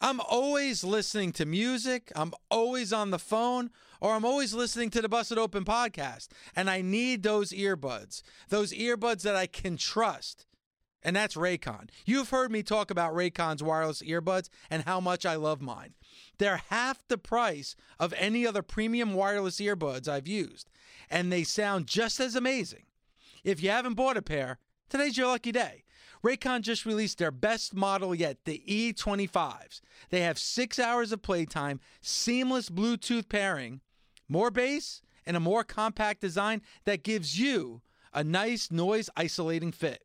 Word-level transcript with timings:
I'm 0.00 0.20
always 0.20 0.84
listening 0.84 1.32
to 1.32 1.46
music, 1.46 2.12
I'm 2.14 2.32
always 2.50 2.92
on 2.92 3.10
the 3.10 3.18
phone, 3.18 3.70
or 4.00 4.14
I'm 4.14 4.24
always 4.24 4.54
listening 4.54 4.90
to 4.90 5.02
the 5.02 5.08
Busted 5.08 5.38
Open 5.38 5.64
podcast, 5.64 6.28
and 6.54 6.70
I 6.70 6.82
need 6.82 7.24
those 7.24 7.50
earbuds, 7.50 8.22
those 8.48 8.72
earbuds 8.72 9.22
that 9.22 9.34
I 9.34 9.46
can 9.46 9.76
trust. 9.76 10.46
And 11.02 11.16
that's 11.16 11.34
Raycon. 11.34 11.90
You've 12.04 12.30
heard 12.30 12.52
me 12.52 12.62
talk 12.62 12.92
about 12.92 13.12
Raycon's 13.12 13.62
wireless 13.62 14.02
earbuds 14.02 14.48
and 14.70 14.84
how 14.84 15.00
much 15.00 15.26
I 15.26 15.34
love 15.34 15.60
mine. 15.60 15.94
They're 16.38 16.62
half 16.70 17.06
the 17.08 17.18
price 17.18 17.74
of 17.98 18.14
any 18.16 18.46
other 18.46 18.62
premium 18.62 19.14
wireless 19.14 19.60
earbuds 19.60 20.06
I've 20.06 20.28
used, 20.28 20.70
and 21.10 21.32
they 21.32 21.42
sound 21.42 21.88
just 21.88 22.20
as 22.20 22.36
amazing. 22.36 22.84
If 23.42 23.62
you 23.62 23.70
haven't 23.70 23.94
bought 23.94 24.16
a 24.16 24.22
pair, 24.22 24.58
today's 24.88 25.16
your 25.16 25.26
lucky 25.28 25.50
day. 25.52 25.84
Raycon 26.24 26.62
just 26.62 26.86
released 26.86 27.18
their 27.18 27.30
best 27.30 27.74
model 27.74 28.14
yet, 28.14 28.44
the 28.44 28.62
E25s. 28.68 29.80
They 30.10 30.20
have 30.20 30.38
six 30.38 30.78
hours 30.78 31.12
of 31.12 31.22
playtime, 31.22 31.80
seamless 32.00 32.70
Bluetooth 32.70 33.28
pairing, 33.28 33.80
more 34.28 34.50
bass, 34.50 35.02
and 35.24 35.36
a 35.36 35.40
more 35.40 35.64
compact 35.64 36.20
design 36.20 36.62
that 36.84 37.02
gives 37.02 37.38
you 37.38 37.82
a 38.12 38.24
nice 38.24 38.70
noise 38.70 39.10
isolating 39.16 39.72
fit. 39.72 40.02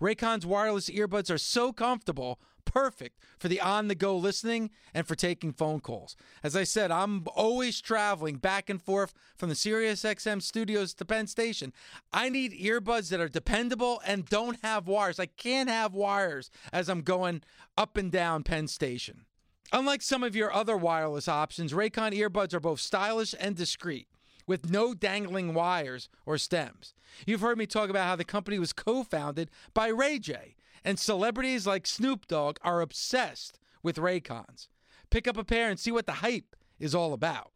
Raycon's 0.00 0.44
wireless 0.44 0.90
earbuds 0.90 1.30
are 1.30 1.38
so 1.38 1.72
comfortable, 1.72 2.40
perfect 2.72 3.18
for 3.38 3.48
the 3.48 3.60
on 3.60 3.88
the 3.88 3.94
go 3.94 4.16
listening 4.16 4.70
and 4.94 5.06
for 5.06 5.14
taking 5.14 5.52
phone 5.52 5.80
calls. 5.80 6.16
As 6.42 6.56
I 6.56 6.64
said, 6.64 6.90
I'm 6.90 7.26
always 7.34 7.80
traveling 7.80 8.36
back 8.36 8.70
and 8.70 8.80
forth 8.80 9.12
from 9.36 9.48
the 9.48 9.54
SiriusXM 9.54 10.40
studios 10.40 10.94
to 10.94 11.04
Penn 11.04 11.26
Station. 11.26 11.72
I 12.12 12.28
need 12.28 12.52
earbuds 12.52 13.10
that 13.10 13.20
are 13.20 13.28
dependable 13.28 14.00
and 14.06 14.24
don't 14.24 14.58
have 14.62 14.88
wires. 14.88 15.20
I 15.20 15.26
can't 15.26 15.68
have 15.68 15.94
wires 15.94 16.50
as 16.72 16.88
I'm 16.88 17.02
going 17.02 17.42
up 17.76 17.96
and 17.96 18.10
down 18.10 18.42
Penn 18.42 18.68
Station. 18.68 19.26
Unlike 19.72 20.02
some 20.02 20.22
of 20.22 20.36
your 20.36 20.52
other 20.52 20.76
wireless 20.76 21.28
options, 21.28 21.72
Raycon 21.72 22.12
earbuds 22.12 22.52
are 22.54 22.60
both 22.60 22.80
stylish 22.80 23.34
and 23.38 23.56
discreet 23.56 24.08
with 24.46 24.70
no 24.70 24.94
dangling 24.94 25.54
wires 25.54 26.08
or 26.26 26.38
stems. 26.38 26.94
You've 27.26 27.40
heard 27.40 27.58
me 27.58 27.66
talk 27.66 27.90
about 27.90 28.06
how 28.06 28.16
the 28.16 28.24
company 28.24 28.58
was 28.58 28.72
co 28.72 29.02
founded 29.02 29.50
by 29.72 29.88
Ray 29.88 30.18
J, 30.18 30.56
and 30.84 30.98
celebrities 30.98 31.66
like 31.66 31.86
Snoop 31.86 32.26
Dogg 32.26 32.58
are 32.62 32.80
obsessed 32.80 33.58
with 33.82 33.96
Raycons. 33.96 34.68
Pick 35.10 35.28
up 35.28 35.36
a 35.36 35.44
pair 35.44 35.68
and 35.68 35.78
see 35.78 35.92
what 35.92 36.06
the 36.06 36.12
hype 36.12 36.56
is 36.78 36.94
all 36.94 37.12
about. 37.12 37.52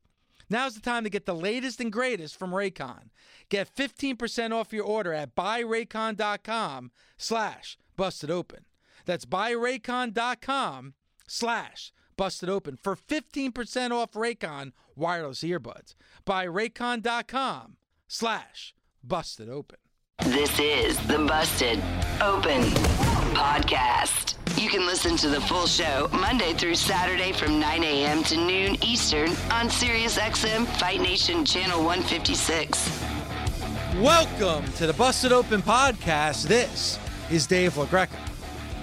Now's 0.48 0.74
the 0.74 0.80
time 0.80 1.04
to 1.04 1.10
get 1.10 1.26
the 1.26 1.34
latest 1.34 1.80
and 1.80 1.92
greatest 1.92 2.38
from 2.38 2.52
Raycon. 2.52 3.10
Get 3.48 3.74
15% 3.74 4.52
off 4.52 4.72
your 4.72 4.84
order 4.84 5.12
at 5.12 5.34
buyraycon.com 5.34 6.92
slash 7.16 7.78
busted 7.96 8.30
open. 8.30 8.64
That's 9.04 9.24
buyraycon.com 9.24 10.94
slash 11.26 11.92
busted 12.16 12.48
open 12.48 12.76
for 12.76 12.96
15% 12.96 13.90
off 13.90 14.12
Raycon 14.12 14.72
wireless 14.94 15.40
earbuds. 15.40 15.94
Buyraycon.com 16.26 17.76
slash 18.08 18.74
busted 19.02 19.48
open. 19.48 19.78
This 20.24 20.58
is 20.58 20.98
the 21.06 21.18
Busted 21.18 21.80
Open 22.20 22.62
Podcast. 23.36 24.34
You 24.58 24.70
can 24.70 24.86
listen 24.86 25.14
to 25.18 25.28
the 25.28 25.42
full 25.42 25.66
show 25.66 26.08
Monday 26.10 26.54
through 26.54 26.74
Saturday 26.74 27.32
from 27.32 27.60
9 27.60 27.84
a.m. 27.84 28.22
to 28.24 28.36
noon 28.38 28.82
Eastern 28.82 29.28
on 29.52 29.68
SiriusXM 29.68 30.66
Fight 30.78 31.02
Nation 31.02 31.44
Channel 31.44 31.84
156. 31.84 33.02
Welcome 33.96 34.72
to 34.72 34.86
the 34.86 34.94
Busted 34.94 35.32
Open 35.32 35.60
Podcast. 35.60 36.48
This 36.48 36.98
is 37.30 37.46
Dave 37.46 37.74
LaGreca. 37.74 38.08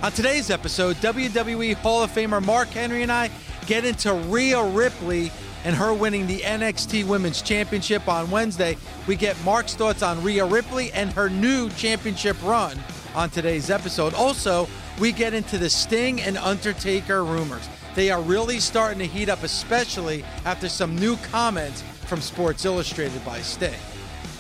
On 0.03 0.11
today's 0.11 0.51
episode, 0.51 0.97
WWE 0.97 1.73
Hall 1.73 2.03
of 2.03 2.11
Famer 2.11 2.45
Mark 2.45 2.67
Henry 2.67 3.01
and 3.01 3.11
I 3.11 3.31
get 3.65 3.85
into 3.85 4.13
Rhea 4.13 4.63
Ripley 4.63 5.31
and 5.63 5.75
her 5.75 5.95
winning 5.95 6.27
the 6.27 6.41
NXT 6.41 7.07
Women's 7.07 7.41
Championship 7.41 8.07
on 8.07 8.29
Wednesday. 8.29 8.77
We 9.07 9.15
get 9.15 9.35
Mark's 9.43 9.73
thoughts 9.73 10.03
on 10.03 10.23
Rhea 10.23 10.45
Ripley 10.45 10.91
and 10.91 11.11
her 11.13 11.27
new 11.27 11.71
championship 11.71 12.37
run 12.43 12.77
on 13.15 13.29
today's 13.29 13.69
episode. 13.69 14.13
Also, 14.13 14.67
we 14.99 15.11
get 15.11 15.33
into 15.33 15.57
the 15.57 15.69
Sting 15.69 16.21
and 16.21 16.37
Undertaker 16.37 17.23
rumors. 17.23 17.67
They 17.95 18.09
are 18.09 18.21
really 18.21 18.59
starting 18.59 18.99
to 18.99 19.05
heat 19.05 19.29
up, 19.29 19.43
especially 19.43 20.23
after 20.45 20.67
some 20.69 20.95
new 20.95 21.17
comments 21.17 21.83
from 22.05 22.21
Sports 22.21 22.65
Illustrated 22.65 23.23
by 23.23 23.39
Sting. 23.39 23.73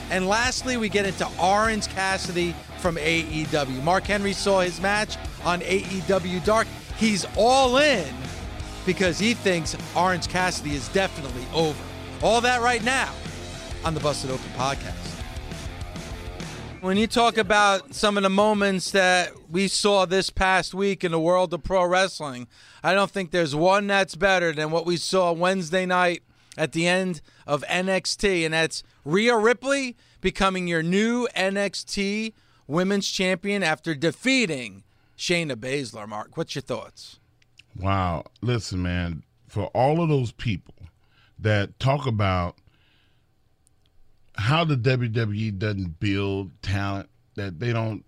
And 0.09 0.27
lastly, 0.27 0.77
we 0.77 0.89
get 0.89 1.05
into 1.05 1.27
Orange 1.41 1.87
Cassidy 1.87 2.55
from 2.79 2.97
AEW. 2.97 3.83
Mark 3.83 4.05
Henry 4.05 4.33
saw 4.33 4.59
his 4.61 4.81
match 4.81 5.17
on 5.43 5.61
AEW 5.61 6.43
Dark. 6.43 6.67
He's 6.97 7.25
all 7.37 7.77
in 7.77 8.13
because 8.85 9.17
he 9.17 9.33
thinks 9.33 9.75
Orange 9.95 10.27
Cassidy 10.27 10.75
is 10.75 10.87
definitely 10.89 11.45
over. 11.53 11.81
All 12.21 12.41
that 12.41 12.61
right 12.61 12.83
now 12.83 13.13
on 13.85 13.93
the 13.93 13.99
Busted 13.99 14.31
Open 14.31 14.49
podcast. 14.55 15.02
When 16.83 16.97
you 16.97 17.07
talk 17.07 17.37
about 17.37 17.95
some 17.95 18.17
of 18.17 18.23
the 18.23 18.29
moments 18.29 18.91
that 18.91 19.31
we 19.49 19.69
saw 19.69 20.03
this 20.05 20.29
past 20.29 20.73
week 20.73 21.05
in 21.05 21.13
the 21.13 21.19
world 21.19 21.53
of 21.53 21.63
pro 21.63 21.85
wrestling, 21.85 22.45
I 22.83 22.93
don't 22.93 23.09
think 23.09 23.31
there's 23.31 23.55
one 23.55 23.87
that's 23.87 24.15
better 24.15 24.51
than 24.51 24.69
what 24.69 24.85
we 24.85 24.97
saw 24.97 25.31
Wednesday 25.31 25.85
night 25.85 26.23
at 26.57 26.73
the 26.73 26.85
end 26.85 27.21
of 27.47 27.63
NXT, 27.69 28.43
and 28.43 28.53
that's 28.53 28.83
Rhea 29.05 29.37
Ripley 29.37 29.95
becoming 30.19 30.67
your 30.67 30.83
new 30.83 31.25
NXT 31.37 32.33
Women's 32.67 33.09
Champion 33.09 33.63
after 33.63 33.95
defeating 33.95 34.83
Shayna 35.17 35.55
Baszler. 35.55 36.05
Mark, 36.05 36.35
what's 36.35 36.53
your 36.53 36.63
thoughts? 36.63 37.17
Wow. 37.79 38.25
Listen, 38.41 38.81
man, 38.81 39.23
for 39.47 39.67
all 39.67 40.03
of 40.03 40.09
those 40.09 40.33
people 40.33 40.75
that 41.39 41.79
talk 41.79 42.05
about 42.05 42.57
how 44.35 44.63
the 44.63 44.75
WWE 44.75 45.57
doesn't 45.57 45.99
build 45.99 46.51
talent, 46.61 47.09
that 47.35 47.59
they 47.59 47.73
don't 47.73 48.03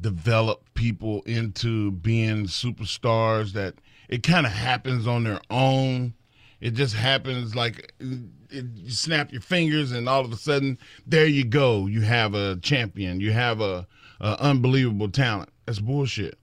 develop 0.00 0.62
people 0.74 1.22
into 1.22 1.90
being 1.92 2.44
superstars, 2.44 3.52
that 3.52 3.74
it 4.08 4.22
kind 4.22 4.46
of 4.46 4.52
happens 4.52 5.06
on 5.06 5.24
their 5.24 5.40
own. 5.50 6.14
It 6.60 6.74
just 6.74 6.94
happens 6.94 7.54
like 7.54 7.92
it, 8.00 8.64
you 8.74 8.90
snap 8.90 9.32
your 9.32 9.40
fingers, 9.40 9.92
and 9.92 10.08
all 10.08 10.24
of 10.24 10.32
a 10.32 10.36
sudden, 10.36 10.78
there 11.06 11.26
you 11.26 11.44
go. 11.44 11.86
You 11.86 12.02
have 12.02 12.34
a 12.34 12.56
champion. 12.56 13.20
You 13.20 13.32
have 13.32 13.60
a, 13.60 13.86
a 14.20 14.40
unbelievable 14.40 15.10
talent. 15.10 15.50
That's 15.66 15.80
bullshit 15.80 16.38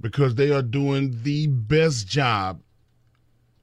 because 0.00 0.34
they 0.34 0.50
are 0.50 0.62
doing 0.62 1.20
the 1.22 1.46
best 1.46 2.06
job 2.06 2.60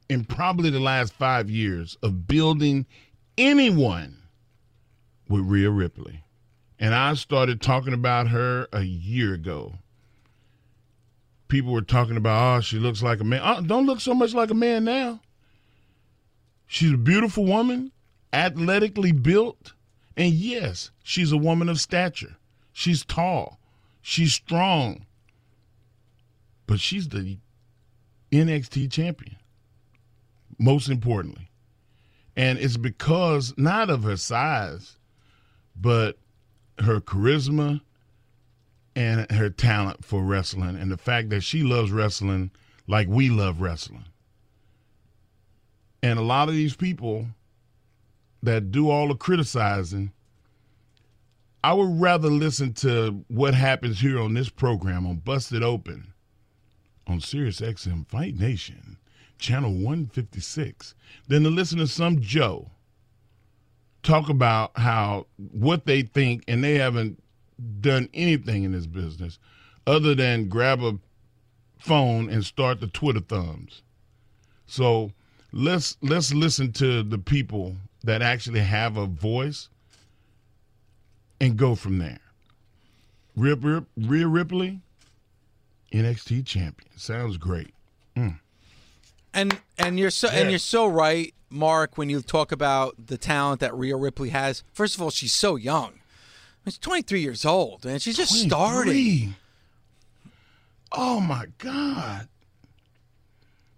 in 0.10 0.26
probably 0.26 0.70
the 0.70 0.80
last 0.80 1.14
five 1.14 1.50
years 1.50 1.98
of 2.04 2.28
building 2.28 2.86
anyone 3.38 4.23
with 5.34 5.46
Rhea 5.46 5.72
Ripley. 5.72 6.24
And 6.78 6.94
I 6.94 7.16
started 7.16 7.60
talking 7.60 7.94
about 7.94 8.28
her 8.28 8.68
a 8.72 8.84
year 8.84 9.34
ago. 9.34 9.74
People 11.48 11.74
were 11.74 11.82
talking 11.82 12.18
about, 12.18 12.58
oh, 12.58 12.62
she 12.62 12.78
looks 12.78 13.02
like 13.02 13.20
a 13.20 13.24
man. 13.24 13.42
Uh, 13.42 13.62
don't 13.62 13.88
look 13.88 14.00
so 14.00 14.14
much 14.14 14.36
like 14.36 14.52
a 14.52 14.56
man 14.56 14.84
now. 14.84 15.22
She's 16.68 16.94
a 16.94 16.98
beautiful 16.98 17.46
woman, 17.46 17.92
athletically 18.32 19.12
built, 19.12 19.74
and 20.16 20.34
yes, 20.34 20.92
she's 21.04 21.32
a 21.32 21.38
woman 21.38 21.68
of 21.68 21.80
stature. 21.80 22.36
She's 22.72 23.04
tall, 23.04 23.60
she's 24.02 24.34
strong, 24.34 25.08
but 26.68 26.80
she's 26.80 27.10
the 27.10 27.40
NXT 28.32 28.92
champion, 28.92 29.38
most 30.60 30.90
importantly. 30.90 31.50
And 32.36 32.60
it's 32.60 32.78
because 32.78 33.56
not 33.58 33.90
of 33.90 34.04
her 34.04 34.18
size, 34.18 34.98
but 35.76 36.18
her 36.80 37.00
charisma 37.00 37.82
and 38.96 39.32
her 39.32 39.50
talent 39.50 40.06
for 40.06 40.22
wrestling 40.24 40.76
and 40.76 40.92
the 40.92 40.98
fact 40.98 41.30
that 41.30 41.42
she 41.42 41.64
loves 41.64 41.92
wrestling 41.92 42.52
like 42.88 43.08
we 43.08 43.30
love 43.30 43.62
wrestling. 43.62 44.06
And 46.02 46.20
a 46.20 46.24
lot 46.24 46.50
of 46.50 46.56
these 46.56 46.76
people 46.76 47.28
that 48.44 48.72
do 48.72 48.90
all 48.90 49.08
the 49.08 49.16
criticizing, 49.16 50.12
I 51.64 51.74
would 51.74 52.00
rather 52.00 52.30
listen 52.30 52.74
to 52.76 53.24
what 53.30 53.54
happens 53.54 54.02
here 54.02 54.20
on 54.20 54.34
this 54.34 54.50
program 54.50 55.08
on 55.08 55.18
Busted 55.18 55.64
Open 55.64 56.14
on 57.08 57.22
Sirius 57.22 57.62
XM 57.62 58.08
Fight 58.08 58.38
Nation 58.38 58.98
channel 59.40 59.74
156 59.74 60.96
than 61.28 61.44
to 61.44 61.50
listen 61.50 61.78
to 61.80 61.88
some 61.88 62.22
Joe 62.22 62.72
talk 64.04 64.30
about 64.30 64.78
how 64.78 65.26
what 65.52 65.86
they 65.86 66.04
think 66.04 66.44
and 66.48 66.64
they 66.64 66.76
haven't 66.76 67.22
done 67.80 68.10
anything 68.14 68.64
in 68.64 68.72
this 68.72 68.86
business 68.86 69.40
other 69.88 70.14
than 70.14 70.50
grab 70.50 70.84
a 70.84 70.98
phone 71.80 72.30
and 72.30 72.46
start 72.46 72.80
the 72.80 72.88
Twitter 72.88 73.20
thumbs. 73.20 73.82
So 74.68 75.12
let's 75.52 75.98
let's 76.02 76.34
listen 76.34 76.72
to 76.74 77.04
the 77.04 77.18
people 77.18 77.76
that 78.04 78.22
actually 78.22 78.60
have 78.60 78.98
a 78.98 79.06
voice 79.06 79.70
and 81.40 81.58
go 81.58 81.76
from 81.76 81.98
there. 81.98 82.20
Rip, 83.36 83.64
Rip, 83.64 83.86
Rhea 83.98 84.28
Ripley, 84.28 84.80
NXT 85.92 86.46
champion. 86.46 86.90
Sounds 86.98 87.38
great. 87.38 87.74
Mm. 88.16 88.40
And 89.34 89.60
and 89.78 90.00
you're 90.00 90.12
so 90.12 90.30
and 90.30 90.50
you're 90.50 90.60
so 90.60 90.88
right, 90.88 91.34
Mark, 91.54 91.98
when 91.98 92.10
you 92.10 92.22
talk 92.22 92.52
about 92.52 93.08
the 93.08 93.18
talent 93.18 93.62
that 93.62 93.74
Rhea 93.76 93.96
Ripley 93.96 94.30
has. 94.30 94.64
First 94.74 94.96
of 94.96 95.02
all, 95.02 95.10
she's 95.10 95.34
so 95.34 95.56
young. 95.56 96.00
She's 96.66 96.78
23 96.78 97.22
years 97.22 97.46
old, 97.46 97.86
and 97.86 98.02
she's 98.02 98.18
just 98.18 98.34
starting. 98.34 99.36
Oh 100.92 101.20
my 101.20 101.48
God. 101.58 102.28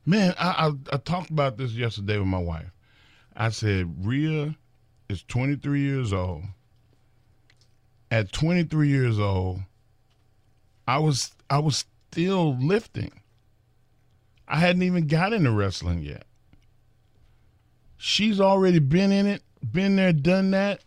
Man, 0.06 0.36
I, 0.38 0.68
I 0.68 0.95
I 0.95 0.98
talked 0.98 1.31
about 1.31 1.57
this 1.57 1.72
yesterday 1.72 2.18
with 2.18 2.27
my 2.27 2.39
wife. 2.39 2.72
I 3.36 3.50
said 3.50 4.06
Rhea 4.06 4.56
is 5.10 5.24
23 5.24 5.81
years 5.81 6.13
old. 6.13 6.44
At 8.12 8.31
23 8.31 8.88
years 8.88 9.19
old, 9.19 9.62
I 10.88 11.00
was 11.00 11.31
I 11.50 11.60
was 11.60 11.86
still 12.12 12.56
lifting. 12.56 13.21
I 14.48 14.60
hadn't 14.60 14.83
even 14.83 15.07
got 15.07 15.33
into 15.33 15.51
wrestling 15.51 16.04
yet. 16.04 16.25
She's 17.97 18.39
already 18.39 18.80
been 18.80 19.12
in 19.12 19.25
it, 19.25 19.42
been 19.71 19.95
there, 19.95 20.13
done 20.13 20.51
that, 20.51 20.81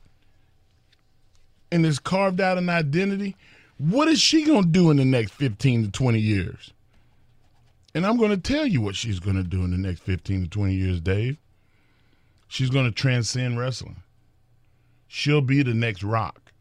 and 1.72 1.84
has 1.84 1.98
carved 1.98 2.40
out 2.40 2.58
an 2.58 2.68
identity. 2.68 3.36
What 3.78 4.08
is 4.08 4.20
she 4.20 4.44
going 4.44 4.64
to 4.64 4.68
do 4.68 4.90
in 4.90 4.96
the 4.96 5.04
next 5.04 5.32
15 5.32 5.84
to 5.84 5.90
20 5.90 6.18
years? 6.18 6.72
And 7.94 8.06
I'm 8.06 8.16
going 8.16 8.30
to 8.30 8.36
tell 8.36 8.66
you 8.66 8.80
what 8.80 8.94
she's 8.94 9.20
going 9.20 9.36
to 9.36 9.42
do 9.42 9.64
in 9.64 9.70
the 9.70 9.78
next 9.78 10.02
15 10.02 10.44
to 10.44 10.48
20 10.48 10.74
years, 10.74 11.00
Dave. 11.00 11.38
She's 12.48 12.70
going 12.70 12.86
to 12.86 12.92
transcend 12.92 13.58
wrestling. 13.58 14.02
She'll 15.06 15.40
be 15.40 15.62
the 15.62 15.74
next 15.74 16.02
Rock. 16.02 16.52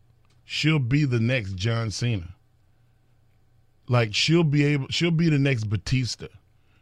She'll 0.45 0.79
be 0.79 1.05
the 1.05 1.19
next 1.19 1.55
John 1.55 1.91
Cena. 1.91 2.35
Like 3.89 4.13
she'll 4.13 4.43
be 4.43 4.65
able 4.65 4.87
she'll 4.89 5.11
be 5.11 5.29
the 5.29 5.39
next 5.39 5.65
Batista. 5.65 6.27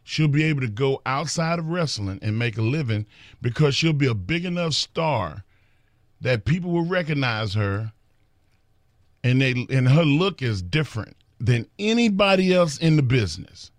She'll 0.08 0.28
be 0.28 0.44
able 0.44 0.60
to 0.60 0.68
go 0.68 1.02
outside 1.04 1.58
of 1.58 1.66
wrestling 1.66 2.20
and 2.22 2.38
make 2.38 2.56
a 2.56 2.62
living 2.62 3.06
because 3.42 3.74
she'll 3.74 3.92
be 3.92 4.06
a 4.06 4.14
big 4.14 4.44
enough 4.44 4.74
star 4.74 5.42
that 6.20 6.44
people 6.44 6.70
will 6.70 6.84
recognize 6.84 7.54
her 7.54 7.92
and 9.24 9.40
they 9.40 9.66
and 9.68 9.88
her 9.88 10.04
look 10.04 10.42
is 10.42 10.62
different 10.62 11.16
than 11.40 11.66
anybody 11.80 12.54
else 12.54 12.78
in 12.78 12.94
the 12.94 13.02
business. 13.02 13.72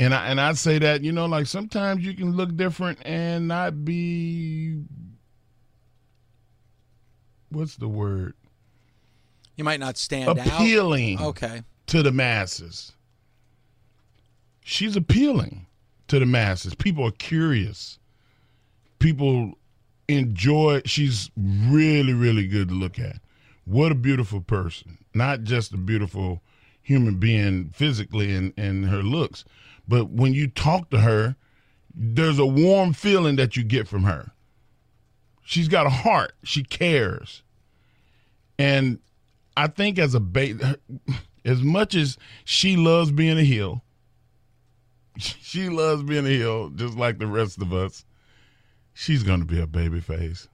And 0.00 0.12
I 0.12 0.26
and 0.26 0.40
I 0.40 0.54
say 0.54 0.80
that, 0.80 1.04
you 1.04 1.12
know, 1.12 1.26
like 1.26 1.46
sometimes 1.46 2.04
you 2.04 2.12
can 2.12 2.32
look 2.32 2.56
different 2.56 2.98
and 3.04 3.46
not 3.46 3.84
be 3.84 4.82
what's 7.50 7.76
the 7.76 7.86
word? 7.86 8.34
You 9.56 9.62
might 9.62 9.78
not 9.78 9.96
stand 9.98 10.36
Appealing 10.36 11.18
out. 11.18 11.26
Okay. 11.26 11.62
to 11.86 12.02
the 12.02 12.10
masses. 12.10 12.90
She's 14.64 14.96
appealing 14.96 15.66
to 16.08 16.18
the 16.18 16.26
masses. 16.26 16.74
People 16.74 17.06
are 17.06 17.12
curious. 17.12 17.98
People 18.98 19.52
enjoy 20.08 20.82
she's 20.84 21.30
really 21.36 22.12
really 22.12 22.46
good 22.46 22.68
to 22.68 22.74
look 22.74 22.98
at. 22.98 23.20
What 23.64 23.92
a 23.92 23.94
beautiful 23.94 24.40
person. 24.40 24.98
Not 25.14 25.44
just 25.44 25.72
a 25.72 25.76
beautiful 25.76 26.42
human 26.82 27.18
being 27.18 27.70
physically 27.70 28.34
and, 28.34 28.52
and 28.56 28.86
her 28.86 29.02
looks, 29.02 29.44
but 29.86 30.10
when 30.10 30.34
you 30.34 30.48
talk 30.48 30.90
to 30.90 31.00
her, 31.00 31.36
there's 31.94 32.38
a 32.38 32.46
warm 32.46 32.92
feeling 32.94 33.36
that 33.36 33.56
you 33.56 33.64
get 33.64 33.86
from 33.86 34.04
her. 34.04 34.32
She's 35.42 35.68
got 35.68 35.86
a 35.86 35.90
heart. 35.90 36.32
She 36.42 36.62
cares. 36.62 37.42
And 38.58 38.98
I 39.56 39.66
think 39.66 39.98
as 39.98 40.14
a 40.14 40.20
ba- 40.20 40.78
as 41.44 41.62
much 41.62 41.94
as 41.94 42.16
she 42.44 42.76
loves 42.76 43.12
being 43.12 43.38
a 43.38 43.44
heel, 43.44 43.83
she 45.18 45.68
loves 45.68 46.02
being 46.02 46.26
a 46.26 46.30
heel 46.30 46.70
just 46.70 46.96
like 46.96 47.18
the 47.18 47.26
rest 47.26 47.60
of 47.60 47.72
us. 47.72 48.04
She's 48.92 49.22
going 49.22 49.40
to 49.40 49.46
be 49.46 49.60
a 49.60 49.66
baby 49.66 50.00
face. 50.00 50.48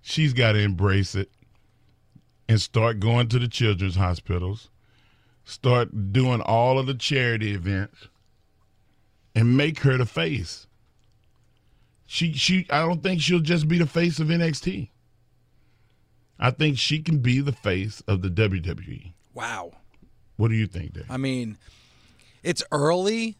She's 0.00 0.32
got 0.32 0.52
to 0.52 0.58
embrace 0.60 1.14
it 1.14 1.30
and 2.48 2.60
start 2.60 2.98
going 2.98 3.28
to 3.28 3.38
the 3.38 3.48
children's 3.48 3.96
hospitals, 3.96 4.70
start 5.44 6.12
doing 6.12 6.40
all 6.40 6.78
of 6.78 6.86
the 6.86 6.94
charity 6.94 7.52
events 7.52 8.08
and 9.34 9.56
make 9.56 9.80
her 9.80 9.96
the 9.96 10.06
face. 10.06 10.66
She 12.06 12.32
she 12.32 12.66
I 12.70 12.80
don't 12.80 13.02
think 13.02 13.20
she'll 13.20 13.38
just 13.40 13.68
be 13.68 13.78
the 13.78 13.86
face 13.86 14.18
of 14.18 14.28
NXT. 14.28 14.88
I 16.40 16.50
think 16.50 16.78
she 16.78 17.00
can 17.00 17.18
be 17.18 17.40
the 17.40 17.52
face 17.52 18.02
of 18.08 18.22
the 18.22 18.28
WWE. 18.28 19.12
Wow. 19.34 19.72
What 20.36 20.48
do 20.48 20.54
you 20.54 20.66
think, 20.66 20.94
Dave? 20.94 21.04
I 21.10 21.18
mean, 21.18 21.58
it's 22.42 22.62
early. 22.72 23.36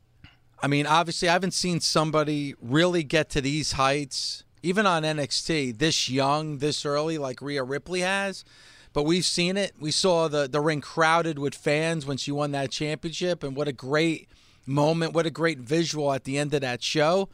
I 0.62 0.67
mean, 0.67 0.87
obviously, 0.87 1.29
I 1.29 1.32
haven't 1.32 1.55
seen 1.55 1.81
somebody 1.81 2.55
really 2.61 3.02
get 3.02 3.31
to 3.31 3.41
these 3.41 3.73
heights, 3.73 4.44
even 4.62 4.87
on 4.87 5.02
NXT, 5.02 5.79
this 5.79 6.11
young, 6.11 6.58
this 6.58 6.85
early, 6.85 7.19
like 7.19 7.41
Rhea 7.41 7.62
Ripley 7.62 8.00
has. 8.00 8.44
But 8.93 9.05
we've 9.05 9.25
seen 9.25 9.56
it. 9.56 9.73
We 9.81 9.93
saw 9.93 10.29
the 10.29 10.49
the 10.49 10.61
ring 10.61 10.81
crowded 10.81 11.38
with 11.38 11.55
fans 11.55 12.06
when 12.06 12.17
she 12.17 12.32
won 12.32 12.50
that 12.52 12.70
championship, 12.70 13.43
and 13.44 13.55
what 13.55 13.69
a 13.69 13.73
great 13.73 14.29
moment! 14.67 15.14
What 15.14 15.26
a 15.26 15.31
great 15.31 15.58
visual 15.58 16.12
at 16.12 16.25
the 16.25 16.37
end 16.38 16.53
of 16.55 16.61
that 16.62 16.82
show. 16.82 17.29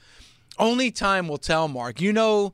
Only 0.58 0.90
time 0.90 1.28
will 1.28 1.38
tell, 1.38 1.66
Mark. 1.66 2.00
You 2.00 2.12
know 2.12 2.52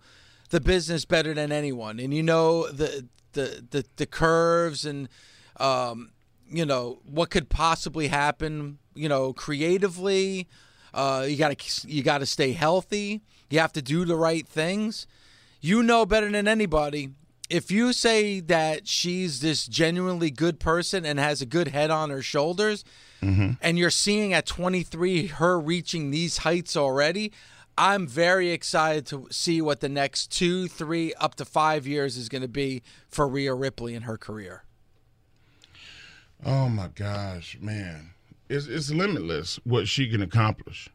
the 0.50 0.61
business 0.61 1.05
better 1.05 1.35
than 1.35 1.50
anyone, 1.50 1.99
and 1.99 2.15
you 2.15 2.23
know 2.23 2.69
the 2.70 3.08
the 3.32 3.65
the, 3.70 3.85
the 3.97 4.06
curves 4.06 4.87
and 4.87 5.08
um, 5.58 6.12
you 6.52 6.66
know 6.66 7.00
what 7.04 7.31
could 7.31 7.49
possibly 7.49 8.08
happen. 8.08 8.78
You 8.94 9.08
know, 9.08 9.32
creatively, 9.32 10.49
uh, 10.94 11.26
you 11.28 11.37
got 11.37 11.56
to 11.56 11.88
you 11.88 12.02
got 12.02 12.19
to 12.19 12.26
stay 12.26 12.53
healthy. 12.53 13.22
You 13.50 13.58
have 13.58 13.72
to 13.72 13.82
do 13.82 14.05
the 14.05 14.17
right 14.17 14.46
things. 14.46 15.06
You 15.60 15.82
know 15.82 16.05
better 16.06 16.31
than 16.31 16.46
anybody. 16.46 17.10
If 17.48 17.70
you 17.70 17.93
say 17.93 18.41
that 18.41 18.88
she's 18.88 19.41
this 19.41 19.67
genuinely 19.67 20.31
good 20.31 20.58
person 20.58 21.05
and 21.05 21.19
has 21.19 21.43
a 21.43 21.46
good 21.46 21.69
head 21.69 21.91
on 21.91 22.10
her 22.10 22.22
shoulders, 22.22 22.84
and 23.60 23.79
you're 23.79 23.91
seeing 23.91 24.32
at 24.32 24.46
23 24.46 25.29
her 25.29 25.60
reaching 25.60 26.10
these 26.10 26.38
heights 26.38 26.77
already, 26.77 27.31
I'm 27.79 28.06
very 28.06 28.50
excited 28.50 29.06
to 29.06 29.29
see 29.31 29.62
what 29.62 29.81
the 29.81 29.88
next 29.88 30.32
two, 30.32 30.67
three, 30.67 31.15
up 31.15 31.36
to 31.36 31.44
five 31.44 31.86
years 31.86 32.17
is 32.17 32.29
going 32.29 32.43
to 32.43 32.48
be 32.48 32.82
for 33.08 33.29
Rhea 33.29 33.55
Ripley 33.55 33.94
in 33.94 34.03
her 34.03 34.19
career. 34.19 34.65
Oh 36.44 36.69
my 36.69 36.89
gosh, 36.89 37.56
man. 37.61 38.11
It's 38.49 38.67
it's 38.67 38.91
limitless 38.91 39.61
what 39.65 39.87
she 39.87 40.08
can 40.08 40.22
accomplish. 40.22 40.89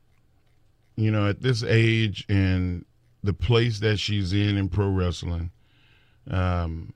You 0.95 1.11
know, 1.11 1.27
at 1.27 1.41
this 1.41 1.63
age 1.63 2.25
and 2.27 2.85
the 3.23 3.33
place 3.33 3.79
that 3.79 3.97
she's 3.97 4.33
in 4.33 4.57
in 4.57 4.67
pro 4.69 4.89
wrestling, 4.89 5.51
um, 6.29 6.93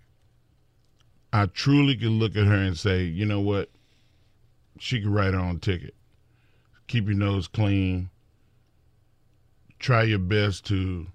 I 1.31 1.45
truly 1.45 1.95
can 1.95 2.19
look 2.19 2.35
at 2.35 2.45
her 2.45 2.55
and 2.55 2.77
say, 2.77 3.03
you 3.03 3.25
know 3.25 3.39
what? 3.39 3.69
She 4.79 4.99
could 4.99 5.09
write 5.11 5.33
her 5.33 5.39
own 5.39 5.59
ticket. 5.59 5.95
Keep 6.87 7.05
your 7.05 7.15
nose 7.15 7.47
clean. 7.47 8.09
Try 9.79 10.03
your 10.03 10.19
best 10.19 10.65
to 10.65 11.07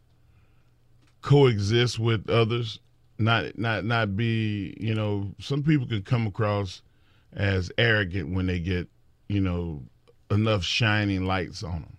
coexist 1.20 1.98
with 1.98 2.30
others. 2.30 2.78
Not 3.18 3.58
not 3.58 3.84
not 3.84 4.16
be, 4.16 4.76
you 4.80 4.94
know, 4.94 5.34
some 5.38 5.62
people 5.62 5.86
can 5.86 6.02
come 6.02 6.26
across 6.26 6.82
as 7.32 7.70
arrogant 7.78 8.34
when 8.34 8.46
they 8.46 8.58
get, 8.58 8.88
you 9.28 9.40
know, 9.40 9.82
enough 10.30 10.64
shining 10.64 11.26
lights 11.26 11.62
on 11.62 11.82
them. 11.82 11.96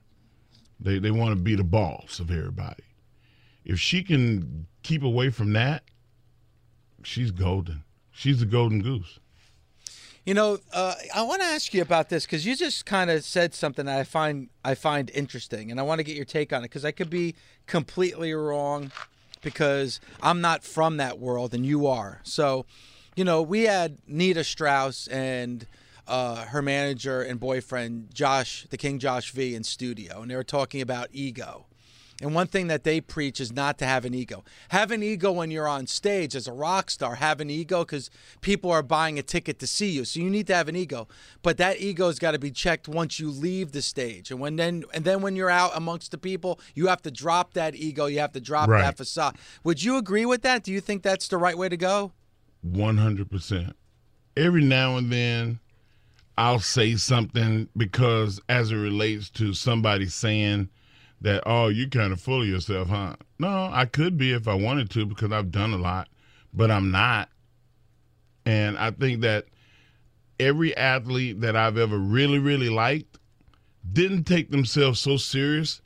They 0.79 0.99
they 0.99 1.11
want 1.11 1.31
to 1.31 1.41
be 1.41 1.55
the 1.55 1.63
boss 1.63 2.19
of 2.19 2.31
everybody. 2.31 2.83
If 3.65 3.79
she 3.79 4.03
can 4.03 4.67
keep 4.83 5.03
away 5.03 5.29
from 5.29 5.53
that, 5.53 5.83
she's 7.03 7.31
golden. 7.31 7.83
She's 8.11 8.39
the 8.39 8.45
golden 8.45 8.81
goose. 8.81 9.19
You 10.25 10.33
know, 10.33 10.59
uh, 10.73 10.93
I 11.15 11.21
want 11.21 11.41
to 11.41 11.47
ask 11.47 11.73
you 11.73 11.81
about 11.81 12.09
this 12.09 12.25
because 12.25 12.45
you 12.45 12.55
just 12.55 12.85
kind 12.85 13.09
of 13.09 13.23
said 13.23 13.53
something 13.53 13.85
that 13.85 13.97
I 13.97 14.03
find 14.03 14.49
I 14.63 14.75
find 14.75 15.09
interesting, 15.11 15.71
and 15.71 15.79
I 15.79 15.83
want 15.83 15.99
to 15.99 16.03
get 16.03 16.15
your 16.15 16.25
take 16.25 16.51
on 16.51 16.59
it 16.59 16.63
because 16.63 16.83
I 16.83 16.91
could 16.91 17.09
be 17.09 17.35
completely 17.65 18.33
wrong 18.33 18.91
because 19.41 20.01
I'm 20.21 20.41
not 20.41 20.63
from 20.63 20.97
that 20.97 21.19
world 21.19 21.53
and 21.53 21.65
you 21.65 21.87
are. 21.87 22.19
So, 22.23 22.65
you 23.17 23.23
know, 23.25 23.41
we 23.41 23.63
had 23.63 23.97
Nita 24.07 24.43
Strauss 24.43 25.07
and 25.07 25.65
uh, 26.07 26.45
her 26.45 26.61
manager 26.61 27.21
and 27.23 27.39
boyfriend 27.39 28.13
Josh, 28.13 28.67
the 28.69 28.77
King 28.77 28.99
Josh 28.99 29.31
V, 29.31 29.55
in 29.55 29.63
studio, 29.63 30.21
and 30.21 30.29
they 30.29 30.35
were 30.35 30.43
talking 30.43 30.81
about 30.81 31.09
ego. 31.11 31.65
And 32.21 32.33
one 32.33 32.47
thing 32.47 32.67
that 32.67 32.83
they 32.83 32.99
preach 33.01 33.39
is 33.39 33.51
not 33.51 33.77
to 33.79 33.85
have 33.85 34.03
an 34.05 34.13
ego. 34.13 34.43
Have 34.69 34.89
an 34.91 35.03
ego 35.03 35.31
when 35.31 35.51
you're 35.51 35.67
on 35.67 35.85
stage 35.85 36.35
as 36.35 36.47
a 36.47 36.51
rock 36.51 36.89
star. 36.89 37.15
Have 37.15 37.39
an 37.41 37.49
ego 37.51 37.83
because 37.85 38.09
people 38.41 38.71
are 38.71 38.81
buying 38.81 39.19
a 39.19 39.21
ticket 39.21 39.59
to 39.59 39.67
see 39.67 39.89
you. 39.91 40.03
So 40.03 40.19
you 40.19 40.29
need 40.29 40.47
to 40.47 40.55
have 40.55 40.67
an 40.67 40.75
ego. 40.75 41.07
But 41.43 41.57
that 41.57 41.79
ego's 41.79 42.17
got 42.17 42.31
to 42.31 42.39
be 42.39 42.49
checked 42.49 42.87
once 42.87 43.19
you 43.19 43.29
leave 43.29 43.71
the 43.71 43.83
stage. 43.83 44.31
And 44.31 44.39
when 44.39 44.55
then 44.55 44.83
and 44.95 45.05
then 45.05 45.21
when 45.21 45.35
you're 45.35 45.51
out 45.51 45.71
amongst 45.75 46.09
the 46.09 46.17
people, 46.17 46.59
you 46.73 46.87
have 46.87 47.03
to 47.03 47.11
drop 47.11 47.53
that 47.53 47.75
ego. 47.75 48.07
You 48.07 48.17
have 48.19 48.31
to 48.33 48.39
drop 48.41 48.69
Right. 48.69 48.81
that 48.81 48.97
facade. 48.97 49.37
Would 49.63 49.83
you 49.83 49.97
agree 49.97 50.25
with 50.25 50.41
that? 50.41 50.63
Do 50.63 50.71
you 50.71 50.81
think 50.81 51.03
that's 51.03 51.27
the 51.27 51.37
right 51.37 51.57
way 51.57 51.69
to 51.69 51.77
go? 51.77 52.13
One 52.71 52.97
hundred 52.97 53.31
percent. 53.31 53.75
Every 54.35 54.63
now 54.63 54.97
and 54.97 55.11
then, 55.11 55.59
I'll 56.37 56.59
say 56.59 56.95
something 56.95 57.69
because 57.75 58.41
as 58.49 58.71
it 58.71 58.75
relates 58.75 59.29
to 59.31 59.53
somebody 59.53 60.07
saying 60.07 60.69
that, 61.21 61.43
oh, 61.45 61.69
you 61.69 61.89
kind 61.89 62.13
of 62.13 62.21
full 62.21 62.41
of 62.41 62.47
yourself, 62.47 62.89
huh? 62.89 63.15
No, 63.39 63.69
I 63.71 63.85
could 63.85 64.17
be 64.17 64.33
if 64.33 64.47
I 64.47 64.53
wanted 64.53 64.89
to 64.91 65.05
because 65.05 65.31
I've 65.31 65.51
done 65.51 65.73
a 65.73 65.77
lot, 65.77 66.09
but 66.53 66.69
I'm 66.69 66.91
not. 66.91 67.29
And 68.45 68.77
I 68.77 68.91
think 68.91 69.21
that 69.21 69.45
every 70.39 70.75
athlete 70.77 71.41
that 71.41 71.55
I've 71.55 71.77
ever 71.77 71.97
really, 71.97 72.37
really 72.37 72.69
liked 72.69 73.17
didn't 73.91 74.25
take 74.25 74.51
themselves 74.51 74.99
so 74.99 75.17
serious 75.17 75.81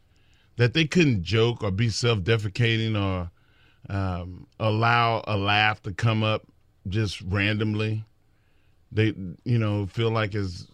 that 0.58 0.74
they 0.74 0.86
couldn't 0.86 1.24
joke 1.24 1.64
or 1.64 1.72
be 1.72 1.90
self-defecating 1.90 3.00
or 3.02 3.32
um, 3.90 4.48
allow 4.60 5.24
a 5.26 5.38
laugh 5.38 5.82
to 5.84 5.94
come 5.94 6.24
up 6.24 6.48
just 6.88 7.22
randomly. 7.22 8.04
They, 8.92 9.14
you 9.44 9.58
know, 9.58 9.86
feel 9.86 10.12
like 10.12 10.36
it's 10.36 10.68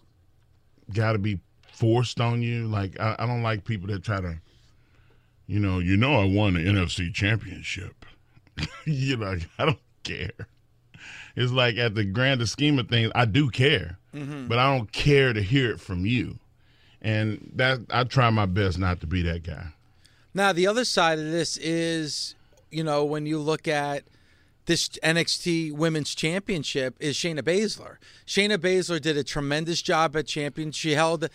got 0.92 1.12
to 1.12 1.18
be 1.18 1.38
forced 1.72 2.20
on 2.20 2.42
you. 2.42 2.66
Like 2.66 2.98
I, 2.98 3.16
I 3.18 3.26
don't 3.26 3.42
like 3.42 3.64
people 3.64 3.88
that 3.88 4.02
try 4.02 4.20
to, 4.20 4.38
you 5.46 5.60
know, 5.60 5.78
you 5.78 5.96
know, 5.96 6.20
I 6.20 6.24
won 6.24 6.54
the 6.54 6.60
NFC 6.60 7.12
Championship. 7.12 8.04
you 8.84 9.16
know, 9.16 9.36
I 9.58 9.64
don't 9.64 9.78
care. 10.02 10.48
It's 11.36 11.52
like 11.52 11.76
at 11.76 11.94
the 11.94 12.04
grander 12.04 12.46
scheme 12.46 12.78
of 12.80 12.88
things, 12.88 13.12
I 13.14 13.24
do 13.24 13.48
care, 13.48 13.96
mm-hmm. 14.12 14.48
but 14.48 14.58
I 14.58 14.76
don't 14.76 14.90
care 14.90 15.32
to 15.32 15.40
hear 15.40 15.70
it 15.70 15.80
from 15.80 16.04
you. 16.04 16.38
And 17.00 17.52
that 17.54 17.78
I 17.90 18.02
try 18.02 18.28
my 18.30 18.46
best 18.46 18.76
not 18.76 19.00
to 19.02 19.06
be 19.06 19.22
that 19.22 19.44
guy. 19.44 19.66
Now, 20.34 20.52
the 20.52 20.66
other 20.66 20.84
side 20.84 21.20
of 21.20 21.26
this 21.26 21.56
is, 21.58 22.34
you 22.72 22.82
know, 22.82 23.04
when 23.04 23.24
you 23.24 23.38
look 23.38 23.68
at 23.68 24.02
this 24.68 24.88
NXT 25.02 25.72
Women's 25.72 26.14
Championship, 26.14 26.94
is 27.00 27.16
Shayna 27.16 27.40
Baszler. 27.40 27.96
Shayna 28.26 28.58
Baszler 28.58 29.00
did 29.00 29.16
a 29.16 29.24
tremendous 29.24 29.80
job 29.80 30.14
at 30.14 30.26
champion. 30.26 30.72
She 30.72 30.92
held 30.92 31.30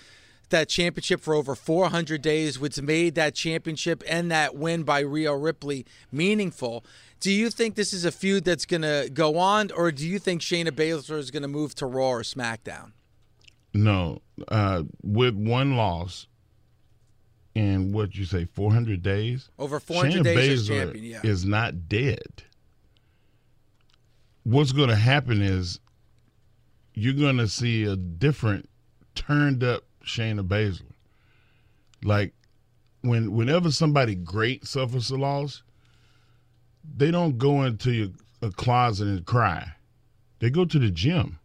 that 0.50 0.70
championship 0.70 1.20
for 1.20 1.34
over 1.34 1.56
400 1.56 2.22
days, 2.22 2.60
which 2.60 2.80
made 2.80 3.16
that 3.16 3.34
championship 3.34 4.04
and 4.08 4.30
that 4.30 4.56
win 4.56 4.84
by 4.84 5.00
Rhea 5.00 5.36
Ripley 5.36 5.84
meaningful. 6.12 6.86
Do 7.20 7.32
you 7.32 7.50
think 7.50 7.74
this 7.74 7.92
is 7.92 8.06
a 8.06 8.12
feud 8.12 8.46
that's 8.46 8.68
going 8.68 8.84
to 8.84 9.10
go 9.12 9.40
on, 9.40 9.72
or 9.72 9.92
do 9.92 10.08
you 10.08 10.20
think 10.20 10.42
Shayna 10.42 10.70
Baszler 10.70 11.18
is 11.18 11.32
going 11.32 11.42
to 11.42 11.50
move 11.50 11.74
to 11.76 11.88
Raw 11.88 12.10
or 12.10 12.22
SmackDown? 12.22 12.92
No, 13.74 14.22
uh, 14.50 14.84
with 15.02 15.34
one 15.34 15.76
loss 15.76 16.28
in 17.56 17.94
what 17.94 18.14
you 18.14 18.26
say, 18.26 18.46
400 18.46 19.02
days. 19.02 19.50
Over 19.58 19.80
400 19.80 20.20
Shayna 20.20 20.24
days 20.24 20.52
as 20.52 20.70
Baszler 20.70 20.84
champion, 20.84 21.06
yeah. 21.06 21.22
is 21.24 21.46
not 21.46 21.90
dead. 21.90 22.44
What's 24.44 24.72
going 24.74 24.90
to 24.90 24.96
happen 24.96 25.42
is 25.42 25.80
you're 26.94 27.14
going 27.14 27.38
to 27.38 27.48
see 27.48 27.84
a 27.86 27.96
different, 27.96 28.70
turned 29.16 29.64
up 29.64 29.84
Shayna 30.06 30.46
Baszler. 30.48 30.92
Like 32.04 32.34
when 33.02 33.32
whenever 33.34 33.72
somebody 33.72 34.16
great 34.16 34.66
suffers 34.66 35.10
a 35.12 35.18
loss, 35.18 35.64
they 36.84 37.12
don't 37.12 37.38
go 37.38 37.64
into 37.64 37.92
your, 37.92 38.10
a 38.42 38.50
closet 38.50 39.08
and 39.08 39.26
cry. 39.26 39.74
They 40.40 40.50
go 40.50 40.66
to 40.66 40.80
the 40.80 40.90
gym. 40.90 41.40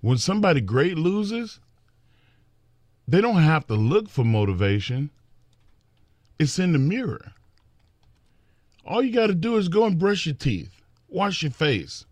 When 0.00 0.16
somebody 0.16 0.60
great 0.60 0.96
loses, 0.96 1.60
they 3.06 3.20
don't 3.20 3.42
have 3.42 3.66
to 3.66 3.74
look 3.74 4.08
for 4.08 4.24
motivation. 4.24 5.10
It's 6.38 6.58
in 6.58 6.72
the 6.72 6.78
mirror. 6.78 7.32
All 8.86 9.02
you 9.02 9.12
got 9.12 9.26
to 9.26 9.34
do 9.34 9.56
is 9.56 9.68
go 9.68 9.84
and 9.84 9.98
brush 9.98 10.24
your 10.24 10.34
teeth, 10.34 10.77
wash 11.08 11.42
your 11.42 11.50
face. 11.50 12.04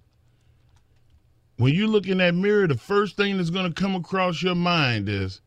When 1.59 1.75
you 1.75 1.87
look 1.87 2.07
in 2.07 2.19
that 2.19 2.35
mirror, 2.35 2.67
the 2.67 2.77
first 2.77 3.17
thing 3.17 3.37
that's 3.37 3.51
going 3.51 3.73
to 3.73 3.81
come 3.81 3.95
across 3.95 4.43
your 4.43 4.55
mind 4.55 5.09
is, 5.09 5.41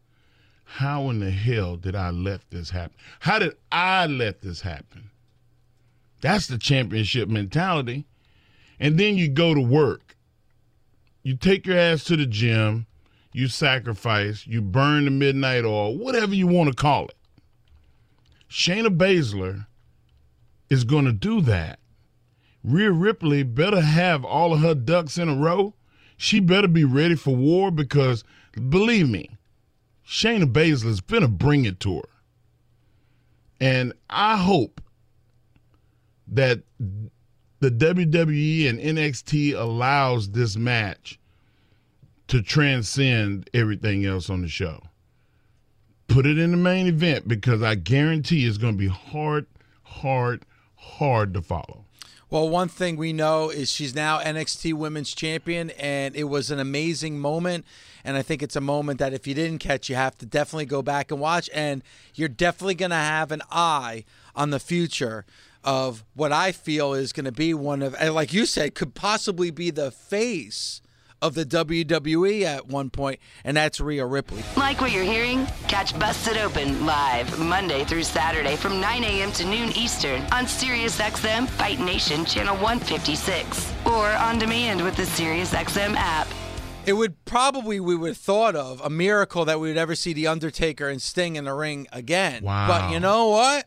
how 0.64 1.10
in 1.10 1.20
the 1.20 1.32
hell 1.32 1.78
did 1.78 1.96
I 1.96 2.10
let 2.10 2.42
this 2.52 2.70
happen? 2.70 2.96
How 3.20 3.40
did 3.40 3.56
I 3.72 4.06
let 4.06 4.42
this 4.42 4.62
happen? 4.62 5.10
That's 6.22 6.48
the 6.48 6.58
championship 6.58 7.30
mentality. 7.30 8.06
And 8.80 8.98
then 9.00 9.18
you 9.18 9.30
go 9.30 9.54
to 9.54 9.62
work. 9.62 10.16
You 11.24 11.36
take 11.36 11.66
your 11.66 11.78
ass 11.78 12.04
to 12.06 12.16
the 12.16 12.26
gym, 12.26 12.88
you 13.34 13.48
sacrifice, 13.48 14.48
you 14.48 14.62
burn 14.62 15.06
the 15.06 15.12
midnight 15.12 15.66
oil, 15.66 15.98
whatever 15.98 16.34
you 16.34 16.48
want 16.48 16.70
to 16.70 16.76
call 16.76 17.06
it. 17.06 17.16
Shayna 18.50 18.96
Baszler 18.96 19.68
is 20.70 20.84
going 20.84 21.06
to 21.06 21.12
do 21.12 21.42
that. 21.42 21.80
Rhea 22.64 22.92
Ripley 22.92 23.44
better 23.44 23.82
have 23.82 24.26
all 24.26 24.54
of 24.54 24.60
her 24.60 24.76
ducks 24.76 25.18
in 25.18 25.30
a 25.30 25.36
row. 25.36 25.74
She 26.18 26.40
better 26.40 26.68
be 26.68 26.84
ready 26.84 27.16
for 27.16 27.36
war 27.36 27.72
because, 27.72 28.24
believe 28.70 29.10
me, 29.10 29.38
Shayna 30.06 30.52
Baszler's 30.52 31.02
to 31.02 31.28
bring 31.28 31.66
it 31.66 31.80
to 31.82 31.98
her. 31.98 32.10
And 33.62 33.94
I 34.10 34.38
hope 34.38 34.82
that 36.28 36.62
the 37.60 37.72
WWE 37.72 38.70
and 38.70 38.80
NXT 38.80 39.54
allows 39.54 40.32
this 40.32 40.56
match 40.56 41.20
to 42.28 42.42
transcend 42.42 43.50
everything 43.54 44.06
else 44.06 44.30
on 44.30 44.42
the 44.42 44.48
show. 44.48 44.82
Put 46.08 46.26
it 46.26 46.38
in 46.38 46.52
the 46.52 46.58
main 46.58 46.88
event 46.88 47.28
because 47.28 47.62
I 47.62 47.76
guarantee 47.76 48.46
it's 48.46 48.58
going 48.58 48.74
to 48.74 48.80
be 48.80 48.88
hard, 48.88 49.46
hard, 49.84 50.44
hard 50.76 51.34
to 51.34 51.42
follow. 51.42 51.86
Well, 52.32 52.48
one 52.48 52.68
thing 52.68 52.96
we 52.96 53.12
know 53.12 53.50
is 53.50 53.72
she's 53.72 53.96
now 53.96 54.20
NXT 54.20 54.76
Women's 54.76 55.16
Champion, 55.16 55.72
and 55.72 56.16
it 56.16 56.26
was 56.26 56.52
an 56.52 56.60
amazing 56.60 57.18
moment. 57.18 57.66
And 58.04 58.16
I 58.16 58.22
think 58.22 58.44
it's 58.44 58.56
a 58.56 58.62
moment 58.62 59.00
that 59.00 59.14
if 59.14 59.26
you 59.26 59.34
didn't 59.34 59.58
catch, 59.58 59.90
you 59.90 59.96
have 59.96 60.16
to 60.20 60.28
definitely 60.28 60.68
go 60.68 60.84
back 60.84 61.10
and 61.10 61.20
watch. 61.20 61.50
And 61.56 61.82
you're 62.14 62.30
definitely 62.30 62.76
going 62.76 62.92
to 62.92 62.98
have 62.98 63.32
an 63.32 63.42
eye 63.50 64.06
on 64.36 64.52
the 64.52 64.60
future 64.60 65.26
of 65.64 66.06
what 66.14 66.32
I 66.32 66.52
feel 66.52 66.94
is 66.94 67.14
going 67.14 67.26
to 67.26 67.32
be 67.32 67.56
one 67.56 67.82
of, 67.82 68.00
like 68.00 68.32
you 68.32 68.46
said, 68.46 68.76
could 68.76 68.94
possibly 68.94 69.50
be 69.50 69.72
the 69.72 69.90
face 69.90 70.82
of 71.22 71.34
the 71.36 71.46
WWE 71.46 72.44
at 72.44 72.68
one 72.68 72.90
point, 72.90 73.20
and 73.44 73.58
that's 73.58 73.80
Rhea 73.80 74.06
Ripley. 74.06 74.44
Like 74.58 74.82
what 74.82 74.92
you're 74.92 75.04
hearing? 75.04 75.46
Catch 75.68 75.98
Busted 76.00 76.38
Open 76.38 76.86
live 76.86 77.40
Monday 77.40 77.84
through 77.84 78.04
Saturday 78.04 78.56
from 78.56 78.80
9 78.80 79.04
a.m. 79.04 79.32
to 79.34 79.46
noon 79.46 79.70
Eastern 79.78 80.22
on 80.32 80.46
SiriusXM 80.46 81.48
Fight 81.50 81.80
Nation 81.80 82.26
Channel 82.26 82.56
156 82.56 83.74
or 83.86 84.10
on 84.10 84.40
demand 84.40 84.84
with 84.84 84.96
the 84.96 85.04
SiriusXM 85.04 85.96
app. 85.96 86.28
It 86.86 86.94
would 86.94 87.24
probably 87.26 87.80
we 87.80 87.96
would 87.96 88.10
have 88.10 88.18
thought 88.18 88.56
of 88.56 88.82
a 88.82 88.90
miracle 88.90 89.46
that 89.46 89.60
we 89.60 89.68
would 89.68 89.78
ever 89.78 89.96
see 89.96 90.14
the 90.14 90.28
Undertaker 90.28 90.90
and 90.90 91.02
Sting 91.02 91.36
in 91.36 91.44
the 91.46 91.54
ring 91.54 91.88
again. 91.92 92.44
Wow. 92.44 92.68
But 92.68 92.92
you 92.92 93.00
know 93.00 93.30
what? 93.30 93.66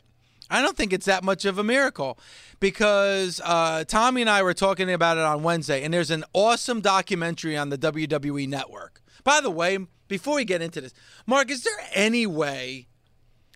I 0.53 0.61
don't 0.61 0.77
think 0.77 0.93
it's 0.93 1.05
that 1.07 1.23
much 1.23 1.45
of 1.45 1.57
a 1.57 1.63
miracle 1.63 2.17
because 2.59 3.41
uh, 3.43 3.83
Tommy 3.85 4.21
and 4.21 4.29
I 4.29 4.43
were 4.43 4.53
talking 4.53 4.91
about 4.91 5.17
it 5.17 5.23
on 5.23 5.43
Wednesday, 5.43 5.83
and 5.83 5.93
there's 5.93 6.11
an 6.11 6.23
awesome 6.33 6.79
documentary 6.79 7.57
on 7.57 7.69
the 7.69 7.77
WWE 7.77 8.47
Network. 8.47 9.01
By 9.23 9.41
the 9.41 9.49
way, 9.49 9.79
before 10.07 10.35
we 10.35 10.45
get 10.45 10.61
into 10.61 10.79
this, 10.81 10.93
Mark, 11.25 11.49
is 11.49 11.63
there 11.63 11.73
any 11.93 12.25
way 12.27 12.87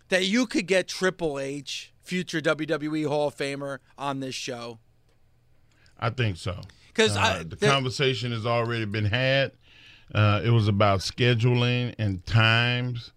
that 0.10 0.25
you 0.25 0.46
could 0.48 0.66
get 0.68 0.88
Triple 0.88 1.39
H, 1.39 1.94
future 2.01 2.42
WWE 2.42 3.08
Hall 3.08 3.27
of 3.27 3.36
Famer, 3.38 3.80
on 3.98 4.20
this 4.20 4.36
show? 4.36 4.80
I 6.00 6.10
think 6.10 6.38
so. 6.38 6.62
'Cause 6.94 7.16
Uh, 7.16 7.44
the 7.48 7.56
conversation 7.58 8.32
has 8.32 8.46
already 8.46 8.86
been 8.86 9.06
had. 9.06 9.51
Uh, 10.16 10.42
it 10.44 10.50
was 10.50 10.68
about 10.68 11.00
scheduling 11.01 11.94
and 12.00 12.25
times 12.25 13.12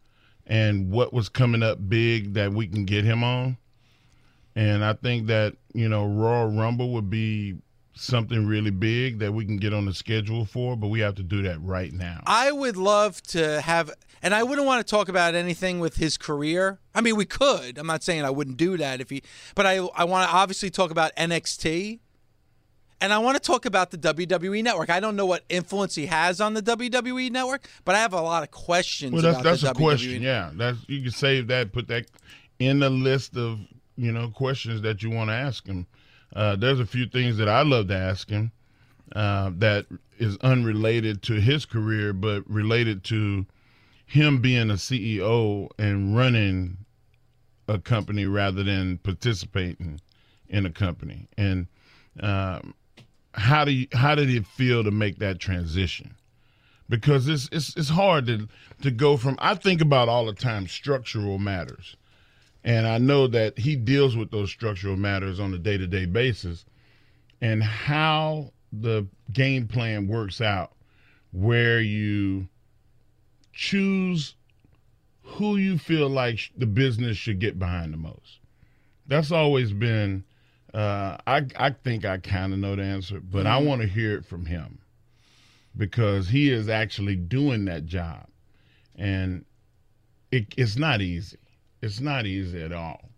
and 0.47 0.91
what 0.91 1.13
was 1.15 1.29
coming 1.29 1.63
up 1.63 1.89
big 1.89 2.35
that 2.35 2.53
we 2.53 2.67
can 2.67 2.85
get 2.85 3.05
him 3.05 3.23
on. 3.25 3.57
And 4.57 4.85
I 4.85 4.95
think 4.95 5.29
that, 5.29 5.55
you 5.75 5.89
know, 5.89 6.05
Royal 6.07 6.49
Rumble 6.51 6.91
would 6.93 7.09
be 7.09 7.57
something 7.95 8.47
really 8.47 8.71
big 8.71 9.19
that 9.19 9.33
we 9.33 9.45
can 9.45 9.59
get 9.59 9.75
on 9.75 9.85
the 9.85 9.93
schedule 9.95 10.45
for, 10.45 10.77
but 10.77 10.89
we 10.89 11.01
have 11.01 11.15
to 11.17 11.23
do 11.23 11.43
that 11.43 11.61
right 11.63 11.93
now. 11.93 12.23
I 12.27 12.51
would 12.51 12.77
love 12.77 13.23
to 13.25 13.61
have, 13.61 13.91
and 14.23 14.35
I 14.35 14.43
wouldn't 14.43 14.67
want 14.67 14.85
to 14.85 14.91
talk 14.91 15.09
about 15.09 15.35
anything 15.35 15.81
with 15.81 15.97
his 15.97 16.17
career. 16.17 16.79
I 16.95 17.01
mean, 17.03 17.15
we 17.17 17.27
could. 17.27 17.77
I'm 17.79 17.87
not 17.87 18.03
saying 18.03 18.25
I 18.25 18.31
wouldn't 18.31 18.57
do 18.57 18.77
that 18.79 19.01
if 19.01 19.11
he, 19.11 19.23
but 19.55 19.67
I 19.67 19.77
I 19.77 20.05
want 20.05 20.29
to 20.29 20.35
obviously 20.35 20.71
talk 20.71 20.91
about 20.91 21.15
NXT 21.17 22.01
And 23.03 23.13
I 23.13 23.19
want 23.19 23.37
to 23.37 23.41
talk 23.43 23.65
about 23.65 23.91
the 23.91 23.99
WWE 23.99 24.63
network. 24.63 24.91
I 24.91 25.01
don't 25.01 25.17
know 25.17 25.27
what 25.27 25.45
influence 25.49 25.95
he 25.95 26.07
has 26.07 26.41
on 26.41 26.55
the 26.55 26.63
WWE 26.63 27.31
network, 27.31 27.67
but 27.85 27.95
I 27.95 27.99
have 28.01 28.13
a 28.13 28.21
lot 28.21 28.43
of 28.43 28.51
questions. 28.51 29.13
Well, 29.13 29.23
that's 29.23 29.43
that's 29.43 29.63
a 29.63 29.73
WWE. 29.73 29.75
question. 29.75 30.23
Yeah, 30.23 30.51
that's 30.55 30.79
you 30.89 31.03
can 31.03 31.11
save 31.11 31.47
that, 31.49 31.73
put 31.73 31.89
that 31.89 32.07
in 32.59 32.81
the 32.81 32.91
list 32.91 33.37
of 33.37 33.59
you 34.01 34.11
know 34.11 34.31
questions 34.31 34.81
that 34.83 35.03
you 35.03 35.11
want 35.11 35.29
to 35.29 35.35
ask 35.35 35.67
him. 35.67 35.87
Uh, 36.35 36.57
there's 36.57 36.81
a 36.81 36.87
few 36.87 37.07
things 37.07 37.37
that 37.37 37.49
I 37.49 37.63
love 37.63 37.89
to 37.89 37.97
ask 37.97 38.31
him 38.31 38.51
uh, 39.15 39.51
that 39.57 39.87
is 40.19 40.39
unrelated 40.39 41.23
to 41.25 41.35
his 41.35 41.67
career, 41.67 42.13
but 42.13 42.49
related 42.49 43.05
to 43.05 43.47
him 44.07 44.41
being 44.41 44.71
a 44.71 44.75
CEO 44.75 45.69
and 45.79 46.17
running 46.17 46.79
a 47.69 47.79
company 47.79 48.25
rather 48.25 48.63
than 48.63 48.99
participating 48.99 50.01
in 50.49 50.67
a 50.67 50.71
company. 50.71 51.29
And 51.37 51.67
um, 52.21 52.75
how 53.35 53.65
do 53.65 53.73
you, 53.73 53.87
how 53.93 54.15
did 54.15 54.31
it 54.31 54.47
feel 54.47 54.83
to 54.83 54.91
make 54.91 55.19
that 55.19 55.39
transition? 55.39 56.15
Because 56.89 57.29
it's 57.29 57.49
it's 57.53 57.77
it's 57.77 57.91
hard 57.91 58.27
to 58.27 58.49
to 58.83 58.91
go 58.91 59.17
from. 59.17 59.37
I 59.39 59.55
think 59.55 59.81
about 59.81 60.09
all 60.09 60.27
the 60.27 60.33
time 60.33 60.67
structural 60.67 61.39
matters, 61.39 61.97
and 62.65 62.87
I 62.87 62.99
know 62.99 63.27
that 63.29 63.59
he 63.59 63.77
deals 63.77 64.17
with 64.17 64.31
those 64.31 64.51
structural 64.51 64.97
matters 64.97 65.41
on 65.41 65.55
a 65.55 65.59
day 65.59 65.79
to 65.79 65.87
day 65.87 66.07
basis, 66.07 66.65
and 67.41 67.63
how 67.63 68.53
the 68.73 69.07
game 69.33 69.67
plan 69.67 70.07
works 70.07 70.41
out, 70.41 70.73
where 71.33 71.81
you 71.81 72.49
choose 73.53 74.35
who 75.23 75.57
you 75.57 75.79
feel 75.79 76.09
like 76.09 76.39
sh- 76.39 76.51
the 76.57 76.67
business 76.67 77.17
should 77.17 77.39
get 77.39 77.59
behind 77.59 77.93
the 77.93 77.97
most. 77.97 78.41
That's 79.07 79.33
always 79.33 79.73
been. 79.73 80.25
Uh, 80.73 81.17
I 81.27 81.47
I 81.57 81.71
think 81.71 82.05
I 82.05 82.19
kind 82.19 82.53
of 82.53 82.59
know 82.59 82.77
the 82.77 82.83
answer, 82.85 83.21
but 83.21 83.47
I 83.47 83.59
want 83.59 83.81
to 83.81 83.89
hear 83.89 84.17
it 84.17 84.25
from 84.25 84.47
him 84.47 84.79
because 85.77 86.29
he 86.29 86.51
is 86.51 86.69
actually 86.69 87.17
doing 87.17 87.65
that 87.65 87.87
job, 87.87 88.27
and 88.97 89.45
it, 90.31 90.55
it's 90.57 90.77
not 90.77 91.01
easy. 91.01 91.39
It's 91.83 92.01
not 92.01 92.27
easy 92.27 92.63
at 92.63 92.73
all. 92.73 93.11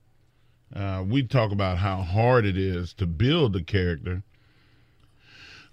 Uh, 0.75 1.05
we 1.07 1.23
talk 1.23 1.53
about 1.53 1.79
how 1.79 2.03
hard 2.03 2.47
it 2.47 2.57
is 2.57 2.95
to 2.95 3.07
build 3.07 3.57
a 3.57 3.63
character. 3.63 4.23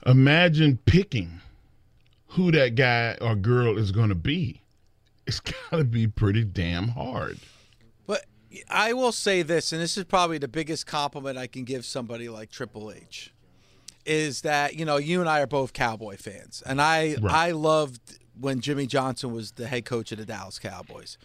Imagine 0.05 0.77
picking 0.85 1.41
who 2.29 2.51
that 2.51 2.75
guy 2.75 3.17
or 3.21 3.35
girl 3.35 3.77
is 3.77 3.91
going 3.91 4.09
to 4.09 4.15
be. 4.15 4.61
It's 5.25 5.39
got 5.39 5.77
to 5.77 5.83
be 5.83 6.07
pretty 6.07 6.43
damn 6.43 6.89
hard. 6.89 7.39
But 8.07 8.25
I 8.69 8.93
will 8.93 9.11
say 9.11 9.41
this, 9.41 9.71
and 9.71 9.81
this 9.81 9.97
is 9.97 10.03
probably 10.03 10.37
the 10.37 10.47
biggest 10.47 10.85
compliment 10.85 11.37
I 11.37 11.47
can 11.47 11.63
give 11.63 11.85
somebody 11.85 12.29
like 12.29 12.49
Triple 12.49 12.91
H, 12.91 13.33
is 14.05 14.41
that 14.41 14.75
you 14.75 14.85
know 14.85 14.97
you 14.97 15.19
and 15.19 15.29
I 15.29 15.41
are 15.41 15.47
both 15.47 15.73
Cowboy 15.73 16.17
fans, 16.17 16.63
and 16.65 16.81
I 16.81 17.15
Right. 17.21 17.33
I 17.33 17.51
loved 17.51 18.19
when 18.39 18.61
Jimmy 18.61 18.87
Johnson 18.87 19.31
was 19.33 19.53
the 19.53 19.67
head 19.67 19.85
coach 19.85 20.11
of 20.11 20.17
the 20.17 20.25
Dallas 20.25 20.59
Cowboys, 20.59 21.17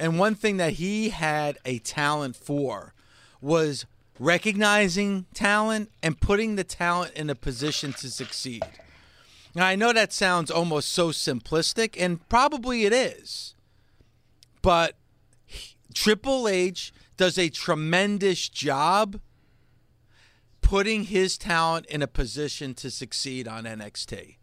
and 0.00 0.18
one 0.18 0.34
thing 0.34 0.56
that 0.56 0.74
he 0.74 1.10
had 1.10 1.58
a 1.66 1.78
talent 1.78 2.34
for 2.34 2.94
was 3.42 3.84
recognizing 4.18 5.26
talent 5.34 5.90
and 6.02 6.18
putting 6.18 6.56
the 6.56 6.64
talent 6.64 7.12
in 7.12 7.28
a 7.28 7.34
position 7.34 7.92
to 7.92 8.10
succeed. 8.10 8.64
Now 9.54 9.66
I 9.66 9.76
know 9.76 9.92
that 9.92 10.12
sounds 10.12 10.50
almost 10.50 10.90
so 10.90 11.08
simplistic, 11.10 11.96
and 11.98 12.26
probably 12.30 12.86
it 12.86 12.94
is, 12.94 13.54
but 14.62 14.96
Triple 15.92 16.48
H 16.48 16.92
does 17.18 17.36
a 17.38 17.50
tremendous 17.50 18.48
job 18.48 19.20
putting 20.62 21.04
his 21.04 21.36
talent 21.36 21.84
in 21.86 22.00
a 22.00 22.06
position 22.06 22.72
to 22.74 22.90
succeed 22.90 23.46
on 23.46 23.64
NXT. 23.64 24.36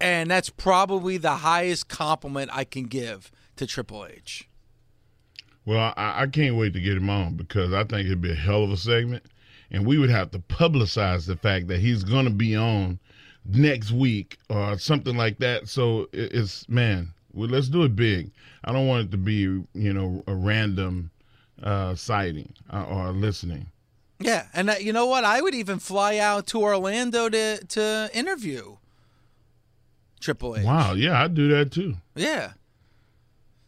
And 0.00 0.30
that's 0.30 0.50
probably 0.50 1.16
the 1.16 1.36
highest 1.36 1.88
compliment 1.88 2.50
I 2.52 2.64
can 2.64 2.84
give 2.84 3.30
to 3.56 3.66
Triple 3.66 4.06
H. 4.06 4.47
Well, 5.68 5.92
I, 5.98 6.22
I 6.22 6.26
can't 6.28 6.56
wait 6.56 6.72
to 6.72 6.80
get 6.80 6.96
him 6.96 7.10
on 7.10 7.34
because 7.34 7.74
I 7.74 7.84
think 7.84 8.06
it'd 8.06 8.22
be 8.22 8.32
a 8.32 8.34
hell 8.34 8.64
of 8.64 8.70
a 8.70 8.76
segment. 8.78 9.22
And 9.70 9.86
we 9.86 9.98
would 9.98 10.08
have 10.08 10.30
to 10.30 10.38
publicize 10.38 11.26
the 11.26 11.36
fact 11.36 11.68
that 11.68 11.78
he's 11.78 12.04
going 12.04 12.24
to 12.24 12.30
be 12.30 12.56
on 12.56 12.98
next 13.44 13.92
week 13.92 14.38
or 14.48 14.78
something 14.78 15.14
like 15.14 15.40
that. 15.40 15.68
So 15.68 16.08
it, 16.10 16.32
it's, 16.32 16.66
man, 16.70 17.12
well, 17.34 17.50
let's 17.50 17.68
do 17.68 17.82
it 17.82 17.94
big. 17.94 18.30
I 18.64 18.72
don't 18.72 18.86
want 18.86 19.08
it 19.08 19.10
to 19.10 19.18
be, 19.18 19.34
you 19.34 19.92
know, 19.92 20.24
a 20.26 20.34
random 20.34 21.10
uh, 21.62 21.94
sighting 21.94 22.54
uh, 22.72 22.84
or 22.84 23.10
listening. 23.10 23.66
Yeah, 24.20 24.46
and 24.54 24.70
uh, 24.70 24.76
you 24.80 24.94
know 24.94 25.04
what? 25.04 25.24
I 25.24 25.42
would 25.42 25.54
even 25.54 25.78
fly 25.80 26.16
out 26.16 26.46
to 26.46 26.62
Orlando 26.62 27.28
to 27.28 27.62
to 27.62 28.10
interview 28.14 28.78
Triple 30.18 30.56
H. 30.56 30.64
Wow. 30.64 30.94
Yeah, 30.94 31.22
I'd 31.22 31.34
do 31.34 31.48
that 31.48 31.72
too. 31.72 31.96
Yeah. 32.16 32.52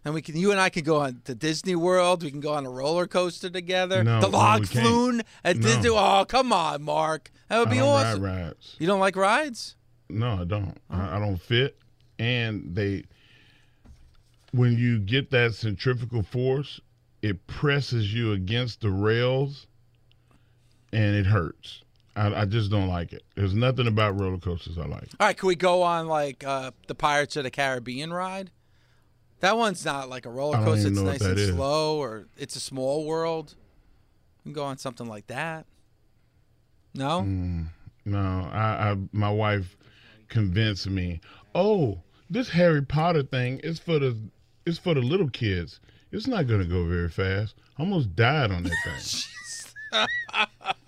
And 0.05 0.15
we 0.15 0.23
can, 0.23 0.37
you 0.37 0.51
and 0.51 0.59
I 0.59 0.71
can 0.71 0.83
go 0.83 0.97
on 0.97 1.21
to 1.25 1.35
Disney 1.35 1.75
World. 1.77 2.23
We 2.23 2.31
can 2.31 2.41
go 2.41 2.55
on 2.55 2.65
a 2.65 2.71
roller 2.71 3.07
coaster 3.07 3.51
together. 3.51 4.03
No, 4.03 4.21
the 4.21 4.29
log 4.29 4.67
can't. 4.69 4.87
flume 4.87 5.21
at 5.45 5.57
No. 5.57 5.63
Disney. 5.63 5.91
Oh, 5.91 6.25
come 6.27 6.53
on, 6.53 6.83
Mark. 6.83 7.31
That 7.49 7.59
would 7.59 7.69
I 7.69 7.71
be 7.73 7.77
don't 7.79 7.89
awesome. 7.89 8.23
ride 8.23 8.45
rides. 8.45 8.77
You 8.79 8.87
don't 8.87 9.01
like 9.01 9.15
rides? 9.17 9.77
No, 10.09 10.41
I 10.41 10.45
don't. 10.45 10.77
I, 10.89 11.17
I 11.17 11.19
don't 11.19 11.37
fit. 11.41 11.77
And 12.19 12.75
they, 12.75 13.05
when 14.53 14.77
you 14.77 14.99
get 14.99 15.31
that 15.33 15.55
centrifugal 15.55 16.23
force, 16.23 16.81
it 17.23 17.47
presses 17.47 18.13
you 18.13 18.33
against 18.33 18.81
the 18.81 18.91
rails, 18.91 19.67
and 20.93 21.15
it 21.15 21.27
hurts. 21.27 21.83
I, 22.17 22.43
I 22.43 22.45
just 22.47 22.71
don't 22.71 22.89
like 22.89 23.13
it. 23.13 23.23
There's 23.37 23.55
nothing 23.55 23.87
about 23.87 24.19
roller 24.19 24.39
coasters 24.39 24.79
I 24.79 24.87
like. 24.87 25.09
All 25.21 25.27
right, 25.27 25.37
can 25.37 25.47
we 25.47 25.55
go 25.55 25.83
on 25.83 26.09
like 26.09 26.43
uh, 26.45 26.71
the 26.87 26.95
Pirates 26.95 27.37
of 27.37 27.45
the 27.45 27.51
Caribbean 27.51 28.13
ride? 28.13 28.51
That 29.41 29.57
one's 29.57 29.85
not 29.85 30.09
like 30.09 30.27
a 30.27 30.31
roller 30.31 30.59
coaster. 30.59 30.89
It's 30.89 30.99
nice 30.99 31.21
and 31.23 31.39
is. 31.39 31.51
slow, 31.51 31.99
or 31.99 32.27
it's 32.37 32.57
a 32.57 32.61
small 32.61 33.05
world. 33.07 33.55
We 34.45 34.51
can 34.51 34.53
go 34.53 34.65
on 34.65 34.79
something 34.79 35.07
like 35.07 35.27
that. 35.29 35.67
No, 36.95 37.23
Mm. 37.23 37.69
No, 38.05 38.49
I, 38.53 38.91
I 38.91 38.97
my 39.13 39.31
wife 39.31 39.77
convinced 40.29 40.89
me. 40.89 41.21
Oh, 41.55 42.03
this 42.29 42.49
Harry 42.51 42.83
Potter 42.83 43.23
thing 43.23 43.61
is 43.61 43.79
for 43.79 43.99
the 43.99 44.17
it's 44.67 44.79
for 44.79 44.95
the 44.95 45.01
little 45.01 45.29
kids. 45.31 45.81
It's 46.13 46.27
not 46.27 46.47
going 46.47 46.61
to 46.61 46.67
go 46.67 46.87
very 46.87 47.09
fast. 47.09 47.55
I 47.79 47.83
almost 47.83 48.17
died 48.17 48.51
on 48.51 48.65
that 48.65 48.73
thing. 48.85 50.07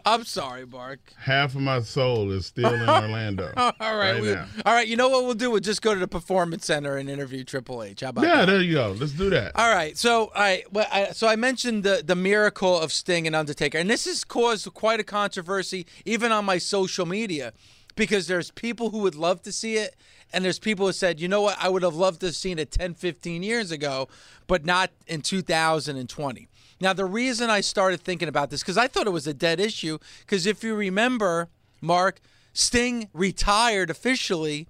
I'm 0.06 0.24
sorry, 0.24 0.66
Mark. 0.66 1.00
Half 1.16 1.54
of 1.54 1.60
my 1.60 1.80
soul 1.80 2.30
is 2.32 2.46
still 2.46 2.72
in 2.72 2.88
Orlando. 2.88 3.52
All 3.56 3.72
right, 3.80 4.12
right 4.12 4.20
we- 4.22 4.32
all 4.34 4.74
right. 4.74 4.86
You 4.86 4.96
know 4.96 5.08
what 5.08 5.24
we'll 5.24 5.34
do? 5.34 5.50
We'll 5.50 5.60
just 5.60 5.82
go 5.82 5.94
to 5.94 6.00
the 6.00 6.08
performance 6.08 6.66
center 6.66 6.96
and 6.96 7.08
interview 7.10 7.44
Triple 7.44 7.82
H. 7.82 8.00
How 8.00 8.08
about 8.10 8.24
Yeah, 8.24 8.36
that? 8.36 8.46
there 8.46 8.60
you 8.62 8.74
go. 8.74 8.92
Let's 8.98 9.12
do 9.12 9.30
that. 9.30 9.52
All 9.54 9.74
right, 9.74 9.96
so 9.96 10.30
I, 10.34 10.64
well, 10.72 10.86
I 10.92 11.10
so 11.12 11.26
I 11.28 11.36
mentioned 11.36 11.84
the 11.84 12.02
the 12.04 12.16
miracle 12.16 12.78
of 12.78 12.92
Sting 12.92 13.26
and 13.26 13.34
Undertaker, 13.36 13.78
and 13.78 13.88
this 13.90 14.04
has 14.06 14.24
caused 14.24 14.72
quite 14.74 15.00
a 15.00 15.04
controversy 15.04 15.86
even 16.04 16.32
on 16.32 16.44
my 16.44 16.58
social 16.58 17.06
media, 17.06 17.52
because 17.96 18.26
there's 18.26 18.50
people 18.50 18.90
who 18.90 18.98
would 18.98 19.14
love 19.14 19.42
to 19.42 19.52
see 19.52 19.76
it, 19.76 19.94
and 20.32 20.44
there's 20.44 20.58
people 20.58 20.86
who 20.86 20.92
said, 20.92 21.20
you 21.20 21.28
know 21.28 21.42
what, 21.42 21.56
I 21.60 21.68
would 21.68 21.82
have 21.82 21.94
loved 21.94 22.20
to 22.20 22.26
have 22.26 22.34
seen 22.36 22.58
it 22.58 22.70
10, 22.72 22.94
15 22.94 23.42
years 23.42 23.70
ago, 23.70 24.08
but 24.46 24.64
not 24.64 24.90
in 25.06 25.20
2020. 25.22 26.48
Now 26.80 26.92
the 26.92 27.04
reason 27.04 27.50
I 27.50 27.60
started 27.60 28.00
thinking 28.00 28.28
about 28.28 28.50
this 28.50 28.60
because 28.60 28.78
I 28.78 28.88
thought 28.88 29.06
it 29.06 29.10
was 29.10 29.26
a 29.26 29.34
dead 29.34 29.60
issue, 29.60 29.98
because 30.20 30.46
if 30.46 30.62
you 30.64 30.74
remember, 30.74 31.48
Mark, 31.80 32.20
Sting 32.52 33.08
retired 33.12 33.90
officially 33.90 34.68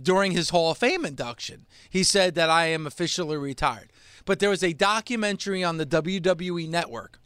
during 0.00 0.32
his 0.32 0.50
Hall 0.50 0.70
of 0.70 0.78
Fame 0.78 1.04
induction. 1.04 1.66
He 1.88 2.02
said 2.02 2.34
that 2.34 2.50
I 2.50 2.66
am 2.66 2.86
officially 2.86 3.36
retired. 3.36 3.92
But 4.24 4.38
there 4.38 4.50
was 4.50 4.62
a 4.62 4.72
documentary 4.72 5.64
on 5.64 5.76
the 5.76 5.86
WWE 5.86 6.68
network 6.68 7.18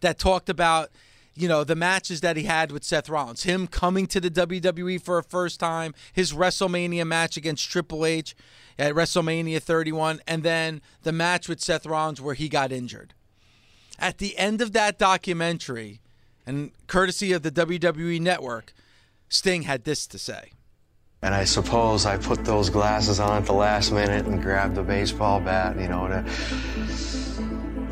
that 0.00 0.18
talked 0.18 0.48
about, 0.48 0.90
you 1.38 1.48
know, 1.48 1.62
the 1.62 1.76
matches 1.76 2.20
that 2.20 2.36
he 2.36 2.44
had 2.44 2.72
with 2.72 2.82
Seth 2.82 3.08
Rollins, 3.08 3.44
him 3.44 3.66
coming 3.66 4.06
to 4.08 4.20
the 4.20 4.30
WWE 4.30 5.00
for 5.00 5.18
a 5.18 5.22
first 5.22 5.60
time, 5.60 5.94
his 6.12 6.32
WrestleMania 6.32 7.06
match 7.06 7.36
against 7.36 7.70
Triple 7.70 8.04
H 8.04 8.34
at 8.78 8.94
WrestleMania 8.94 9.62
31, 9.62 10.20
and 10.26 10.42
then 10.42 10.82
the 11.02 11.12
match 11.12 11.48
with 11.48 11.60
Seth 11.60 11.86
Rollins 11.86 12.20
where 12.20 12.34
he 12.34 12.48
got 12.48 12.72
injured. 12.72 13.14
At 13.98 14.18
the 14.18 14.36
end 14.36 14.60
of 14.60 14.72
that 14.72 14.98
documentary, 14.98 16.00
and 16.46 16.70
courtesy 16.86 17.32
of 17.32 17.42
the 17.42 17.50
WWE 17.50 18.20
network, 18.20 18.72
Sting 19.28 19.62
had 19.62 19.84
this 19.84 20.06
to 20.08 20.18
say. 20.18 20.52
And 21.20 21.34
I 21.34 21.44
suppose 21.44 22.06
I 22.06 22.16
put 22.16 22.44
those 22.44 22.70
glasses 22.70 23.20
on 23.20 23.38
at 23.42 23.46
the 23.46 23.52
last 23.52 23.92
minute 23.92 24.26
and 24.26 24.40
grabbed 24.40 24.76
the 24.76 24.82
baseball 24.82 25.40
bat, 25.40 25.78
you 25.78 25.88
know, 25.88 26.06
to 26.08 26.24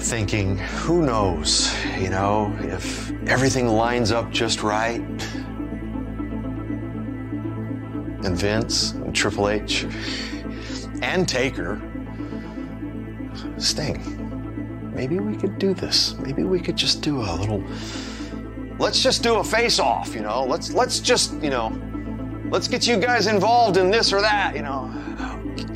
thinking, 0.06 0.58
who 0.58 1.02
knows, 1.02 1.74
you 1.98 2.10
know, 2.10 2.56
if 2.60 3.10
everything 3.28 3.68
lines 3.68 4.12
up 4.12 4.30
just 4.30 4.62
right. 4.62 5.00
And 8.24 8.36
Vince, 8.36 8.92
and 8.92 9.14
Triple 9.14 9.48
H, 9.48 9.84
and 11.02 11.28
Taker, 11.28 11.80
Sting. 13.58 14.92
Maybe 14.94 15.18
we 15.18 15.36
could 15.36 15.58
do 15.58 15.74
this. 15.74 16.16
Maybe 16.18 16.44
we 16.44 16.60
could 16.60 16.76
just 16.76 17.02
do 17.02 17.20
a 17.20 17.34
little 17.34 17.62
let's 18.78 19.02
just 19.02 19.22
do 19.22 19.36
a 19.36 19.44
face 19.44 19.78
off, 19.78 20.14
you 20.14 20.20
know. 20.20 20.44
Let's 20.44 20.72
let's 20.72 21.00
just, 21.00 21.34
you 21.42 21.50
know, 21.50 21.78
let's 22.50 22.68
get 22.68 22.86
you 22.86 22.96
guys 22.96 23.26
involved 23.26 23.76
in 23.76 23.90
this 23.90 24.12
or 24.12 24.20
that, 24.20 24.54
you 24.54 24.62
know. 24.62 24.92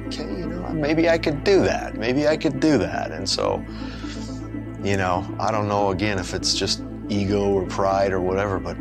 Okay, 0.06 0.24
you 0.24 0.46
know, 0.46 0.68
maybe 0.70 1.08
I 1.08 1.18
could 1.18 1.44
do 1.44 1.62
that. 1.62 1.96
Maybe 1.96 2.28
I 2.28 2.36
could 2.36 2.60
do 2.60 2.78
that. 2.78 3.12
And 3.12 3.28
so, 3.28 3.64
you 4.82 4.96
know, 4.96 5.26
I 5.38 5.50
don't 5.50 5.68
know 5.68 5.90
again 5.90 6.18
if 6.18 6.32
it's 6.32 6.54
just 6.54 6.82
ego 7.08 7.50
or 7.50 7.66
pride 7.66 8.12
or 8.12 8.20
whatever, 8.20 8.58
but 8.58 8.76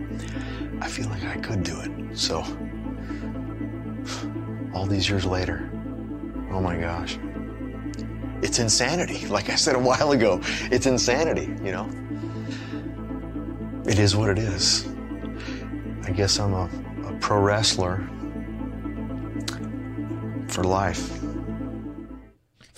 I 0.82 0.88
feel 0.88 1.10
like 1.10 1.26
I 1.26 1.38
could 1.38 1.64
do 1.64 1.80
it. 1.82 2.18
So, 2.18 2.44
all 4.74 4.86
these 4.86 5.10
years 5.10 5.26
later, 5.26 5.70
oh 6.52 6.62
my 6.62 6.78
gosh, 6.78 7.18
it's 8.42 8.60
insanity. 8.60 9.28
Like 9.28 9.50
I 9.50 9.56
said 9.56 9.76
a 9.76 9.80
while 9.80 10.12
ago, 10.12 10.40
it's 10.72 10.86
insanity, 10.86 11.54
you 11.64 11.72
know? 11.72 11.90
It 13.86 14.00
is 14.00 14.16
what 14.16 14.30
it 14.30 14.38
is. 14.38 14.88
I 16.04 16.12
guess 16.12 16.40
I'm 16.40 16.54
a, 16.54 16.70
a 17.08 17.14
pro 17.20 17.42
wrestler 17.42 18.08
for 20.48 20.64
life. 20.64 21.19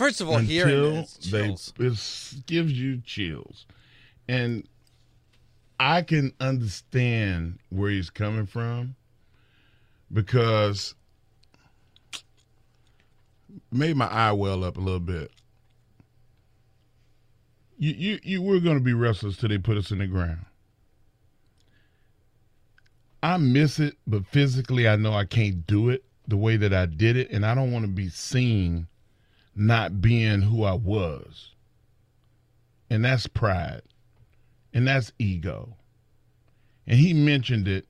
First 0.02 0.20
of 0.20 0.30
all, 0.30 0.40
hearing 0.40 0.74
until 0.74 0.96
this, 0.96 1.74
they 1.78 1.86
it 1.86 2.46
gives 2.48 2.72
you 2.74 3.04
chills, 3.06 3.68
and 4.28 4.68
I 5.80 6.02
can 6.02 6.34
understand 6.40 7.60
where 7.70 7.92
he's 7.92 8.10
coming 8.10 8.48
from 8.48 8.96
because 10.12 10.96
made 13.72 13.96
my 13.96 14.08
eye 14.08 14.32
well 14.32 14.64
up 14.64 14.78
a 14.78 14.80
little 14.80 15.00
bit. 15.00 15.30
You, 17.78 17.92
you, 17.92 18.20
you, 18.24 18.42
we're 18.42 18.60
going 18.60 18.80
to 18.80 18.84
be 18.84 18.96
wrestlers 18.96 19.38
till 19.38 19.50
they 19.50 19.60
put 19.60 19.78
us 19.78 19.92
in 19.92 20.00
the 20.00 20.08
ground. 20.08 20.46
I 23.22 23.38
miss 23.38 23.78
it, 23.78 23.98
but 24.08 24.26
physically, 24.26 24.88
I 24.88 24.96
know 24.96 25.14
I 25.14 25.26
can't 25.26 25.68
do 25.68 25.90
it 25.90 26.04
the 26.28 26.38
way 26.38 26.58
that 26.58 26.74
I 26.74 26.88
did 26.88 27.18
it, 27.18 27.30
and 27.30 27.46
I 27.46 27.54
don't 27.54 27.72
want 27.72 27.86
to 27.86 27.92
be 27.92 28.10
seen 28.10 28.88
not 29.56 30.02
being 30.02 30.42
who 30.42 30.64
I 30.64 30.74
was. 30.74 31.52
And 32.90 33.06
that's 33.06 33.28
pride. 33.28 33.82
And 34.74 34.88
that's 34.88 35.12
ego. 35.20 35.76
And 36.88 37.00
he 37.00 37.14
mentioned 37.14 37.68
it, 37.68 37.86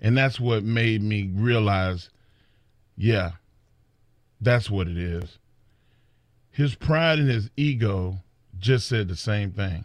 and 0.00 0.16
that's 0.16 0.38
what 0.38 0.62
made 0.62 1.02
me 1.02 1.30
realize 1.32 2.10
yeah, 2.96 3.32
that's 4.40 4.70
what 4.70 4.88
it 4.88 4.96
is. 4.96 5.38
His 6.50 6.74
pride 6.74 7.18
and 7.18 7.28
his 7.28 7.50
ego 7.56 8.16
just 8.58 8.88
said 8.88 9.08
the 9.08 9.16
same 9.16 9.52
thing. 9.52 9.84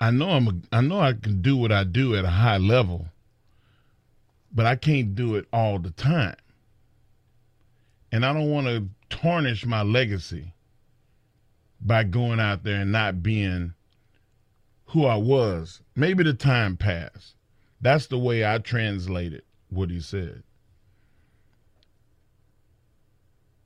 I 0.00 0.10
know 0.10 0.30
I'm 0.30 0.48
a, 0.48 0.76
I 0.76 0.80
know 0.80 1.00
I 1.00 1.12
can 1.12 1.42
do 1.42 1.56
what 1.56 1.70
I 1.70 1.84
do 1.84 2.16
at 2.16 2.24
a 2.24 2.30
high 2.30 2.56
level, 2.56 3.08
but 4.52 4.66
I 4.66 4.76
can't 4.76 5.14
do 5.14 5.36
it 5.36 5.46
all 5.52 5.78
the 5.78 5.90
time. 5.90 6.36
And 8.12 8.26
I 8.26 8.34
don't 8.34 8.50
want 8.50 8.66
to 8.66 8.88
tarnish 9.08 9.64
my 9.64 9.82
legacy 9.82 10.52
by 11.80 12.04
going 12.04 12.38
out 12.38 12.62
there 12.62 12.82
and 12.82 12.92
not 12.92 13.22
being 13.22 13.72
who 14.86 15.06
I 15.06 15.16
was. 15.16 15.80
Maybe 15.96 16.22
the 16.22 16.34
time 16.34 16.76
passed. 16.76 17.36
That's 17.80 18.06
the 18.06 18.18
way 18.18 18.44
I 18.44 18.58
translated 18.58 19.42
what 19.70 19.90
he 19.90 20.00
said. 20.00 20.42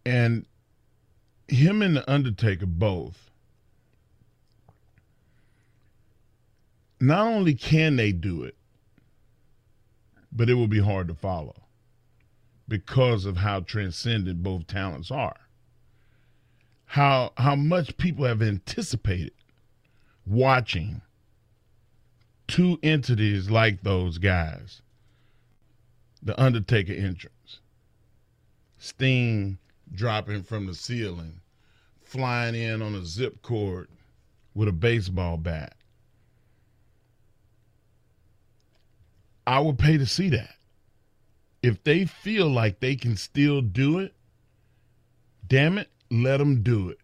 And 0.06 0.46
him 1.48 1.82
and 1.82 1.96
the 1.96 2.10
Undertaker 2.10 2.66
both. 2.66 3.30
Not 7.00 7.26
only 7.26 7.54
can 7.54 7.96
they 7.96 8.12
do 8.12 8.44
it, 8.44 8.56
but 10.32 10.48
it 10.48 10.54
will 10.54 10.68
be 10.68 10.80
hard 10.80 11.08
to 11.08 11.14
follow 11.14 11.65
because 12.68 13.24
of 13.24 13.36
how 13.38 13.60
transcendent 13.60 14.42
both 14.42 14.66
talents 14.66 15.10
are. 15.10 15.36
How 16.86 17.32
how 17.36 17.56
much 17.56 17.96
people 17.96 18.24
have 18.24 18.42
anticipated 18.42 19.32
watching 20.26 21.02
two 22.46 22.78
entities 22.82 23.50
like 23.50 23.82
those 23.82 24.18
guys. 24.18 24.82
The 26.22 26.40
Undertaker 26.40 26.92
entrance. 26.92 27.60
Sting 28.78 29.58
dropping 29.92 30.42
from 30.42 30.66
the 30.66 30.74
ceiling, 30.74 31.40
flying 32.02 32.54
in 32.54 32.82
on 32.82 32.94
a 32.94 33.04
zip 33.04 33.42
cord 33.42 33.88
with 34.54 34.68
a 34.68 34.72
baseball 34.72 35.36
bat. 35.36 35.74
I 39.46 39.60
would 39.60 39.78
pay 39.78 39.96
to 39.96 40.06
see 40.06 40.28
that. 40.30 40.55
If 41.66 41.82
they 41.82 42.04
feel 42.04 42.48
like 42.48 42.78
they 42.78 42.94
can 42.94 43.16
still 43.16 43.60
do 43.60 43.98
it, 43.98 44.14
damn 45.48 45.78
it, 45.78 45.90
let 46.12 46.36
them 46.36 46.62
do 46.62 46.90
it. 46.90 46.98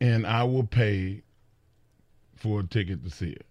And 0.00 0.24
I 0.24 0.44
will 0.44 0.62
pay 0.62 1.24
for 2.36 2.60
a 2.60 2.64
ticket 2.64 3.02
to 3.02 3.10
see 3.10 3.30
it. 3.30 3.44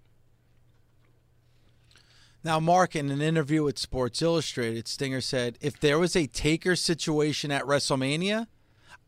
Now, 2.45 2.61
Mark, 2.61 2.95
in 2.95 3.11
an 3.11 3.21
interview 3.21 3.63
with 3.63 3.77
Sports 3.77 4.21
Illustrated, 4.21 4.87
Stinger 4.87 5.19
said, 5.19 5.57
if 5.59 5.77
there 5.77 5.99
was 5.99 6.15
a 6.15 6.27
taker 6.27 6.77
situation 6.77 7.51
at 7.51 7.63
WrestleMania, 7.63 8.47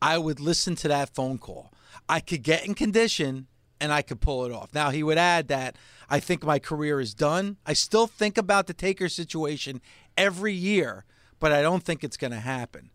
I 0.02 0.18
would 0.18 0.40
listen 0.40 0.74
to 0.76 0.88
that 0.88 1.14
phone 1.14 1.38
call. 1.38 1.72
I 2.06 2.20
could 2.20 2.42
get 2.42 2.66
in 2.66 2.74
condition 2.74 3.46
and 3.80 3.94
I 3.94 4.02
could 4.02 4.20
pull 4.20 4.44
it 4.44 4.52
off. 4.52 4.74
Now, 4.74 4.90
he 4.90 5.02
would 5.02 5.16
add 5.16 5.48
that 5.48 5.76
I 6.10 6.20
think 6.20 6.44
my 6.44 6.58
career 6.58 7.00
is 7.00 7.14
done. 7.14 7.56
I 7.64 7.72
still 7.72 8.06
think 8.06 8.36
about 8.36 8.66
the 8.66 8.74
taker 8.74 9.08
situation 9.08 9.80
every 10.16 10.52
year, 10.52 11.04
but 11.38 11.52
I 11.52 11.62
don't 11.62 11.82
think 11.82 12.02
it's 12.02 12.16
going 12.16 12.32
to 12.32 12.40
happen. 12.40 12.90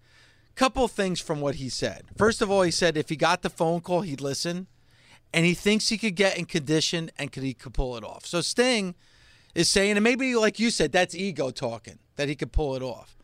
Couple 0.55 0.87
things 0.87 1.19
from 1.19 1.41
what 1.41 1.55
he 1.55 1.69
said. 1.69 2.03
First 2.17 2.41
of 2.41 2.51
all, 2.51 2.61
he 2.61 2.71
said 2.71 2.97
if 2.97 3.09
he 3.09 3.15
got 3.15 3.41
the 3.41 3.49
phone 3.49 3.81
call, 3.81 4.01
he'd 4.01 4.21
listen, 4.21 4.67
and 5.33 5.45
he 5.45 5.53
thinks 5.53 5.89
he 5.89 5.97
could 5.97 6.15
get 6.15 6.37
in 6.37 6.45
condition 6.45 7.09
and 7.17 7.31
could 7.31 7.43
he 7.43 7.53
could 7.53 7.73
pull 7.73 7.95
it 7.95 8.03
off. 8.03 8.25
So 8.25 8.41
Sting 8.41 8.95
is 9.55 9.69
saying, 9.69 9.97
and 9.97 10.03
maybe 10.03 10.35
like 10.35 10.59
you 10.59 10.69
said, 10.69 10.91
that's 10.91 11.15
ego 11.15 11.51
talking 11.51 11.99
that 12.17 12.27
he 12.27 12.35
could 12.35 12.51
pull 12.51 12.75
it 12.75 12.83
off. 12.83 13.17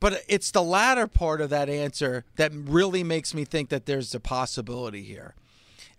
But 0.00 0.24
it's 0.28 0.50
the 0.50 0.62
latter 0.62 1.06
part 1.06 1.40
of 1.40 1.50
that 1.50 1.68
answer 1.68 2.24
that 2.36 2.52
really 2.52 3.04
makes 3.04 3.32
me 3.32 3.44
think 3.44 3.68
that 3.70 3.86
there's 3.86 4.14
a 4.14 4.20
possibility 4.20 5.02
here. 5.02 5.34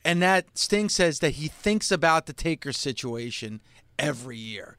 And 0.03 0.21
that 0.21 0.57
Sting 0.57 0.89
says 0.89 1.19
that 1.19 1.31
he 1.31 1.47
thinks 1.47 1.91
about 1.91 2.25
the 2.25 2.33
Taker 2.33 2.73
situation 2.73 3.61
every 3.97 4.37
year. 4.37 4.77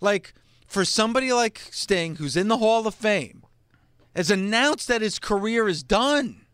Like 0.00 0.34
for 0.68 0.84
somebody 0.84 1.32
like 1.32 1.60
Sting, 1.70 2.16
who's 2.16 2.36
in 2.36 2.48
the 2.48 2.58
Hall 2.58 2.86
of 2.86 2.94
Fame, 2.94 3.42
has 4.14 4.30
announced 4.30 4.86
that 4.88 5.00
his 5.00 5.18
career 5.18 5.66
is 5.66 5.82
done. 5.82 6.46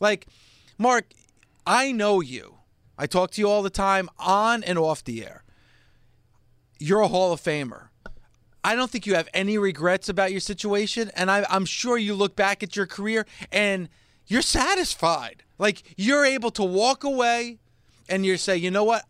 Like, 0.00 0.26
Mark, 0.78 1.12
I 1.66 1.92
know 1.92 2.20
you. 2.20 2.56
I 2.98 3.06
talk 3.06 3.30
to 3.32 3.40
you 3.40 3.48
all 3.48 3.62
the 3.62 3.70
time 3.70 4.08
on 4.18 4.64
and 4.64 4.78
off 4.78 5.04
the 5.04 5.24
air. 5.24 5.44
You're 6.78 7.00
a 7.00 7.08
Hall 7.08 7.32
of 7.32 7.40
Famer. 7.40 7.88
I 8.64 8.74
don't 8.74 8.90
think 8.90 9.06
you 9.06 9.14
have 9.14 9.28
any 9.32 9.58
regrets 9.58 10.08
about 10.08 10.32
your 10.32 10.40
situation. 10.40 11.10
And 11.14 11.30
I, 11.30 11.46
I'm 11.48 11.66
sure 11.66 11.98
you 11.98 12.14
look 12.14 12.34
back 12.34 12.62
at 12.62 12.74
your 12.74 12.86
career 12.86 13.26
and 13.52 13.88
you're 14.26 14.42
satisfied. 14.42 15.44
Like 15.58 15.94
you're 15.96 16.24
able 16.24 16.50
to 16.52 16.64
walk 16.64 17.04
away 17.04 17.58
and 18.08 18.26
you 18.26 18.36
say, 18.36 18.56
you 18.56 18.70
know 18.70 18.84
what? 18.84 19.04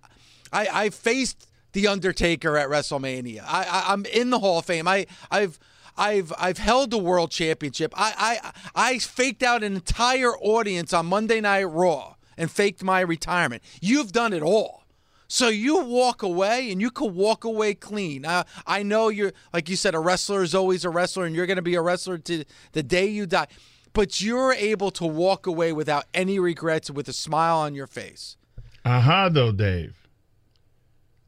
I, 0.53 0.69
I 0.73 0.91
faced 0.91 1.46
the 1.77 1.89
Undertaker 1.89 2.57
at 2.57 2.71
WrestleMania. 2.71 3.45
I, 3.47 3.65
I 3.65 3.93
I'm 3.93 4.07
in 4.07 4.31
the 4.31 4.39
Hall 4.39 4.61
of 4.61 4.65
Fame. 4.65 4.89
I 4.89 5.07
I've 5.31 5.59
I've 5.95 6.33
I've 6.39 6.57
held 6.57 6.91
the 6.91 6.97
world 6.97 7.31
championship. 7.31 7.93
I 7.95 8.41
I 8.75 8.85
I 8.95 8.99
faked 8.99 9.43
out 9.43 9.63
an 9.63 9.75
entire 9.75 10.35
audience 10.39 10.95
on 10.95 11.05
Monday 11.05 11.39
Night 11.43 11.65
Raw 11.65 12.15
and 12.39 12.51
faked 12.51 12.83
my 12.83 13.01
retirement. 13.01 13.63
You've 13.83 14.13
done 14.13 14.33
it 14.33 14.43
all. 14.43 14.85
So 15.29 15.49
you 15.49 15.85
walk 15.85 16.23
away 16.23 16.73
and 16.73 16.81
you 16.81 16.91
could 16.91 17.13
walk 17.13 17.45
away 17.45 17.75
clean. 17.75 18.25
Uh, 18.25 18.45
I 18.67 18.83
know 18.83 19.09
you're, 19.09 19.33
like 19.53 19.69
you 19.69 19.77
said, 19.77 19.95
a 19.95 19.99
wrestler 19.99 20.43
is 20.43 20.55
always 20.55 20.85
a 20.85 20.89
wrestler 20.89 21.25
and 21.27 21.35
you're 21.35 21.47
going 21.47 21.57
to 21.57 21.63
be 21.63 21.75
a 21.75 21.83
wrestler 21.83 22.17
to 22.17 22.45
the 22.73 22.83
day 22.85 23.07
you 23.07 23.27
die. 23.27 23.49
But 23.93 24.21
you're 24.21 24.53
able 24.53 24.93
to 24.93 25.05
walk 25.05 25.47
away 25.47 25.73
without 25.73 26.05
any 26.15 26.39
regrets 26.39 26.91
with 26.91 27.09
a 27.09 27.13
smile 27.13 27.59
on 27.59 27.75
your 27.75 27.89
face. 27.89 28.37
Aha, 28.85 29.29
though, 29.31 29.51
Dave. 29.53 30.06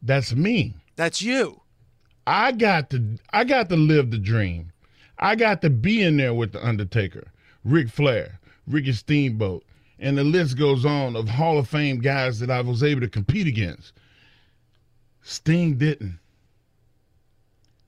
That's 0.03 0.35
me. 0.35 0.75
That's 0.97 1.23
you. 1.23 1.61
I 2.27 2.53
got 2.53 2.91
to 2.91 3.19
I 3.33 3.45
got 3.45 3.69
to 3.71 3.77
live 3.77 4.11
the 4.11 4.19
dream. 4.19 4.73
I 5.19 5.35
got 5.35 5.63
to 5.63 5.71
be 5.71 6.03
in 6.03 6.17
there 6.17 6.35
with 6.35 6.53
the 6.53 6.65
Undertaker, 6.65 7.29
Ric 7.65 7.89
Flair, 7.89 8.39
Ricky 8.67 8.93
Steamboat, 8.93 9.65
and 9.99 10.17
the 10.17 10.25
list 10.25 10.57
goes 10.57 10.85
on 10.85 11.17
of 11.17 11.29
Hall 11.29 11.59
of 11.59 11.69
Fame 11.69 11.99
guys 11.99 12.39
that 12.39 12.51
I 12.51 12.61
was 12.61 12.83
able 12.83 13.01
to 13.01 13.09
compete 13.09 13.47
against. 13.47 13.93
Sting 15.23 15.77
didn't. 15.77 16.19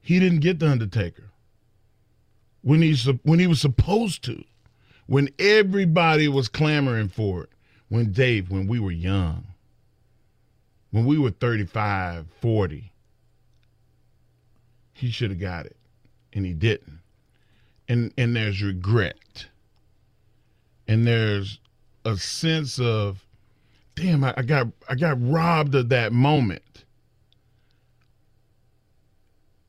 He 0.03 0.18
didn't 0.18 0.40
get 0.40 0.59
the 0.59 0.68
Undertaker 0.68 1.31
when 2.62 2.83
he 2.83 2.94
when 3.23 3.38
he 3.38 3.46
was 3.46 3.61
supposed 3.61 4.25
to, 4.25 4.44
when 5.07 5.29
everybody 5.38 6.29
was 6.29 6.49
clamoring 6.49 7.09
for 7.09 7.44
it. 7.44 7.51
When 7.88 8.12
Dave, 8.12 8.51
when 8.51 8.68
we 8.68 8.79
were 8.79 8.92
young, 8.92 9.44
when 10.90 11.07
we 11.07 11.18
were 11.18 11.31
35, 11.31 12.26
40, 12.40 12.92
he 14.92 15.11
should 15.11 15.31
have 15.31 15.40
got 15.40 15.66
it, 15.66 15.76
and 16.33 16.44
he 16.44 16.53
didn't. 16.53 17.00
And 17.88 18.12
and 18.16 18.37
there's 18.37 18.62
regret, 18.62 19.46
and 20.87 21.07
there's 21.07 21.59
a 22.05 22.16
sense 22.16 22.79
of, 22.79 23.24
damn, 23.94 24.22
I, 24.22 24.35
I 24.37 24.42
got 24.42 24.68
I 24.88 24.94
got 24.94 25.16
robbed 25.20 25.74
of 25.74 25.88
that 25.88 26.12
moment. 26.12 26.85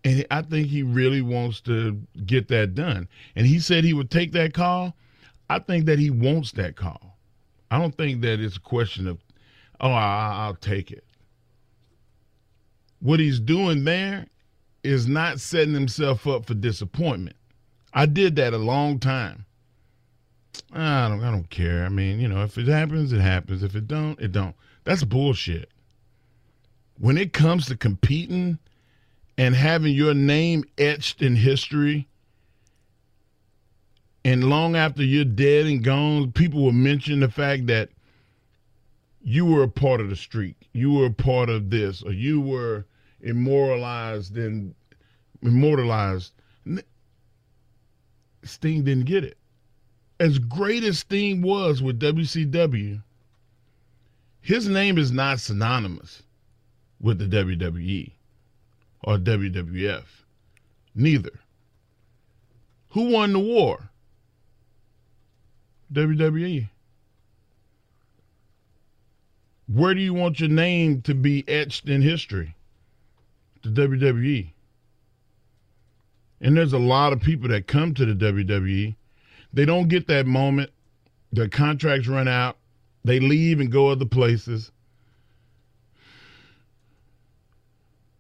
And 0.04 0.26
I 0.32 0.42
think 0.42 0.68
he 0.68 0.82
really 0.82 1.22
wants 1.22 1.62
to 1.62 2.02
get 2.26 2.48
that 2.48 2.74
done. 2.74 3.08
And 3.36 3.46
he 3.46 3.60
said 3.60 3.84
he 3.84 3.94
would 3.94 4.10
take 4.10 4.32
that 4.32 4.54
call. 4.54 4.96
I 5.48 5.60
think 5.60 5.86
that 5.86 6.00
he 6.00 6.10
wants 6.10 6.54
that 6.54 6.76
call. 6.76 7.18
I 7.70 7.78
don't 7.78 7.96
think 7.96 8.22
that 8.22 8.40
it's 8.40 8.58
a 8.58 8.62
question 8.62 9.08
of, 9.08 9.20
oh, 9.80 9.92
I, 9.92 10.48
will 10.48 10.56
take 10.56 10.92
it. 10.92 11.04
What 13.02 13.20
he's 13.20 13.40
doing 13.40 13.84
there 13.84 14.28
is 14.84 15.08
not 15.08 15.40
setting 15.40 15.74
himself 15.74 16.28
up 16.28 16.46
for 16.46 16.54
disappointment. 16.54 17.36
I 17.94 18.06
did 18.06 18.36
that 18.38 18.54
a 18.54 18.58
long 18.58 19.00
time. 19.00 19.46
I 20.72 21.08
don't, 21.10 21.24
I 21.24 21.32
don't 21.32 21.50
care. 21.50 21.84
I 21.84 21.90
mean, 21.90 22.20
you 22.20 22.28
know, 22.28 22.44
if 22.44 22.58
it 22.58 22.68
happens, 22.68 23.12
it 23.12 23.20
happens. 23.20 23.64
If 23.64 23.76
it 23.76 23.88
don't, 23.88 24.20
it 24.20 24.32
don't. 24.32 24.56
That's 24.84 25.04
bullshit. 25.04 25.70
When 26.98 27.18
it 27.18 27.34
comes 27.34 27.66
to 27.68 27.76
competing 27.76 28.60
and 29.38 29.56
having 29.56 29.94
your 29.94 30.14
name 30.14 30.64
etched 30.78 31.22
in 31.22 31.36
history, 31.36 32.08
and 34.24 34.50
long 34.50 34.76
after 34.76 35.04
you're 35.04 35.26
dead 35.26 35.66
and 35.66 35.84
gone, 35.84 36.32
people 36.32 36.64
will 36.64 36.72
mention 36.72 37.22
the 37.22 37.30
fact 37.30 37.66
that 37.68 37.90
you 39.24 39.46
were 39.46 39.64
a 39.64 39.68
part 39.68 40.00
of 40.00 40.10
the 40.10 40.16
streak, 40.16 40.56
you 40.74 40.94
were 40.94 41.08
a 41.08 41.12
part 41.12 41.50
of 41.50 41.70
this, 41.72 42.04
or 42.04 42.12
you 42.12 42.40
were 42.40 42.86
immortalized 43.22 44.38
and 44.38 44.74
immortalized. 45.42 46.34
Sting 48.44 48.84
didn't 48.84 49.06
get 49.06 49.24
it. 49.24 49.38
As 50.20 50.40
great 50.40 50.84
as 50.84 51.00
Sting 51.00 51.42
was 51.42 51.82
with 51.82 52.00
WCW, 52.00 53.02
his 54.42 54.68
name 54.68 54.98
is 54.98 55.12
not 55.12 55.40
synonymous 55.40 56.24
with 57.00 57.20
the 57.20 57.26
WWE 57.26 58.12
or 59.04 59.18
WWF. 59.18 60.04
Neither. 60.94 61.40
Who 62.90 63.12
won 63.12 63.34
the 63.34 63.40
war? 63.40 63.90
WWE. 65.94 66.70
Where 69.68 69.94
do 69.94 70.02
you 70.02 70.14
want 70.14 70.40
your 70.40 70.50
name 70.50 71.02
to 71.04 71.14
be 71.14 71.48
etched 71.48 71.88
in 71.88 72.02
history? 72.02 72.56
The 73.64 73.70
WWE. 73.70 74.52
And 76.42 76.58
there's 76.58 76.74
a 76.74 76.80
lot 76.80 77.14
of 77.14 77.22
people 77.22 77.50
that 77.50 77.68
come 77.68 77.94
to 77.94 78.06
the 78.06 78.14
WWE. 78.14 78.96
They 79.54 79.66
don't 79.66 79.88
get 79.88 80.08
that 80.08 80.26
moment. 80.26 80.72
Their 81.32 81.48
contracts 81.48 82.08
run 82.08 82.28
out. 82.28 82.58
They 83.04 83.20
leave 83.20 83.60
and 83.60 83.72
go 83.72 83.90
other 83.90 84.06
places. 84.06 84.72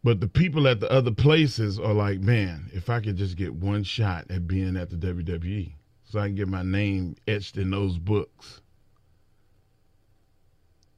But 0.04 0.20
the 0.20 0.28
people 0.28 0.68
at 0.68 0.80
the 0.80 0.92
other 0.92 1.12
places 1.12 1.80
are 1.80 1.94
like, 1.94 2.20
man, 2.20 2.70
if 2.74 2.90
I 2.90 3.00
could 3.00 3.18
just 3.18 3.38
get 3.38 3.54
one 3.54 3.84
shot 3.84 4.26
at 4.32 4.48
being 4.48 4.76
at 4.76 4.90
the 4.90 4.96
WWE 4.96 5.74
so 6.04 6.20
I 6.20 6.28
can 6.28 6.36
get 6.36 6.48
my 6.48 6.64
name 6.64 7.16
etched 7.28 7.58
in 7.58 7.70
those 7.70 7.98
books. 7.98 8.62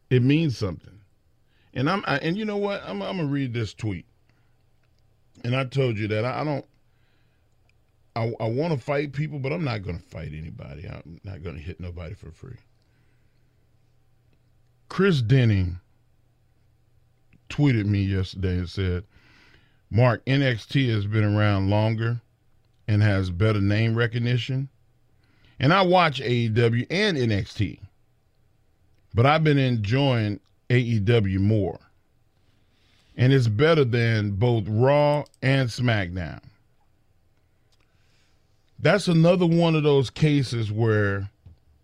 It 0.10 0.24
means 0.24 0.58
something. 0.58 1.02
And 1.74 1.90
I'm 1.90 2.04
I, 2.08 2.18
and 2.18 2.38
you 2.38 2.46
know 2.46 2.58
what? 2.58 2.82
I'm, 2.86 3.02
I'm 3.02 3.18
gonna 3.18 3.30
read 3.30 3.54
this 3.54 3.74
tweet. 3.74 4.06
And 5.44 5.56
I 5.56 5.66
told 5.66 5.98
you 5.98 6.08
that 6.08 6.26
I, 6.26 6.44
don't 6.44 6.66
I, 8.16 8.32
I 8.40 8.48
want 8.48 8.74
to 8.74 8.80
fight 8.80 9.12
people, 9.12 9.40
but 9.40 9.52
I'm 9.52 9.64
not 9.64 9.84
going 9.84 9.98
to 9.98 10.04
fight 10.04 10.32
anybody. 10.34 10.88
I'm 10.88 11.20
not 11.24 11.44
going 11.44 11.56
to 11.56 11.62
hit 11.62 11.80
nobody 11.80 12.14
for 12.14 12.32
free. 12.32 12.58
Chris 14.90 15.22
Denning 15.22 15.80
tweeted 17.50 17.86
me 17.86 18.04
yesterday 18.04 18.58
and 18.58 18.70
said, 18.70 19.04
Mark, 19.90 20.26
NXT 20.26 20.92
has 20.94 21.06
been 21.06 21.24
around 21.24 21.70
longer 21.70 22.22
and 22.88 23.02
has 23.02 23.30
better 23.30 23.62
name 23.62 23.96
recognition. 23.96 24.70
And 25.60 25.74
I 25.74 25.82
watch 25.82 26.20
AEW 26.20 26.88
and 26.90 27.18
NXT, 27.18 27.80
but 29.14 29.26
I've 29.26 29.44
been 29.44 29.60
enjoying 29.60 30.40
AEW 30.70 31.40
more. 31.40 31.80
And 33.16 33.32
it's 33.32 33.48
better 33.48 33.86
than 33.86 34.32
both 34.32 34.66
Raw 34.68 35.24
and 35.42 35.70
SmackDown. 35.70 36.42
That's 38.80 39.08
another 39.08 39.46
one 39.46 39.76
of 39.76 39.84
those 39.84 40.10
cases 40.10 40.72
where 40.72 41.30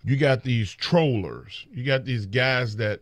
you 0.04 0.18
got 0.18 0.44
these 0.44 0.72
trollers. 0.72 1.66
You 1.72 1.84
got 1.86 2.06
these 2.06 2.26
guys 2.26 2.76
that 2.78 3.02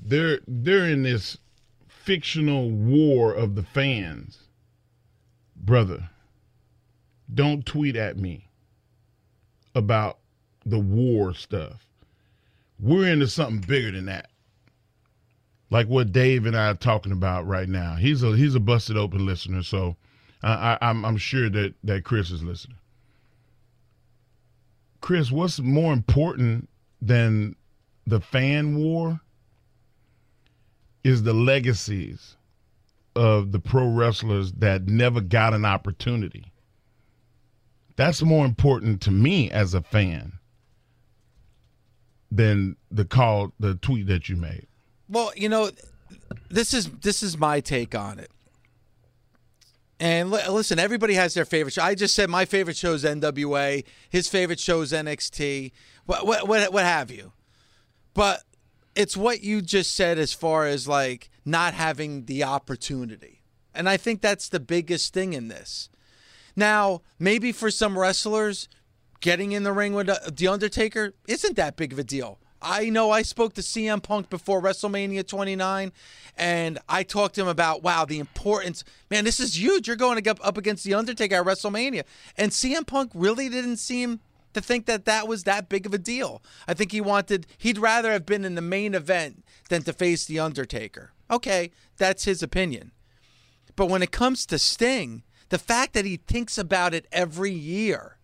they're 0.00 0.40
they're 0.48 0.88
in 0.88 1.02
this 1.02 1.38
fictional 1.86 2.70
war 2.70 3.32
of 3.32 3.54
the 3.54 3.62
fans. 3.62 4.38
Brother, 5.54 6.10
don't 7.32 7.64
tweet 7.64 7.94
at 7.94 8.16
me 8.16 8.48
about 9.74 10.18
the 10.66 10.78
war 10.78 11.34
stuff. 11.34 11.86
We're 12.80 13.08
into 13.08 13.28
something 13.28 13.60
bigger 13.60 13.92
than 13.92 14.06
that. 14.06 14.28
Like 15.72 15.88
what 15.88 16.12
Dave 16.12 16.44
and 16.44 16.54
I 16.54 16.68
are 16.68 16.74
talking 16.74 17.12
about 17.12 17.46
right 17.46 17.66
now. 17.66 17.94
He's 17.94 18.22
a 18.22 18.36
he's 18.36 18.54
a 18.54 18.60
busted 18.60 18.98
open 18.98 19.24
listener, 19.24 19.62
so 19.62 19.96
I, 20.42 20.52
I, 20.52 20.78
I'm 20.82 21.02
I'm 21.02 21.16
sure 21.16 21.48
that 21.48 21.72
that 21.82 22.04
Chris 22.04 22.30
is 22.30 22.42
listening. 22.42 22.76
Chris, 25.00 25.32
what's 25.32 25.60
more 25.60 25.94
important 25.94 26.68
than 27.00 27.56
the 28.06 28.20
fan 28.20 28.76
war 28.76 29.22
is 31.04 31.22
the 31.22 31.32
legacies 31.32 32.36
of 33.16 33.52
the 33.52 33.58
pro 33.58 33.88
wrestlers 33.88 34.52
that 34.52 34.88
never 34.88 35.22
got 35.22 35.54
an 35.54 35.64
opportunity. 35.64 36.52
That's 37.96 38.20
more 38.20 38.44
important 38.44 39.00
to 39.02 39.10
me 39.10 39.50
as 39.50 39.72
a 39.72 39.80
fan 39.80 40.34
than 42.30 42.76
the 42.90 43.06
call, 43.06 43.54
the 43.58 43.76
tweet 43.76 44.06
that 44.08 44.28
you 44.28 44.36
made. 44.36 44.66
Well, 45.12 45.30
you 45.36 45.50
know, 45.50 45.70
this 46.48 46.72
is 46.72 46.88
this 46.88 47.22
is 47.22 47.36
my 47.36 47.60
take 47.60 47.94
on 47.94 48.18
it. 48.18 48.30
And 50.00 50.30
listen, 50.30 50.78
everybody 50.80 51.14
has 51.14 51.34
their 51.34 51.44
favorite 51.44 51.74
show. 51.74 51.82
I 51.82 51.94
just 51.94 52.16
said 52.16 52.28
my 52.28 52.44
favorite 52.44 52.76
show 52.76 52.94
is 52.94 53.04
NWA. 53.04 53.84
His 54.10 54.26
favorite 54.26 54.58
show 54.58 54.80
is 54.80 54.90
NXT. 54.90 55.70
What, 56.06 56.26
what, 56.26 56.48
what, 56.48 56.72
what 56.72 56.82
have 56.82 57.12
you? 57.12 57.30
But 58.12 58.42
it's 58.96 59.16
what 59.16 59.44
you 59.44 59.62
just 59.62 59.94
said 59.94 60.18
as 60.18 60.32
far 60.32 60.66
as 60.66 60.88
like 60.88 61.30
not 61.44 61.74
having 61.74 62.24
the 62.24 62.42
opportunity. 62.42 63.42
And 63.72 63.88
I 63.88 63.96
think 63.96 64.20
that's 64.20 64.48
the 64.48 64.58
biggest 64.58 65.14
thing 65.14 65.34
in 65.34 65.46
this. 65.46 65.88
Now, 66.56 67.02
maybe 67.20 67.52
for 67.52 67.70
some 67.70 67.96
wrestlers, 67.96 68.68
getting 69.20 69.52
in 69.52 69.62
the 69.62 69.72
ring 69.72 69.94
with 69.94 70.08
The 70.36 70.48
Undertaker 70.48 71.14
isn't 71.28 71.54
that 71.54 71.76
big 71.76 71.92
of 71.92 72.00
a 72.00 72.04
deal. 72.04 72.40
I 72.62 72.88
know 72.90 73.10
I 73.10 73.22
spoke 73.22 73.54
to 73.54 73.60
CM 73.60 74.02
Punk 74.02 74.30
before 74.30 74.62
WrestleMania 74.62 75.26
29, 75.26 75.92
and 76.36 76.78
I 76.88 77.02
talked 77.02 77.34
to 77.34 77.42
him 77.42 77.48
about, 77.48 77.82
wow, 77.82 78.04
the 78.04 78.18
importance. 78.18 78.84
Man, 79.10 79.24
this 79.24 79.40
is 79.40 79.60
huge. 79.60 79.86
You're 79.86 79.96
going 79.96 80.26
up 80.28 80.56
against 80.56 80.84
The 80.84 80.94
Undertaker 80.94 81.36
at 81.36 81.44
WrestleMania. 81.44 82.04
And 82.36 82.52
CM 82.52 82.86
Punk 82.86 83.10
really 83.14 83.48
didn't 83.48 83.78
seem 83.78 84.20
to 84.54 84.60
think 84.60 84.86
that 84.86 85.04
that 85.06 85.26
was 85.26 85.44
that 85.44 85.68
big 85.68 85.86
of 85.86 85.94
a 85.94 85.98
deal. 85.98 86.42
I 86.68 86.74
think 86.74 86.92
he 86.92 87.00
wanted, 87.00 87.46
he'd 87.58 87.78
rather 87.78 88.12
have 88.12 88.26
been 88.26 88.44
in 88.44 88.54
the 88.54 88.62
main 88.62 88.94
event 88.94 89.44
than 89.68 89.82
to 89.82 89.92
face 89.92 90.24
The 90.24 90.38
Undertaker. 90.38 91.12
Okay, 91.30 91.70
that's 91.96 92.24
his 92.24 92.42
opinion. 92.42 92.92
But 93.76 93.86
when 93.86 94.02
it 94.02 94.12
comes 94.12 94.44
to 94.46 94.58
Sting, 94.58 95.22
the 95.48 95.58
fact 95.58 95.94
that 95.94 96.04
he 96.04 96.16
thinks 96.16 96.58
about 96.58 96.94
it 96.94 97.06
every 97.10 97.52
year, 97.52 98.18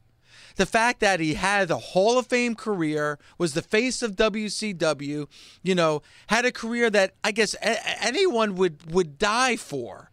the 0.59 0.66
fact 0.66 1.01
that 1.01 1.21
he 1.21 1.35
had 1.35 1.71
a 1.71 1.79
Hall 1.79 2.18
of 2.18 2.27
Fame 2.27 2.55
career, 2.55 3.18
was 3.38 3.55
the 3.55 3.62
face 3.62 4.03
of 4.03 4.16
WCW, 4.16 5.29
you 5.62 5.75
know, 5.75 6.03
had 6.27 6.44
a 6.44 6.53
career 6.53 6.90
that 6.90 7.14
I 7.25 7.31
guess 7.31 7.55
a- 7.55 8.05
anyone 8.05 8.57
would 8.57 8.92
would 8.92 9.18
die 9.18 9.57
for. 9.57 10.11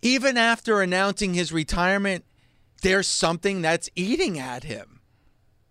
Even 0.00 0.36
after 0.36 0.80
announcing 0.80 1.34
his 1.34 1.52
retirement, 1.52 2.24
there's 2.82 3.06
something 3.06 3.62
that's 3.62 3.90
eating 3.94 4.38
at 4.38 4.64
him. 4.64 5.00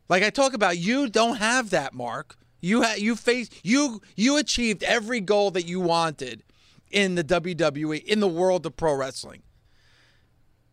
Like 0.09 0.23
I 0.23 0.29
talk 0.29 0.53
about, 0.53 0.77
you 0.77 1.09
don't 1.09 1.37
have 1.37 1.71
that, 1.71 1.93
Mark. 1.93 2.35
You 2.61 2.83
ha- 2.83 2.95
you 2.97 3.15
faced 3.15 3.53
you 3.63 4.01
you 4.15 4.37
achieved 4.37 4.83
every 4.83 5.21
goal 5.21 5.51
that 5.51 5.65
you 5.65 5.79
wanted 5.79 6.43
in 6.91 7.15
the 7.15 7.23
WWE 7.23 8.03
in 8.03 8.19
the 8.19 8.27
world 8.27 8.65
of 8.65 8.77
pro 8.77 8.93
wrestling. 8.93 9.41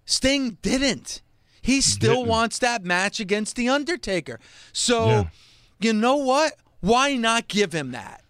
Sting 0.04 0.58
didn't. 0.60 1.22
He 1.64 1.80
still 1.80 2.16
didn't. 2.16 2.28
wants 2.28 2.58
that 2.58 2.84
match 2.84 3.20
against 3.20 3.56
the 3.56 3.70
Undertaker. 3.70 4.38
So, 4.74 5.06
yeah. 5.06 5.24
you 5.80 5.94
know 5.94 6.16
what? 6.16 6.52
Why 6.80 7.16
not 7.16 7.48
give 7.48 7.72
him 7.72 7.92
that? 7.92 8.22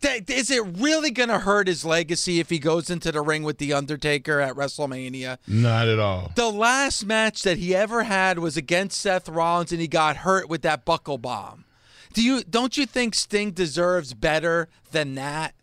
Th- 0.00 0.30
Is 0.30 0.48
it 0.48 0.62
really 0.78 1.10
going 1.10 1.28
to 1.28 1.40
hurt 1.40 1.66
his 1.66 1.84
legacy 1.84 2.38
if 2.38 2.50
he 2.50 2.60
goes 2.60 2.88
into 2.88 3.10
the 3.10 3.20
ring 3.20 3.42
with 3.42 3.58
The 3.58 3.72
Undertaker 3.72 4.38
at 4.38 4.54
WrestleMania? 4.54 5.38
Not 5.48 5.88
at 5.88 5.98
all. 5.98 6.30
The 6.36 6.50
last 6.52 7.04
match 7.04 7.42
that 7.42 7.58
he 7.58 7.74
ever 7.74 8.04
had 8.04 8.38
was 8.38 8.56
against 8.56 9.00
Seth 9.00 9.28
Rollins 9.28 9.72
and 9.72 9.80
he 9.80 9.88
got 9.88 10.18
hurt 10.18 10.48
with 10.48 10.62
that 10.62 10.84
buckle 10.84 11.18
bomb. 11.18 11.64
Do 12.12 12.22
you 12.22 12.44
don't 12.44 12.76
you 12.76 12.86
think 12.86 13.16
Sting 13.16 13.50
deserves 13.50 14.14
better 14.14 14.68
than 14.92 15.16
that? 15.16 15.54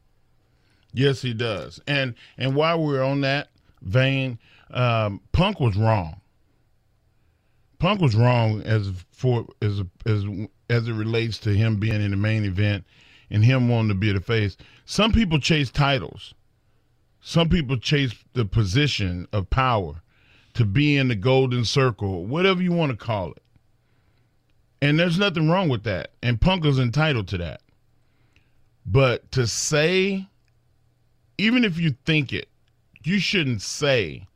Yes, 0.93 1.21
he 1.21 1.33
does. 1.33 1.79
And 1.87 2.15
and 2.37 2.55
while 2.55 2.83
we're 2.83 3.03
on 3.03 3.21
that 3.21 3.49
vein, 3.81 4.39
um, 4.71 5.21
Punk 5.31 5.59
was 5.61 5.77
wrong. 5.77 6.19
Punk 7.79 8.01
was 8.01 8.15
wrong 8.15 8.61
as 8.63 8.91
for 9.11 9.47
as 9.61 9.81
as 10.05 10.25
as 10.69 10.87
it 10.87 10.93
relates 10.93 11.37
to 11.39 11.55
him 11.55 11.77
being 11.77 12.01
in 12.01 12.11
the 12.11 12.17
main 12.17 12.45
event 12.45 12.85
and 13.29 13.43
him 13.43 13.69
wanting 13.69 13.89
to 13.89 13.95
be 13.95 14.11
the 14.11 14.19
face. 14.19 14.57
Some 14.85 15.11
people 15.11 15.39
chase 15.39 15.71
titles. 15.71 16.33
Some 17.21 17.49
people 17.49 17.77
chase 17.77 18.13
the 18.33 18.45
position 18.45 19.27
of 19.33 19.49
power 19.49 20.01
to 20.53 20.65
be 20.65 20.97
in 20.97 21.07
the 21.07 21.15
golden 21.15 21.65
circle, 21.65 22.25
whatever 22.25 22.61
you 22.61 22.71
want 22.71 22.91
to 22.91 22.97
call 22.97 23.31
it. 23.31 23.43
And 24.81 24.97
there's 24.97 25.19
nothing 25.19 25.49
wrong 25.49 25.69
with 25.69 25.83
that. 25.83 26.11
And 26.23 26.39
Punk 26.39 26.65
is 26.65 26.79
entitled 26.79 27.27
to 27.29 27.37
that. 27.39 27.61
But 28.85 29.31
to 29.33 29.45
say, 29.45 30.27
even 31.37 31.63
if 31.63 31.77
you 31.77 31.95
think 32.05 32.33
it, 32.33 32.47
you 33.03 33.19
shouldn't 33.19 33.61
say, 33.61 34.27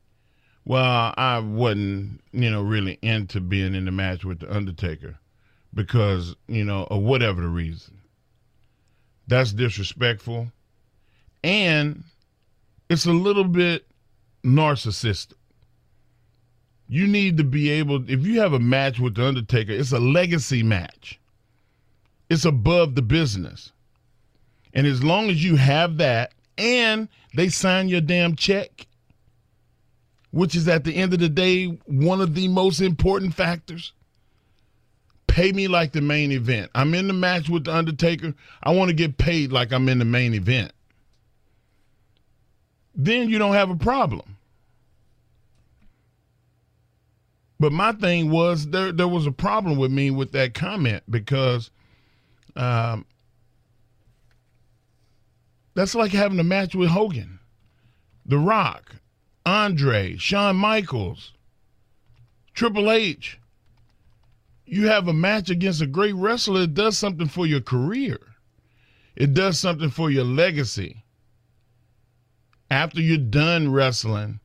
well, 0.66 1.14
I 1.18 1.40
wasn't, 1.40 2.22
you 2.32 2.50
know, 2.50 2.62
really 2.62 2.98
into 3.02 3.42
being 3.42 3.76
in 3.76 3.86
the 3.86 3.92
match 3.92 4.24
with 4.24 4.40
The 4.40 4.54
Undertaker 4.54 5.18
because, 5.74 6.36
you 6.48 6.64
know, 6.64 6.84
or 6.90 7.02
whatever 7.02 7.42
the 7.42 7.48
reason. 7.48 8.00
That's 9.28 9.52
disrespectful. 9.52 10.52
And 11.44 12.04
it's 12.90 13.06
a 13.06 13.12
little 13.12 13.44
bit 13.44 13.86
narcissistic. 14.44 15.34
You 16.88 17.08
need 17.08 17.38
to 17.38 17.44
be 17.44 17.70
able, 17.70 18.10
if 18.10 18.26
you 18.26 18.40
have 18.40 18.54
a 18.54 18.60
match 18.60 19.00
with 19.00 19.16
The 19.16 19.26
Undertaker, 19.26 19.72
it's 19.72 19.92
a 19.92 20.00
legacy 20.00 20.64
match, 20.64 21.20
it's 22.30 22.46
above 22.46 22.96
the 22.96 23.02
business. 23.02 23.72
And 24.74 24.88
as 24.88 25.04
long 25.04 25.30
as 25.30 25.44
you 25.44 25.56
have 25.56 25.98
that 25.98 26.34
and 26.58 27.10
they 27.36 27.50
sign 27.50 27.90
your 27.90 28.02
damn 28.02 28.36
check, 28.36 28.88
which 30.34 30.56
is 30.56 30.68
at 30.68 30.84
the 30.84 30.96
end 30.96 31.14
of 31.14 31.20
the 31.20 31.30
day 31.30 31.68
one 31.86 32.20
of 32.20 32.34
the 32.34 32.48
most 32.48 32.82
important 32.82 33.36
factors, 33.36 33.94
pay 35.28 35.52
me 35.52 35.68
like 35.68 35.92
the 35.92 36.02
main 36.02 36.32
event. 36.32 36.72
I'm 36.74 36.96
in 36.96 37.06
the 37.06 37.14
match 37.14 37.50
with 37.50 37.66
The 37.66 37.76
Undertaker. 37.76 38.34
I 38.64 38.72
want 38.72 38.90
to 38.90 38.96
get 38.96 39.20
paid 39.20 39.52
like 39.52 39.72
I'm 39.72 39.88
in 39.88 40.00
the 40.00 40.06
main 40.06 40.34
event. 40.34 40.72
Then 42.96 43.30
you 43.30 43.38
don't 43.38 43.54
have 43.54 43.70
a 43.70 43.76
problem. 43.76 44.38
But 47.60 47.72
my 47.72 47.92
thing 47.92 48.32
was 48.32 48.68
there 48.68 48.92
there 48.92 49.08
was 49.08 49.28
a 49.28 49.32
problem 49.32 49.78
with 49.78 49.92
me 49.92 50.10
with 50.10 50.32
that 50.32 50.56
comment 50.56 51.04
because 51.08 51.70
um, 52.56 53.06
that's 55.76 55.94
like 55.94 56.12
having 56.12 56.40
a 56.40 56.44
match 56.44 56.74
with 56.74 56.90
Hogan, 56.90 57.40
The 58.26 58.40
Rock, 58.40 58.96
Andre, 59.46 60.16
Shawn 60.18 60.56
Michaels, 60.56 61.34
Triple 62.54 62.92
H. 62.92 63.40
You 64.66 64.88
have 64.88 65.08
a 65.08 65.14
match 65.14 65.50
against 65.50 65.82
a 65.82 65.88
great 65.88 66.16
wrestler, 66.16 66.62
it 66.62 66.74
does 66.74 66.98
something 66.98 67.28
for 67.28 67.46
your 67.46 67.62
career. 67.62 68.20
It 69.16 69.34
does 69.34 69.60
something 69.60 69.90
for 69.90 70.10
your 70.10 70.24
legacy. 70.24 71.04
After 72.72 73.02
you're 73.02 73.18
done 73.18 73.72
wrestling, 73.72 74.40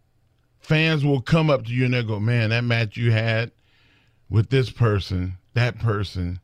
fans 0.59 1.05
will 1.05 1.23
come 1.23 1.49
up 1.49 1.65
to 1.67 1.73
you 1.73 1.87
and 1.87 1.95
they'll 1.95 2.03
go, 2.03 2.21
Man, 2.21 2.51
that 2.51 2.65
match 2.65 2.97
you 2.97 3.13
had 3.13 3.53
with 4.29 4.51
this 4.51 4.71
person, 4.71 5.39
that 5.55 5.79
person, 5.79 6.41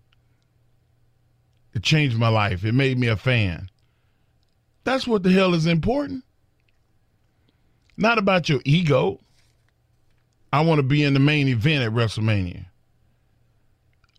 it 1.75 1.83
changed 1.83 2.17
my 2.17 2.29
life. 2.29 2.65
It 2.65 2.73
made 2.73 2.99
me 2.99 3.09
a 3.09 3.17
fan. 3.17 3.69
That's 4.85 5.07
what 5.07 5.23
the 5.23 5.33
hell 5.33 5.55
is 5.55 5.67
important. 5.67 6.25
Not 7.97 8.19
about 8.19 8.49
your 8.49 8.61
ego. 8.65 9.21
I 10.53 10.61
want 10.61 10.79
to 10.79 10.83
be 10.83 11.03
in 11.03 11.15
the 11.15 11.21
main 11.21 11.49
event 11.49 11.85
at 11.85 11.93
WrestleMania. 11.93 12.67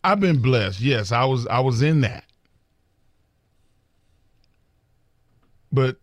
I've 0.04 0.20
been 0.20 0.42
blessed. 0.42 0.82
Yes, 0.82 1.12
I 1.12 1.26
was 1.26 1.48
I 1.48 1.60
was 1.60 1.82
in 1.82 2.02
that. 2.02 2.26
But 5.72 5.98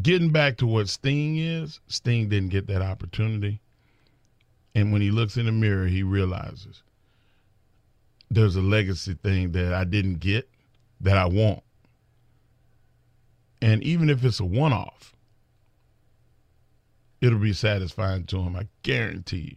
getting 0.00 0.30
back 0.30 0.58
to 0.58 0.66
what 0.66 0.88
Sting 0.88 1.38
is, 1.38 1.80
Sting 1.88 2.28
didn't 2.28 2.50
get 2.50 2.66
that 2.68 2.82
opportunity. 2.82 3.60
And 4.74 4.92
when 4.92 5.02
he 5.02 5.10
looks 5.10 5.36
in 5.36 5.46
the 5.46 5.52
mirror, 5.52 5.86
he 5.86 6.02
realizes 6.02 6.82
there's 8.30 8.56
a 8.56 8.62
legacy 8.62 9.14
thing 9.14 9.52
that 9.52 9.74
I 9.74 9.84
didn't 9.84 10.20
get 10.20 10.48
that 11.00 11.16
I 11.16 11.26
want. 11.26 11.62
And 13.60 13.82
even 13.82 14.08
if 14.08 14.24
it's 14.24 14.40
a 14.40 14.44
one 14.44 14.72
off, 14.72 15.14
it'll 17.20 17.38
be 17.38 17.52
satisfying 17.52 18.24
to 18.26 18.40
him. 18.40 18.56
I 18.56 18.68
guarantee 18.82 19.52
you. 19.52 19.56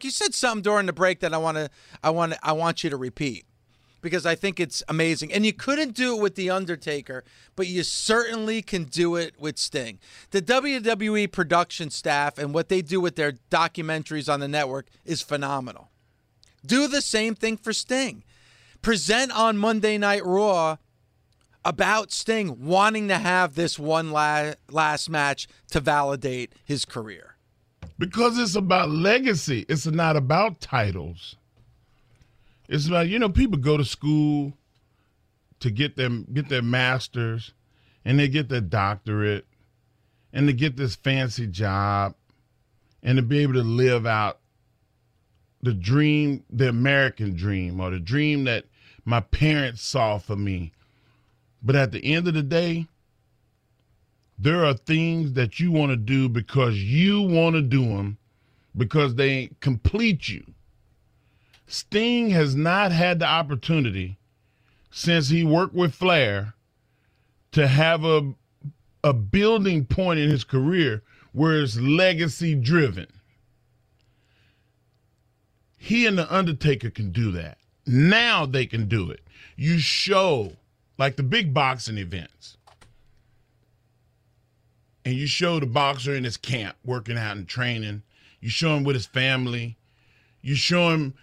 you 0.03 0.11
said 0.11 0.33
something 0.33 0.61
during 0.61 0.85
the 0.85 0.93
break 0.93 1.19
that 1.21 1.33
I 1.33 1.37
want 1.37 1.57
to 1.57 1.69
I 2.03 2.09
want 2.09 2.33
I 2.43 2.53
want 2.53 2.83
you 2.83 2.89
to 2.89 2.97
repeat 2.97 3.45
because 4.01 4.25
I 4.25 4.35
think 4.35 4.59
it's 4.59 4.83
amazing. 4.87 5.31
And 5.31 5.45
you 5.45 5.53
couldn't 5.53 5.93
do 5.93 6.15
it 6.15 6.21
with 6.21 6.35
the 6.35 6.49
Undertaker, 6.49 7.23
but 7.55 7.67
you 7.67 7.83
certainly 7.83 8.61
can 8.61 8.85
do 8.85 9.15
it 9.15 9.39
with 9.39 9.57
Sting. 9.57 9.99
The 10.31 10.41
WWE 10.41 11.31
production 11.31 11.89
staff 11.89 12.37
and 12.37 12.53
what 12.53 12.69
they 12.69 12.81
do 12.81 12.99
with 12.99 13.15
their 13.15 13.33
documentaries 13.49 14.31
on 14.31 14.39
the 14.39 14.47
network 14.47 14.87
is 15.05 15.21
phenomenal. 15.21 15.91
Do 16.65 16.87
the 16.87 17.01
same 17.01 17.35
thing 17.35 17.57
for 17.57 17.73
Sting. 17.73 18.23
Present 18.81 19.31
on 19.31 19.57
Monday 19.57 19.97
Night 19.97 20.25
Raw 20.25 20.77
about 21.63 22.11
Sting 22.11 22.65
wanting 22.65 23.07
to 23.07 23.17
have 23.17 23.53
this 23.53 23.77
one 23.77 24.11
la- 24.11 24.53
last 24.69 25.09
match 25.09 25.47
to 25.69 25.79
validate 25.79 26.53
his 26.65 26.85
career. 26.85 27.30
Because 28.01 28.39
it's 28.39 28.55
about 28.55 28.89
legacy. 28.89 29.63
It's 29.69 29.85
not 29.85 30.15
about 30.17 30.59
titles. 30.59 31.35
It's 32.67 32.87
about 32.87 33.09
you 33.09 33.19
know 33.19 33.29
people 33.29 33.59
go 33.59 33.77
to 33.77 33.85
school 33.85 34.53
to 35.59 35.69
get 35.69 35.97
them 35.97 36.25
get 36.33 36.49
their 36.49 36.63
masters, 36.63 37.53
and 38.03 38.17
they 38.17 38.27
get 38.27 38.49
their 38.49 38.59
doctorate, 38.59 39.45
and 40.33 40.47
to 40.47 40.53
get 40.53 40.77
this 40.77 40.95
fancy 40.95 41.45
job, 41.45 42.15
and 43.03 43.17
to 43.17 43.21
be 43.21 43.37
able 43.37 43.53
to 43.53 43.61
live 43.61 44.07
out 44.07 44.39
the 45.61 45.73
dream, 45.75 46.43
the 46.49 46.69
American 46.69 47.35
dream, 47.35 47.79
or 47.79 47.91
the 47.91 47.99
dream 47.99 48.45
that 48.45 48.65
my 49.05 49.19
parents 49.19 49.83
saw 49.83 50.17
for 50.17 50.35
me. 50.35 50.71
But 51.61 51.75
at 51.75 51.91
the 51.91 52.03
end 52.03 52.27
of 52.27 52.33
the 52.33 52.41
day, 52.41 52.87
there 54.41 54.65
are 54.65 54.73
things 54.73 55.33
that 55.33 55.59
you 55.59 55.71
want 55.71 55.91
to 55.91 55.97
do 55.97 56.27
because 56.29 56.75
you 56.77 57.21
want 57.21 57.55
to 57.55 57.61
do 57.61 57.87
them 57.89 58.17
because 58.75 59.15
they 59.15 59.51
complete 59.61 60.29
you. 60.29 60.43
Sting 61.67 62.31
has 62.31 62.55
not 62.55 62.91
had 62.91 63.19
the 63.19 63.27
opportunity 63.27 64.17
since 64.91 65.29
he 65.29 65.43
worked 65.43 65.75
with 65.75 65.95
Flair 65.95 66.55
to 67.53 67.67
have 67.67 68.03
a 68.05 68.33
a 69.03 69.13
building 69.13 69.85
point 69.85 70.19
in 70.19 70.29
his 70.29 70.43
career 70.43 71.03
where 71.33 71.61
it's 71.61 71.77
legacy 71.79 72.55
driven. 72.55 73.07
He 75.77 76.07
and 76.07 76.17
the 76.17 76.33
Undertaker 76.33 76.89
can 76.89 77.11
do 77.11 77.31
that. 77.33 77.57
Now 77.87 78.45
they 78.45 78.65
can 78.65 78.87
do 78.87 79.11
it. 79.11 79.21
You 79.57 79.79
show 79.79 80.53
like 80.97 81.15
the 81.17 81.23
big 81.23 81.53
boxing 81.53 81.97
events 81.97 82.57
and 85.05 85.15
you 85.15 85.27
show 85.27 85.59
the 85.59 85.65
boxer 85.65 86.15
in 86.15 86.23
his 86.23 86.37
camp 86.37 86.75
working 86.85 87.17
out 87.17 87.37
and 87.37 87.47
training. 87.47 88.03
You 88.39 88.49
show 88.49 88.75
him 88.75 88.83
with 88.83 88.95
his 88.95 89.05
family. 89.05 89.77
You 90.41 90.55
show 90.55 90.89
him 90.89 91.13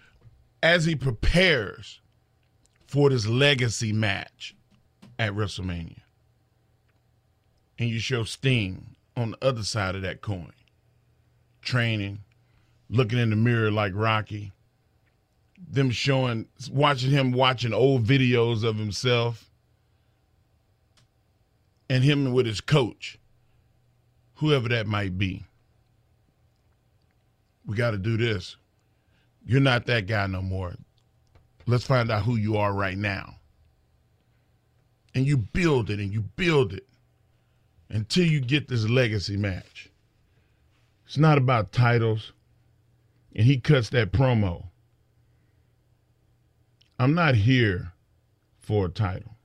as 0.63 0.85
he 0.85 0.95
prepares 0.95 2.01
for 2.87 3.09
this 3.09 3.27
legacy 3.27 3.93
match 3.93 4.55
at 5.19 5.33
WrestleMania. 5.33 5.97
and 7.79 7.89
you 7.89 7.99
show 7.99 8.23
Sting 8.23 8.95
on 9.15 9.31
the 9.31 9.37
other 9.41 9.63
side 9.63 9.95
of 9.95 10.01
that 10.03 10.21
coin, 10.21 10.51
training, 11.61 12.19
looking 12.89 13.19
in 13.19 13.29
the 13.29 13.35
mirror 13.35 13.71
like 13.71 13.93
Rocky, 13.95 14.51
them 15.57 15.89
showing, 15.89 16.47
watching 16.71 17.11
him 17.11 17.31
watching 17.31 17.73
old 17.73 18.05
videos 18.05 18.63
of 18.63 18.77
himself, 18.77 19.49
and 21.89 22.03
him 22.03 22.33
with 22.33 22.45
his 22.45 22.61
coach, 22.61 23.17
whoever 24.39 24.69
that 24.69 24.87
might 24.87 25.17
be. 25.17 25.43
We 27.65 27.75
got 27.75 27.91
to 27.91 27.97
do 27.97 28.15
this. 28.15 28.55
You're 29.45 29.59
not 29.59 29.85
that 29.87 30.07
guy 30.07 30.25
no 30.27 30.41
more. 30.41 30.75
Let's 31.67 31.85
find 31.85 32.09
out 32.09 32.23
who 32.23 32.37
you 32.37 32.55
are 32.57 32.73
right 32.73 32.97
now. 32.97 33.35
And 35.13 35.25
you 35.27 35.37
build 35.37 35.89
it 35.89 35.99
and 35.99 36.13
you 36.13 36.21
build 36.21 36.73
it 36.73 36.87
until 37.89 38.25
you 38.25 38.39
get 38.39 38.69
this 38.69 38.87
legacy 38.87 39.35
match. 39.35 39.89
It's 41.05 41.17
not 41.17 41.37
about 41.37 41.73
titles. 41.73 42.31
And 43.35 43.45
he 43.45 43.59
cuts 43.59 43.89
that 43.89 44.11
promo. 44.11 44.67
I'm 46.97 47.13
not 47.13 47.35
here 47.35 47.91
for 48.57 48.85
a 48.85 48.89
title 48.89 49.35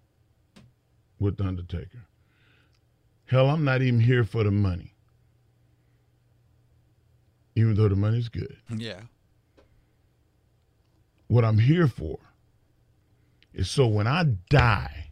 with 1.19 1.37
The 1.37 1.45
Undertaker. 1.45 2.04
Hell, 3.27 3.49
I'm 3.49 3.65
not 3.65 3.83
even 3.83 4.01
here 4.01 4.25
for 4.25 4.45
the 4.45 4.51
money. 4.51 4.95
Even 7.57 7.75
though 7.75 7.89
the 7.89 7.97
money's 7.97 8.29
good. 8.29 8.57
Yeah. 8.75 9.01
What 11.29 11.45
I'm 11.45 11.59
here 11.59 11.89
for 11.89 12.19
is 13.53 13.71
so 13.71 13.87
when 13.87 14.07
I 14.07 14.25
die, 14.51 15.05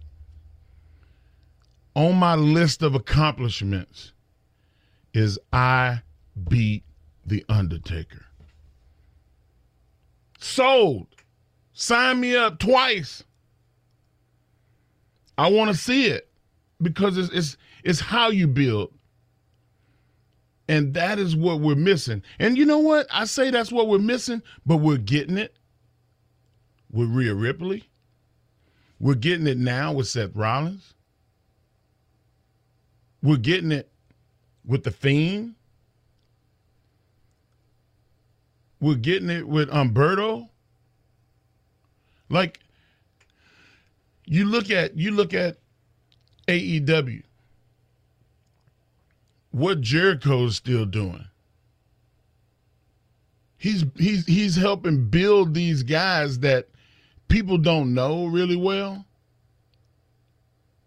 on 1.95 2.17
my 2.17 2.35
list 2.35 2.83
of 2.83 2.95
accomplishments 2.95 4.13
is 5.13 5.39
I 5.53 6.03
beat 6.49 6.85
The 7.27 7.45
Undertaker. 7.49 8.25
Sold. 10.39 11.07
Sign 11.73 12.21
me 12.21 12.37
up 12.37 12.59
twice. 12.59 13.25
I 15.39 15.51
want 15.51 15.71
to 15.71 15.77
see 15.77 16.07
it 16.07 16.29
because 16.81 17.17
it's, 17.17 17.31
it's 17.31 17.57
it's 17.83 18.01
how 18.01 18.30
you 18.30 18.47
build. 18.47 18.93
And 20.68 20.95
that 20.95 21.18
is 21.18 21.35
what 21.37 21.61
we're 21.61 21.74
missing. 21.74 22.22
And 22.39 22.57
you 22.57 22.64
know 22.64 22.78
what? 22.78 23.07
I 23.11 23.24
say 23.24 23.51
that's 23.51 23.72
what 23.72 23.89
we're 23.89 23.99
missing, 23.99 24.43
but 24.64 24.76
we're 24.76 24.97
getting 24.97 25.37
it 25.37 25.57
with 26.91 27.11
Rhea 27.11 27.35
Ripley. 27.35 27.89
We're 29.01 29.14
getting 29.14 29.47
it 29.47 29.59
now 29.59 29.93
with 29.93 30.07
Seth 30.07 30.35
Rollins. 30.35 30.95
We're 33.22 33.37
getting 33.37 33.72
it 33.72 33.91
with 34.64 34.85
The 34.85 34.91
Fiend. 34.91 35.57
We're 38.80 38.95
getting 38.95 39.30
it 39.30 39.47
with 39.47 39.70
Humberto. 39.70 40.49
Like 42.28 42.61
you 44.24 44.45
look 44.45 44.70
at 44.70 44.97
you 44.97 45.11
look 45.12 45.35
at 45.35 45.59
AEW. 46.49 47.22
What 49.53 49.80
Jericho's 49.80 50.57
still 50.57 50.86
doing. 50.86 51.26
He's 53.59 53.84
he's 53.96 54.26
he's 54.26 54.57
helping 54.57 55.09
build 55.09 55.55
these 55.55 55.84
guys 55.84 56.40
that 56.40 56.68
people 57.28 57.59
don't 57.59 57.94
know 57.94 58.26
really 58.26 58.57
well. 58.57 59.05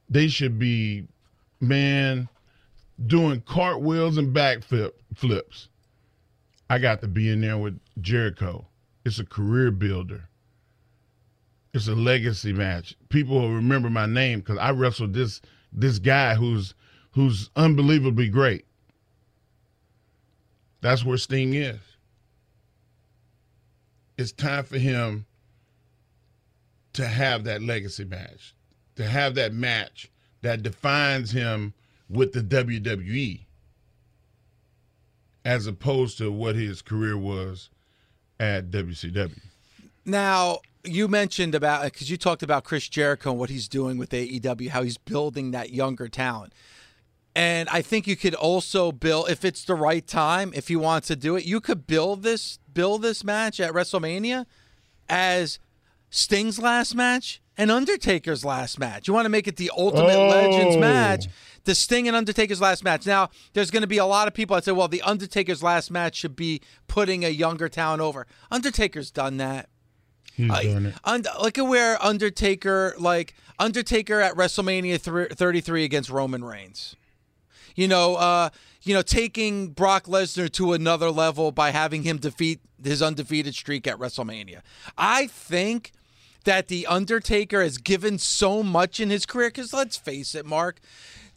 They 0.10 0.28
should 0.28 0.60
be 0.60 1.08
man 1.62 2.28
doing 3.06 3.42
cartwheels 3.42 4.18
and 4.18 4.36
backflip 4.36 4.92
flips. 5.14 5.70
I 6.70 6.80
got 6.80 7.02
to 7.02 7.08
be 7.08 7.30
in 7.30 7.42
there 7.42 7.58
with 7.58 7.80
Jericho. 8.02 8.68
It's 9.06 9.20
a 9.20 9.26
career 9.26 9.72
builder. 9.72 10.28
It's 11.74 11.88
a 11.88 11.96
legacy 11.96 12.54
match. 12.54 12.96
People 13.10 13.40
will 13.40 13.54
remember 13.54 13.90
my 13.90 14.06
name 14.06 14.40
because 14.40 14.58
I 14.58 14.72
wrestled 14.72 15.14
this 15.14 15.42
this 15.72 16.00
guy 16.00 16.36
who's 16.36 16.74
who's 17.16 17.50
unbelievably 17.56 18.28
great. 18.28 18.66
That's 20.82 21.04
where 21.04 21.18
Sting 21.18 21.54
is. 21.54 21.80
It's 24.18 24.32
time 24.32 24.66
for 24.66 24.78
him 24.78 25.26
to 26.94 27.08
have 27.08 27.46
that 27.46 27.62
legacy 27.62 28.06
match, 28.06 28.54
to 28.96 29.06
have 29.06 29.36
that 29.36 29.54
match 29.54 30.12
that 30.42 30.62
defines 30.62 31.32
him 31.32 31.74
with 32.10 32.34
the 32.34 32.42
WWE 32.42 33.42
as 35.44 35.68
opposed 35.68 36.18
to 36.18 36.32
what 36.32 36.56
his 36.56 36.82
career 36.82 37.18
was 37.18 37.70
at 38.40 38.72
WCW. 38.72 39.40
Now, 40.06 40.60
you 40.84 41.08
mentioned 41.08 41.56
about 41.56 41.84
because 41.86 42.10
you 42.12 42.18
talked 42.18 42.44
about 42.44 42.64
Chris 42.64 42.88
Jericho 42.88 43.32
and 43.32 43.40
what 43.40 43.50
he's 43.50 43.68
doing 43.68 43.98
with 43.98 44.12
AEW, 44.12 44.70
how 44.70 44.84
he's 44.84 44.98
building 44.98 45.52
that 45.52 45.72
younger 45.72 46.08
talent. 46.08 46.54
And 47.36 47.68
I 47.70 47.82
think 47.82 48.08
you 48.08 48.16
could 48.16 48.34
also 48.34 48.92
build 48.94 49.30
if 49.30 49.44
it's 49.44 49.66
the 49.66 49.76
right 49.76 50.06
time, 50.08 50.54
if 50.56 50.70
he 50.70 50.76
wants 50.78 51.08
to 51.10 51.16
do 51.18 51.36
it, 51.36 51.44
you 51.46 51.60
could 51.60 51.86
build 51.86 52.24
this 52.24 52.60
build 52.74 53.02
this 53.02 53.24
match 53.24 53.60
at 53.60 53.74
WrestleMania 53.74 54.46
as 55.10 55.60
Sting's 56.10 56.60
last 56.60 56.96
match 56.96 57.42
and 57.58 57.70
Undertaker's 57.72 58.44
last 58.46 58.80
match. 58.80 59.08
You 59.08 59.14
want 59.14 59.26
to 59.26 59.30
make 59.30 59.48
it 59.48 59.58
the 59.58 59.72
Ultimate 59.78 60.16
Oh. 60.18 60.28
Legends 60.30 60.78
match, 60.78 61.28
the 61.66 61.76
Sting 61.76 62.08
and 62.08 62.16
Undertaker's 62.16 62.62
last 62.62 62.84
match. 62.84 63.06
Now, 63.06 63.30
there's 63.54 63.72
going 63.72 63.82
to 63.82 63.88
be 63.88 63.98
a 63.98 64.06
lot 64.06 64.28
of 64.28 64.34
people 64.34 64.56
that 64.56 64.64
say, 64.66 64.72
well, 64.72 64.88
the 64.88 65.02
Undertaker's 65.02 65.64
last 65.64 65.90
match 65.92 66.16
should 66.16 66.36
be 66.36 66.62
putting 66.88 67.24
a 67.26 67.30
younger 67.30 67.68
talent 67.70 68.02
over. 68.02 68.28
Undertaker's 68.52 69.12
done 69.12 69.38
that. 69.38 69.70
He's 70.36 70.52
Uh, 70.52 70.62
doing 70.62 70.86
it. 70.88 70.96
Und- 71.06 71.28
look 71.42 71.58
at 71.58 71.66
where 71.68 72.02
Undertaker, 72.04 72.94
like 73.00 73.36
Undertaker 73.60 74.20
at 74.22 74.36
WrestleMania 74.36 75.00
thr 75.00 75.34
33 75.34 75.84
against 75.86 76.10
Roman 76.10 76.44
Reigns. 76.44 76.96
You 77.76 77.88
know, 77.88 78.16
uh, 78.16 78.50
you 78.84 78.94
know, 78.94 79.02
taking 79.02 79.70
Brock 79.70 80.06
Lesnar 80.06 80.50
to 80.54 80.74
another 80.74 81.12
level 81.12 81.52
by 81.52 81.72
having 81.72 82.04
him 82.04 82.18
defeat 82.18 82.62
his 82.84 83.02
undefeated 83.02 83.56
streak 83.56 83.88
at 83.88 83.98
WrestleMania. 83.98 84.62
I 84.98 85.28
think 85.28 85.92
that 86.46 86.68
the 86.68 86.88
Undertaker 86.88 87.62
has 87.62 87.78
given 87.78 88.18
so 88.18 88.64
much 88.64 89.00
in 89.00 89.10
his 89.10 89.26
career. 89.26 89.50
Because 89.50 89.74
let's 89.74 89.98
face 89.98 90.34
it, 90.34 90.46
Mark, 90.46 90.80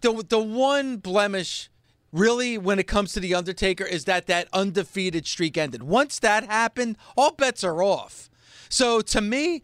the 0.01 0.24
the 0.28 0.39
one 0.39 0.99
blemish 0.99 1.68
really 2.12 2.57
when 2.57 2.78
it 2.78 2.86
comes 2.86 3.12
to 3.12 3.20
the 3.20 3.34
Undertaker 3.34 3.84
is 3.84 4.05
that 4.05 4.26
that 4.26 4.49
undefeated 4.53 5.26
streak 5.26 5.59
ended. 5.59 5.82
Once 5.82 6.18
that 6.20 6.45
happened, 6.45 6.97
all 7.16 7.32
bets 7.32 7.64
are 7.64 7.82
off. 7.82 8.30
So 8.68 9.01
to 9.01 9.20
me, 9.20 9.62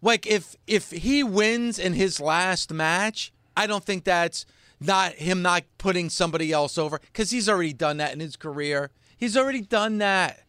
like 0.00 0.26
if 0.26 0.56
if 0.66 0.90
he 0.90 1.22
wins 1.22 1.78
in 1.78 1.92
his 1.92 2.20
last 2.20 2.72
match, 2.72 3.32
I 3.56 3.66
don't 3.66 3.84
think 3.84 4.04
that's 4.04 4.46
not 4.80 5.14
him 5.14 5.42
not 5.42 5.64
putting 5.78 6.08
somebody 6.10 6.52
else 6.52 6.78
over 6.78 6.98
because 6.98 7.30
he's 7.30 7.48
already 7.48 7.72
done 7.72 7.96
that 7.96 8.12
in 8.12 8.20
his 8.20 8.36
career. 8.36 8.90
He's 9.16 9.36
already 9.36 9.60
done 9.60 9.98
that. 9.98 10.44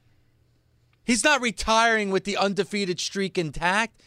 He's 1.04 1.24
not 1.24 1.42
retiring 1.42 2.12
with 2.12 2.24
the 2.24 2.38
undefeated 2.38 3.00
streak 3.00 3.38
intact. 3.38 4.02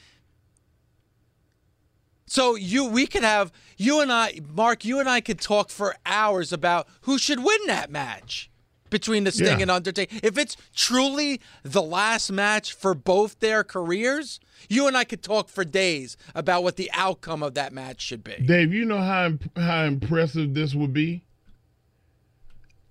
So 2.27 2.55
you 2.55 2.87
we 2.87 3.07
could 3.07 3.25
have 3.25 3.53
you 3.77 4.01
and 4.01 4.13
I 4.13 4.41
Mark, 4.49 4.85
you 4.85 5.01
and 5.01 5.09
I 5.09 5.21
could 5.21 5.41
talk 5.41 5.69
for 5.69 5.97
hours 6.07 6.53
about 6.53 6.87
who 7.03 7.19
should 7.19 7.43
win 7.43 7.59
that 7.67 7.91
match 7.91 8.52
between 8.93 9.25
the 9.25 9.33
Sting 9.33 9.47
Yeah. 9.47 9.63
and 9.63 9.71
Undertaker. 9.71 10.21
If 10.23 10.39
it's 10.39 10.57
truly 10.75 11.41
the 11.65 11.83
last 11.83 12.31
match 12.31 12.73
for 12.73 12.95
both 12.95 13.41
their 13.41 13.65
careers, 13.65 14.39
you 14.69 14.87
and 14.87 14.97
I 14.97 15.03
could 15.03 15.23
talk 15.23 15.49
for 15.49 15.65
days 15.65 16.17
about 16.35 16.63
what 16.63 16.77
the 16.77 16.91
outcome 16.93 17.43
of 17.43 17.55
that 17.55 17.73
match 17.73 18.01
should 18.01 18.23
be. 18.23 18.35
Dave, 18.37 18.73
you 18.73 18.85
know 18.85 18.99
how 19.01 19.27
imp- 19.27 19.59
how 19.59 19.85
impressive 19.85 20.55
this 20.55 20.75
would 20.75 20.93
be. 20.93 21.25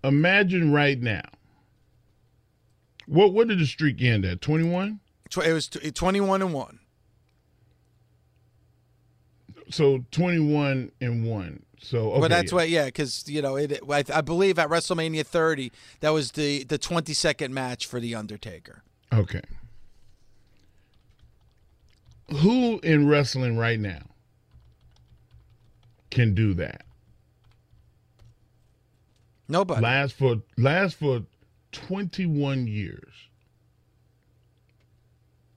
Imagine 0.04 0.74
right 0.74 0.99
now. 0.99 1.22
What 3.06 3.32
what 3.34 3.47
did 3.47 3.60
the 3.60 3.66
streak 3.66 4.02
end 4.02 4.26
at? 4.26 4.41
Twenty 4.41 4.68
one. 4.68 4.99
It 5.45 5.54
was 5.54 5.70
t- 5.70 5.91
21 5.91 6.41
and 6.41 6.54
1. 6.54 6.80
So 9.70 10.04
twenty 10.12 10.39
one 10.39 10.91
and 10.99 11.26
one. 11.26 11.64
So 11.82 12.12
okay, 12.12 12.20
but 12.22 12.30
that's 12.30 12.52
yeah. 12.52 12.56
what, 12.56 12.70
yeah, 12.70 12.86
because 12.86 13.28
you 13.28 13.42
know, 13.42 13.56
it. 13.56 13.82
I, 13.90 14.04
I 14.14 14.22
believe 14.22 14.60
at 14.60 14.70
WrestleMania 14.70 15.26
30, 15.26 15.72
that 16.00 16.12
was 16.12 16.32
the 16.34 16.64
the 16.64 16.78
22nd 16.78 17.50
match 17.50 17.88
for 17.88 18.00
the 18.00 18.16
Undertaker. 18.16 18.84
Okay. 19.12 19.42
Who 22.42 22.80
in 22.80 23.08
wrestling 23.08 23.58
right 23.58 23.80
now 23.80 24.04
can 26.12 26.34
do 26.34 26.54
that? 26.54 26.84
Nobody. 29.50 29.82
Last 29.82 30.14
for 30.14 30.38
last 30.58 30.96
for 30.96 31.24
twenty 31.74 32.26
one 32.26 32.68
years. 32.68 33.12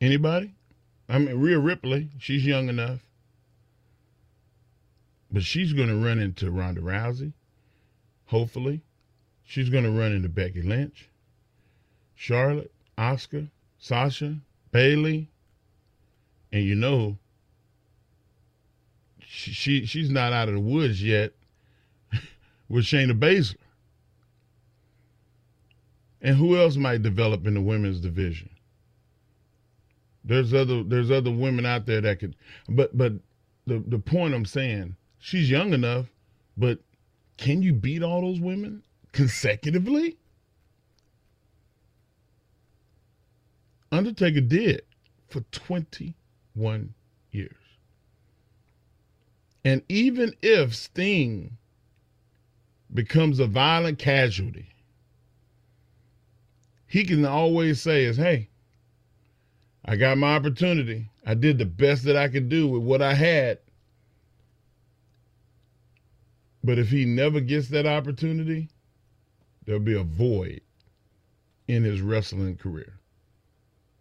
Anybody? 0.00 0.54
I 1.08 1.18
mean 1.18 1.38
Rhea 1.38 1.60
Ripley, 1.60 2.10
she's 2.18 2.44
young 2.44 2.68
enough. 2.68 3.03
But 5.34 5.42
she's 5.42 5.72
going 5.72 5.88
to 5.88 5.96
run 5.96 6.20
into 6.20 6.48
Ronda 6.48 6.80
Rousey. 6.80 7.32
Hopefully, 8.26 8.82
she's 9.42 9.68
going 9.68 9.82
to 9.82 9.90
run 9.90 10.12
into 10.12 10.28
Becky 10.28 10.62
Lynch, 10.62 11.08
Charlotte, 12.14 12.70
Asuka, 12.96 13.50
Sasha, 13.76 14.36
Bayley, 14.70 15.28
and 16.52 16.62
you 16.62 16.76
know, 16.76 17.18
she, 19.18 19.50
she 19.50 19.86
she's 19.86 20.08
not 20.08 20.32
out 20.32 20.46
of 20.46 20.54
the 20.54 20.60
woods 20.60 21.02
yet 21.02 21.32
with 22.68 22.84
Shayna 22.84 23.18
Baszler. 23.18 23.56
And 26.22 26.36
who 26.36 26.56
else 26.56 26.76
might 26.76 27.02
develop 27.02 27.44
in 27.44 27.54
the 27.54 27.60
women's 27.60 27.98
division? 27.98 28.50
There's 30.22 30.54
other 30.54 30.84
there's 30.84 31.10
other 31.10 31.32
women 31.32 31.66
out 31.66 31.86
there 31.86 32.00
that 32.02 32.20
could 32.20 32.36
but 32.68 32.96
but 32.96 33.14
the 33.66 33.82
the 33.88 33.98
point 33.98 34.32
I'm 34.32 34.46
saying, 34.46 34.94
she's 35.24 35.50
young 35.50 35.72
enough, 35.72 36.04
but 36.54 36.78
can 37.38 37.62
you 37.62 37.72
beat 37.72 38.02
all 38.02 38.20
those 38.20 38.40
women 38.40 38.82
consecutively? 39.12 40.18
Undertaker 43.90 44.42
did 44.42 44.82
for 45.28 45.40
21 45.50 46.92
years. 47.30 47.56
And 49.64 49.82
even 49.88 50.34
if 50.42 50.74
Sting 50.74 51.56
becomes 52.92 53.40
a 53.40 53.46
violent 53.46 53.98
casualty, 53.98 54.74
he 56.86 57.02
can 57.02 57.24
always 57.24 57.80
say 57.80 58.04
is, 58.04 58.18
hey, 58.18 58.50
I 59.86 59.96
got 59.96 60.18
my 60.18 60.36
opportunity. 60.36 61.08
I 61.24 61.32
did 61.32 61.56
the 61.56 61.64
best 61.64 62.04
that 62.04 62.16
I 62.16 62.28
could 62.28 62.50
do 62.50 62.68
with 62.68 62.82
what 62.82 63.00
I 63.00 63.14
had. 63.14 63.60
But 66.64 66.78
if 66.78 66.88
he 66.88 67.04
never 67.04 67.40
gets 67.40 67.68
that 67.68 67.84
opportunity, 67.84 68.70
there'll 69.66 69.82
be 69.82 69.94
a 69.94 70.02
void 70.02 70.62
in 71.68 71.84
his 71.84 72.00
wrestling 72.00 72.56
career. 72.56 72.94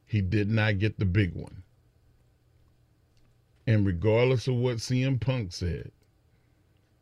He 0.06 0.22
did 0.22 0.50
not 0.50 0.80
get 0.80 0.98
the 0.98 1.06
big 1.06 1.34
one. 1.34 1.64
And 3.68 3.86
regardless 3.86 4.48
of 4.48 4.56
what 4.56 4.78
CM 4.78 5.20
Punk 5.20 5.52
said, 5.52 5.92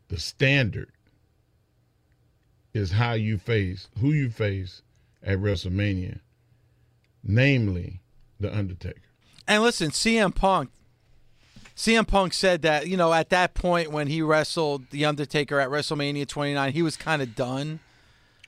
the 0.08 0.18
standard 0.18 0.90
is 2.74 2.90
how 2.90 3.12
you 3.12 3.38
face, 3.38 3.88
who 4.00 4.10
you 4.10 4.30
face 4.30 4.82
at 5.22 5.38
WrestleMania, 5.38 6.18
namely 7.22 8.00
the 8.40 8.52
Undertaker. 8.52 9.00
And 9.46 9.62
listen, 9.62 9.90
CM 9.90 10.34
Punk. 10.34 10.70
CM 11.76 12.06
Punk 12.06 12.32
said 12.34 12.62
that 12.62 12.86
you 12.86 12.96
know 12.96 13.12
at 13.12 13.30
that 13.30 13.54
point 13.54 13.90
when 13.90 14.06
he 14.06 14.22
wrestled 14.22 14.90
the 14.90 15.04
Undertaker 15.04 15.58
at 15.60 15.68
WrestleMania 15.70 16.26
29, 16.26 16.72
he 16.72 16.82
was 16.82 16.96
kind 16.96 17.22
of 17.22 17.34
done. 17.34 17.80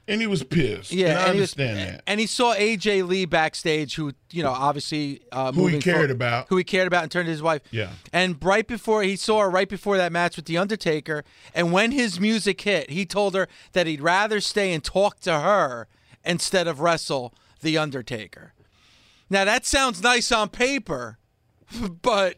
And 0.06 0.20
he 0.20 0.26
was 0.26 0.42
pissed. 0.42 0.92
Yeah, 0.92 1.12
and 1.12 1.18
I 1.18 1.22
and 1.28 1.34
he 1.36 1.40
was- 1.40 1.54
understand 1.54 1.78
that. 1.78 2.02
And 2.06 2.20
he 2.20 2.26
saw 2.26 2.54
AJ 2.54 3.08
Lee 3.08 3.24
backstage, 3.24 3.94
who 3.94 4.12
you 4.30 4.42
know 4.42 4.50
obviously 4.50 5.22
uh, 5.32 5.50
Who 5.52 5.66
he 5.68 5.78
cared 5.78 5.94
forward- 5.96 6.10
about. 6.10 6.46
who 6.50 6.58
he 6.58 6.64
cared 6.64 6.86
about, 6.86 7.04
and 7.04 7.10
turned 7.10 7.24
to 7.26 7.30
his 7.32 7.40
wife. 7.42 7.62
Yeah. 7.70 7.88
And 8.12 8.36
right 8.44 8.66
before 8.66 9.02
he 9.02 9.16
saw 9.16 9.40
her, 9.40 9.48
right 9.50 9.68
before 9.68 9.96
that 9.96 10.12
match 10.12 10.36
with 10.36 10.44
the 10.44 10.58
Undertaker, 10.58 11.24
and 11.54 11.72
when 11.72 11.90
his 11.92 12.20
music 12.20 12.60
hit, 12.60 12.90
he 12.90 13.06
told 13.06 13.34
her 13.34 13.48
that 13.72 13.86
he'd 13.86 14.02
rather 14.02 14.40
stay 14.42 14.74
and 14.74 14.84
talk 14.84 15.20
to 15.20 15.40
her 15.40 15.88
instead 16.22 16.66
of 16.68 16.80
wrestle 16.80 17.32
the 17.62 17.78
Undertaker. 17.78 18.52
Now 19.30 19.46
that 19.46 19.64
sounds 19.64 20.02
nice 20.02 20.30
on 20.30 20.50
paper, 20.50 21.16
but 22.02 22.36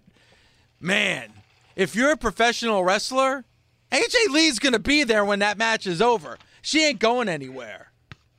man, 0.81 1.33
if 1.74 1.95
you're 1.95 2.12
a 2.12 2.16
professional 2.16 2.85
wrestler, 2.85 3.45
AJ 3.93 4.29
Lee's 4.31 4.59
gonna 4.59 4.79
be 4.79 5.05
there 5.05 5.24
when 5.24 5.39
that 5.41 5.59
match 5.59 5.87
is 5.87 6.03
over. 6.03 6.39
She 6.62 6.85
ain't 6.85 6.99
going 6.99 7.29
anywhere. 7.29 7.93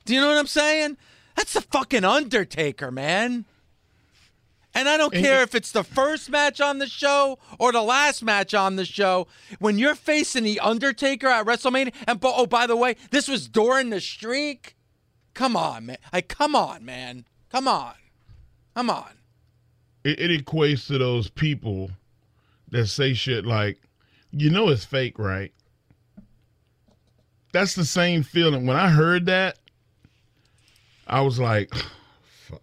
Do 0.04 0.14
you 0.14 0.20
know 0.20 0.28
what 0.28 0.38
I'm 0.38 0.46
saying? 0.46 0.96
That's 1.36 1.52
the 1.52 1.60
fucking 1.60 2.04
Undertaker, 2.04 2.90
man. 2.90 3.44
And 4.74 4.88
I 4.88 4.96
don't 4.96 5.12
care 5.12 5.42
if 5.42 5.54
it's 5.54 5.72
the 5.72 5.82
first 5.82 6.30
match 6.30 6.60
on 6.60 6.78
the 6.78 6.86
show 6.86 7.38
or 7.58 7.72
the 7.72 7.82
last 7.82 8.22
match 8.22 8.54
on 8.54 8.76
the 8.76 8.84
show. 8.84 9.26
When 9.58 9.78
you're 9.78 9.94
facing 9.94 10.44
the 10.44 10.60
Undertaker 10.60 11.26
at 11.26 11.46
WrestleMania, 11.46 11.92
and 12.06 12.20
bo- 12.20 12.34
oh, 12.36 12.46
by 12.46 12.66
the 12.66 12.76
way, 12.76 12.96
this 13.10 13.28
was 13.28 13.48
during 13.48 13.90
the 13.90 14.00
streak. 14.00 14.76
Come 15.34 15.56
on, 15.56 15.86
man. 15.86 15.98
Like, 16.12 16.28
come 16.28 16.54
on, 16.54 16.84
man. 16.84 17.24
Come 17.50 17.66
on. 17.66 17.94
Come 18.74 18.90
on. 18.90 19.10
it, 20.04 20.20
it 20.20 20.44
equates 20.44 20.86
to 20.88 20.98
those 20.98 21.28
people 21.28 21.90
that 22.70 22.86
say 22.86 23.14
shit 23.14 23.44
like, 23.46 23.78
you 24.32 24.50
know 24.50 24.68
it's 24.68 24.84
fake, 24.84 25.18
right? 25.18 25.52
That's 27.52 27.74
the 27.74 27.84
same 27.84 28.22
feeling. 28.22 28.66
When 28.66 28.76
I 28.76 28.88
heard 28.88 29.26
that, 29.26 29.58
I 31.06 31.22
was 31.22 31.38
like, 31.38 31.72
fuck. 32.48 32.62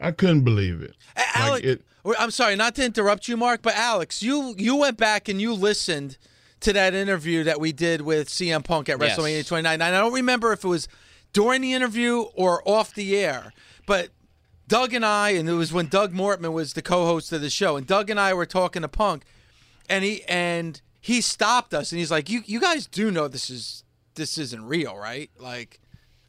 I 0.00 0.10
couldn't 0.10 0.42
believe 0.44 0.80
it. 0.82 0.94
A- 1.16 1.20
Like, 1.20 1.36
Alex, 1.36 1.66
it- 1.66 1.84
I'm 2.18 2.30
sorry 2.32 2.56
not 2.56 2.74
to 2.76 2.84
interrupt 2.84 3.28
you, 3.28 3.36
Mark, 3.36 3.62
but 3.62 3.76
Alex, 3.76 4.22
you 4.24 4.54
you 4.58 4.74
went 4.74 4.96
back 4.98 5.28
and 5.28 5.40
you 5.40 5.52
listened 5.54 6.16
to 6.60 6.72
that 6.72 6.94
interview 6.94 7.44
that 7.44 7.60
we 7.60 7.72
did 7.72 8.00
with 8.00 8.28
CM 8.28 8.64
Punk 8.64 8.88
at 8.88 9.00
Yes. 9.00 9.16
WrestleMania 9.18 9.46
29. 9.46 9.74
And 9.74 9.82
I 9.82 9.90
don't 10.00 10.12
remember 10.12 10.52
if 10.52 10.64
it 10.64 10.68
was 10.68 10.88
during 11.32 11.60
the 11.60 11.72
interview 11.74 12.22
or 12.34 12.60
off 12.68 12.94
the 12.94 13.16
air, 13.16 13.52
but 13.86 14.08
Doug 14.72 14.94
and 14.94 15.04
I, 15.04 15.30
and 15.32 15.46
it 15.50 15.52
was 15.52 15.70
when 15.70 15.88
Doug 15.88 16.14
Mortman 16.14 16.54
was 16.54 16.72
the 16.72 16.80
co-host 16.80 17.30
of 17.30 17.42
the 17.42 17.50
show, 17.50 17.76
and 17.76 17.86
Doug 17.86 18.08
and 18.08 18.18
I 18.18 18.32
were 18.32 18.46
talking 18.46 18.80
to 18.80 18.88
Punk, 18.88 19.24
and 19.86 20.02
he 20.02 20.24
and 20.24 20.80
he 20.98 21.20
stopped 21.20 21.74
us, 21.74 21.92
and 21.92 21.98
he's 21.98 22.10
like, 22.10 22.30
"You 22.30 22.42
you 22.46 22.58
guys 22.58 22.86
do 22.86 23.10
know 23.10 23.28
this 23.28 23.50
is 23.50 23.84
this 24.14 24.38
isn't 24.38 24.64
real, 24.64 24.96
right? 24.96 25.30
Like." 25.38 25.78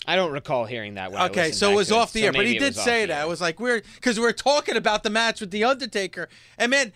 I 0.06 0.18
don't 0.18 0.34
recall 0.34 0.66
hearing 0.66 0.96
that. 0.96 1.14
When 1.14 1.22
I 1.22 1.28
Okay, 1.28 1.52
so 1.54 1.72
it 1.72 1.76
was 1.76 1.88
to 1.88 1.96
off 1.96 2.12
the 2.12 2.20
so 2.20 2.26
air, 2.26 2.34
but 2.34 2.46
he 2.46 2.60
did 2.60 2.76
say 2.76 3.06
that. 3.06 3.20
air. 3.20 3.26
It 3.26 3.30
was 3.30 3.40
like 3.40 3.62
we're 3.62 3.82
because 3.96 4.20
we 4.20 4.26
are 4.26 4.34
talking 4.34 4.76
about 4.76 5.04
the 5.04 5.10
match 5.10 5.40
with 5.40 5.52
the 5.52 5.64
Undertaker, 5.64 6.28
and 6.58 6.70
man, 6.70 6.92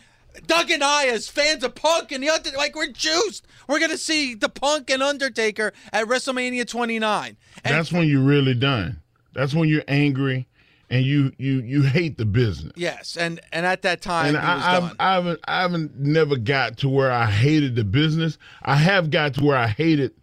Doug 0.45 0.69
and 0.69 0.83
I, 0.83 1.05
as 1.05 1.29
fans 1.29 1.63
of 1.63 1.75
Punk 1.75 2.11
and 2.11 2.21
the 2.21 2.27
Undertaker, 2.27 2.57
like 2.57 2.75
we're 2.75 2.91
juiced. 2.91 3.47
We're 3.69 3.79
gonna 3.79 3.97
see 3.97 4.35
the 4.35 4.49
Punk 4.49 4.89
and 4.89 5.01
Undertaker 5.01 5.71
at 5.93 6.07
WrestleMania 6.07 6.67
29. 6.67 7.37
And 7.63 7.73
That's 7.73 7.93
when 7.93 8.09
you're 8.09 8.21
really 8.21 8.53
done. 8.53 8.99
That's 9.31 9.53
when 9.53 9.69
you're 9.69 9.85
angry 9.87 10.49
and 10.89 11.05
you 11.05 11.31
you 11.38 11.61
you 11.61 11.81
hate 11.83 12.17
the 12.17 12.25
business. 12.25 12.73
yes, 12.75 13.17
and 13.17 13.39
and 13.51 13.65
at 13.65 13.81
that 13.81 14.01
time 14.01 14.27
And 14.27 14.38
I, 14.38 14.75
I've, 14.75 14.81
done. 14.83 14.95
I 14.99 15.13
haven't 15.13 15.39
I 15.47 15.61
haven't 15.61 15.99
never 15.99 16.38
got 16.38 16.77
to 16.77 16.89
where 16.89 17.11
I 17.11 17.29
hated 17.29 17.75
the 17.75 17.83
business. 17.83 18.38
I 18.61 18.75
have 18.75 19.09
got 19.09 19.33
to 19.35 19.43
where 19.43 19.57
I 19.57 19.67
hated 19.67 20.13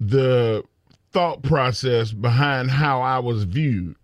the 0.00 0.64
thought 1.12 1.42
process 1.42 2.12
behind 2.12 2.70
how 2.70 3.00
I 3.00 3.18
was 3.18 3.44
viewed. 3.44 3.96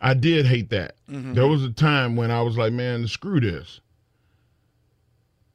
I 0.00 0.14
did 0.14 0.46
hate 0.46 0.70
that. 0.70 0.96
Mm-hmm. 1.10 1.34
There 1.34 1.46
was 1.46 1.64
a 1.64 1.72
time 1.72 2.16
when 2.16 2.30
I 2.30 2.42
was 2.42 2.56
like, 2.56 2.72
man, 2.72 3.06
screw 3.08 3.40
this. 3.40 3.80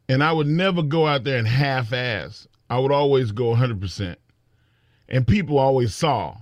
And 0.09 0.23
I 0.23 0.31
would 0.33 0.47
never 0.47 0.81
go 0.83 1.07
out 1.07 1.23
there 1.23 1.37
and 1.37 1.47
half 1.47 1.93
ass. 1.93 2.47
I 2.69 2.79
would 2.79 2.91
always 2.91 3.31
go 3.31 3.55
100%. 3.55 4.15
And 5.09 5.27
people 5.27 5.57
always 5.57 5.93
saw, 5.93 6.37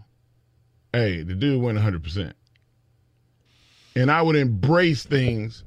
hey, 0.94 1.24
the 1.24 1.36
dude 1.36 1.62
went 1.62 1.78
100%. 1.78 2.34
And 3.96 4.12
I 4.12 4.22
would 4.22 4.36
embrace 4.36 5.04
things 5.04 5.64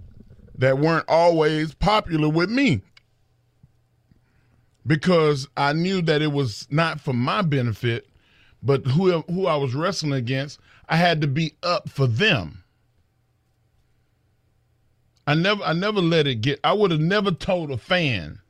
that 0.59 0.79
weren't 0.79 1.09
always 1.09 1.75
popular 1.75 2.29
with 2.29 2.51
me 2.51 2.83
because 4.87 5.49
I 5.57 5.73
knew 5.73 6.03
that 6.03 6.23
it 6.23 6.33
was 6.33 6.67
not 6.71 7.01
for 7.01 7.13
my 7.13 7.43
benefit, 7.43 8.09
but 8.63 8.87
who 8.87 9.23
who 9.23 9.47
I 9.47 9.57
was 9.57 9.75
wrestling 9.75 10.13
against, 10.13 10.61
I 10.89 10.97
had 10.97 11.21
to 11.23 11.27
be 11.27 11.55
up 11.63 11.89
for 11.89 12.07
them. 12.07 12.65
I 15.27 15.35
never 15.35 15.63
I 15.63 15.73
never 15.73 16.01
let 16.01 16.27
it 16.27 16.37
get 16.37 16.61
I 16.65 16.73
would 16.73 16.91
have 16.91 17.01
never 17.01 17.31
told 17.31 17.71
a 17.71 17.79
fan, 17.79 18.41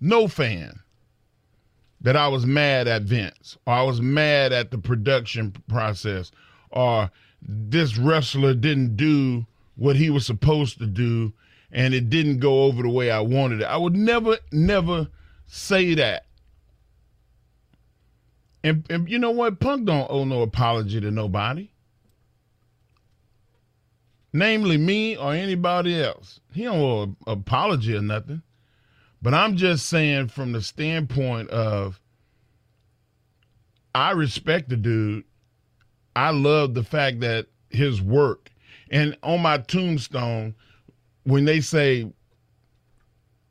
no 0.00 0.28
fan, 0.28 0.80
that 2.00 2.16
I 2.16 2.28
was 2.28 2.46
mad 2.46 2.88
at 2.88 3.02
Vince 3.02 3.58
or 3.66 3.74
I 3.74 3.82
was 3.82 4.00
mad 4.00 4.52
at 4.52 4.70
the 4.70 4.78
production 4.78 5.52
process 5.68 6.30
or 6.70 7.10
this 7.42 7.96
wrestler 7.96 8.54
didn't 8.54 8.96
do 8.96 9.46
what 9.76 9.96
he 9.96 10.10
was 10.10 10.26
supposed 10.26 10.78
to 10.78 10.86
do 10.86 11.32
and 11.72 11.94
it 11.94 12.10
didn't 12.10 12.38
go 12.38 12.64
over 12.64 12.82
the 12.82 12.88
way 12.88 13.10
I 13.10 13.20
wanted 13.20 13.60
it. 13.60 13.64
I 13.64 13.76
would 13.76 13.96
never, 13.96 14.38
never 14.50 15.08
say 15.46 15.94
that. 15.94 16.26
And, 18.62 18.84
and 18.90 19.08
you 19.08 19.18
know 19.18 19.30
what? 19.30 19.60
Punk 19.60 19.86
don't 19.86 20.10
owe 20.10 20.24
no 20.24 20.42
apology 20.42 21.00
to 21.00 21.10
nobody. 21.10 21.70
Namely 24.32 24.76
me 24.76 25.16
or 25.16 25.32
anybody 25.32 26.02
else. 26.02 26.40
He 26.52 26.64
don't 26.64 26.80
owe 26.80 27.02
an 27.02 27.16
apology 27.26 27.96
or 27.96 28.02
nothing. 28.02 28.42
But 29.22 29.34
I'm 29.34 29.56
just 29.56 29.86
saying 29.86 30.28
from 30.28 30.52
the 30.52 30.62
standpoint 30.62 31.50
of 31.50 32.00
I 33.94 34.12
respect 34.12 34.68
the 34.68 34.76
dude. 34.76 35.24
I 36.16 36.30
love 36.30 36.74
the 36.74 36.82
fact 36.82 37.20
that 37.20 37.46
his 37.68 38.00
work 38.00 38.50
and 38.90 39.16
on 39.22 39.40
my 39.40 39.58
tombstone, 39.58 40.54
when 41.24 41.44
they 41.44 41.60
say 41.60 42.10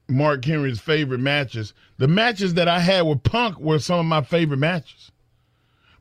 Mark 0.10 0.44
Henry's 0.44 0.80
favorite 0.80 1.20
matches. 1.20 1.74
The 1.98 2.08
matches 2.08 2.56
that 2.56 2.68
I 2.68 2.80
had 2.80 3.04
with 3.04 3.24
Punk 3.24 3.60
were 3.60 3.80
some 3.80 4.00
of 4.00 4.06
my 4.06 4.22
favorite 4.22 4.58
matches. 4.58 5.12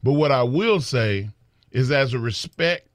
But 0.02 0.14
what 0.14 0.32
I 0.32 0.42
will 0.42 0.80
say 0.80 1.30
is, 1.70 1.90
as 1.90 2.14
a 2.14 2.18
respect 2.18 2.88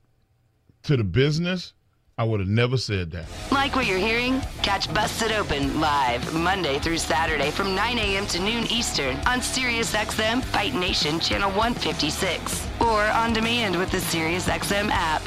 to 0.83 0.97
the 0.97 1.03
business, 1.03 1.73
I 2.15 2.23
would 2.23 2.39
have 2.39 2.49
never 2.49 2.77
said 2.77 3.09
that. 3.11 3.25
Like 3.51 3.75
what 3.75 3.87
you're 3.87 3.97
hearing? 3.97 4.39
Catch 4.61 4.93
Busted 4.93 5.31
Open 5.31 5.79
live 5.79 6.31
Monday 6.33 6.77
through 6.77 6.99
Saturday 6.99 7.49
from 7.49 7.73
9 7.73 7.97
a.m. 7.97 8.27
to 8.27 8.39
noon 8.39 8.65
Eastern 8.71 9.17
on 9.25 9.39
SiriusXM 9.39 10.43
Fight 10.43 10.75
Nation 10.75 11.19
Channel 11.19 11.49
156 11.51 12.67
or 12.81 13.01
on 13.03 13.33
demand 13.33 13.75
with 13.77 13.89
the 13.89 13.97
SiriusXM 13.97 14.89
app. 14.91 15.23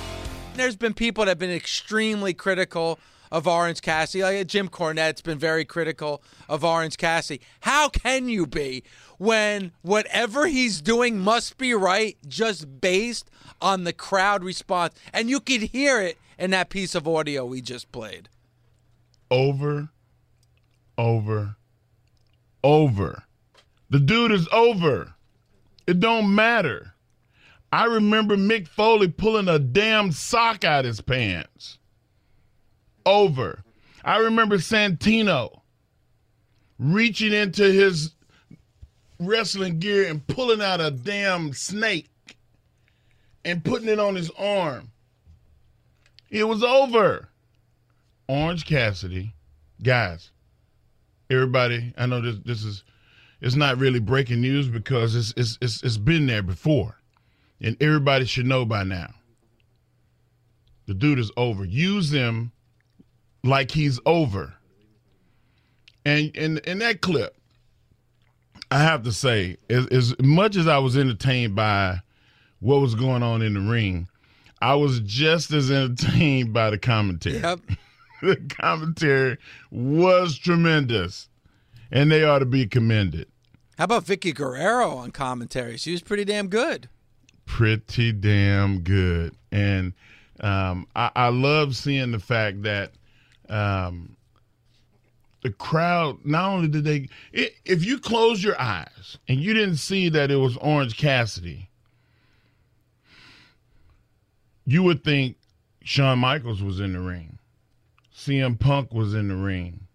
There's 0.55 0.77
been 0.77 0.95
people 0.95 1.25
that 1.25 1.31
have 1.33 1.39
been 1.41 1.51
extremely 1.51 2.33
critical 2.33 3.01
of 3.33 3.49
Orange 3.49 3.83
Cassidy. 3.83 4.23
Like 4.23 4.47
Jim 4.47 4.69
Cornette's 4.69 5.23
been 5.23 5.39
very 5.39 5.65
critical 5.65 6.23
of 6.49 6.65
Orange 6.65 6.97
Cassidy. 6.97 7.43
How 7.61 7.89
can 7.89 8.29
you 8.29 8.47
be 8.47 8.85
when 9.19 9.73
whatever 9.83 10.47
he's 10.47 10.81
doing 10.81 11.19
must 11.19 11.59
be 11.59 11.75
right 11.75 12.17
just 12.29 12.81
based 12.81 13.29
on 13.61 13.83
the 13.83 13.93
crowd 13.93 14.45
response? 14.45 14.95
And 15.13 15.29
you 15.29 15.41
could 15.41 15.63
hear 15.63 16.01
it 16.01 16.17
in 16.39 16.51
that 16.51 16.69
piece 16.71 16.95
of 16.95 17.07
audio 17.09 17.45
we 17.45 17.61
just 17.61 17.91
played. 17.93 18.29
Over, 19.31 19.89
over, 20.97 21.57
over. 22.63 23.25
The 23.91 24.01
dude 24.01 24.33
is 24.33 24.49
over. 24.53 25.15
It 25.87 26.01
don't 26.01 26.35
matter. 26.35 26.95
I 27.73 27.85
remember 27.85 28.37
Mick 28.37 28.69
Foley 28.69 29.09
pulling 29.09 29.49
a 29.49 29.59
damn 29.59 30.13
sock 30.13 30.65
out 30.65 30.85
his 30.85 31.01
pants. 31.01 31.79
Over. 33.05 33.63
I 34.05 34.19
remember 34.19 34.59
Santino 34.59 35.61
reaching 36.79 37.33
into 37.33 37.65
his 37.65 38.13
wrestling 39.19 39.79
gear 39.79 40.09
and 40.09 40.27
pulling 40.27 40.61
out 40.61 40.81
a 40.81 40.91
damn 40.91 41.53
snake 41.53 42.09
and 43.45 43.65
putting 43.65 43.89
it 43.89 43.99
on 43.99 44.15
his 44.15 44.31
arm. 44.39 44.91
It 46.31 46.45
was 46.45 46.63
over. 46.63 47.29
Orange 48.29 48.65
Cassidy, 48.67 49.35
guys, 49.83 50.33
everybody, 51.31 51.93
I 51.97 52.07
know 52.07 52.21
this 52.21 52.39
this 52.45 52.65
is 52.65 52.83
it's 53.41 53.55
not 53.55 53.79
really 53.79 54.01
breaking 54.01 54.41
news 54.41 54.69
because 54.69 55.15
it's 55.15 55.33
it's 55.37 55.59
it's, 55.61 55.83
it's 55.83 55.97
been 55.97 56.27
there 56.27 56.43
before. 56.43 56.97
And 57.61 57.77
everybody 57.81 58.27
should 58.27 58.47
know 58.47 58.65
by 58.65 58.85
now. 58.85 59.15
The 60.87 60.95
dude 60.95 61.19
is 61.19 61.31
over. 61.37 61.65
Use 61.65 62.11
him 62.11 62.53
like 63.43 63.71
he's 63.71 63.99
over. 64.05 64.55
And 66.05 66.35
in 66.37 66.59
in 66.59 66.79
that 66.81 67.01
clip, 67.01 67.37
I 68.71 68.81
have 68.81 69.03
to 69.05 69.13
say, 69.13 69.57
as, 69.71 69.87
as 69.89 70.15
much 70.21 70.57
as 70.57 70.67
I 70.67 70.79
was 70.79 70.97
entertained 70.97 71.55
by 71.55 72.01
what 72.61 72.81
was 72.81 72.95
going 72.95 73.23
on 73.23 73.43
in 73.43 73.55
the 73.55 73.61
ring, 73.61 74.09
I 74.61 74.75
was 74.75 75.01
just 75.01 75.53
as 75.53 75.71
entertained 75.71 76.53
by 76.53 76.71
the 76.71 76.79
commentary. 76.79 77.39
Yep. 77.39 77.61
the 78.23 78.37
commentary 78.49 79.39
was 79.71 80.39
tremendous, 80.39 81.29
and 81.91 82.11
they 82.11 82.25
ought 82.25 82.39
to 82.41 82.47
be 82.47 82.67
commended. 82.67 83.29
How 83.79 83.85
about 83.85 84.05
Vickie 84.05 84.35
Guerrero 84.35 84.97
on 84.97 85.11
commentary? 85.11 85.77
She 85.77 85.93
was 85.93 86.03
pretty 86.03 86.25
damn 86.25 86.49
good. 86.49 86.89
Pretty 87.45 88.13
damn 88.13 88.81
good, 88.81 89.37
and 89.53 89.93
um, 90.41 90.87
I, 90.97 91.11
I 91.15 91.29
love 91.29 91.77
seeing 91.77 92.11
the 92.11 92.19
fact 92.19 92.63
that 92.63 92.93
um, 93.49 94.17
the 95.43 95.53
crowd. 95.53 96.19
Not 96.25 96.51
only 96.51 96.69
did 96.69 96.85
they, 96.85 97.09
i 97.35 97.51
if 97.65 97.85
you 97.85 97.99
close 97.99 98.43
your 98.43 98.61
eyes 98.61 99.19
and 99.29 99.39
you 99.39 99.55
didn't 99.55 99.77
see 99.77 100.09
that 100.09 100.31
it 100.31 100.37
was 100.37 100.57
Orange 100.57 100.97
Cassidy, 100.97 101.71
you 104.67 104.83
would 104.83 105.05
think 105.05 105.37
Shawn 105.83 106.19
Michaels 106.19 106.63
was 106.63 106.81
in 106.81 106.93
the 106.93 107.01
ring. 107.01 107.39
CM 108.15 108.59
Punk 108.59 108.93
was 108.93 109.15
in 109.15 109.29
the 109.29 109.37
ring. 109.37 109.87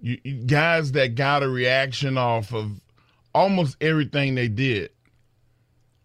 You, 0.00 0.18
you- 0.22 0.44
guys 0.44 0.92
that 0.92 1.14
got 1.14 1.42
a 1.42 1.48
reaction 1.48 2.16
off 2.18 2.52
of 2.52 2.80
almost 3.34 3.76
everything 3.80 4.34
they 4.34 4.48
did. 4.48 4.90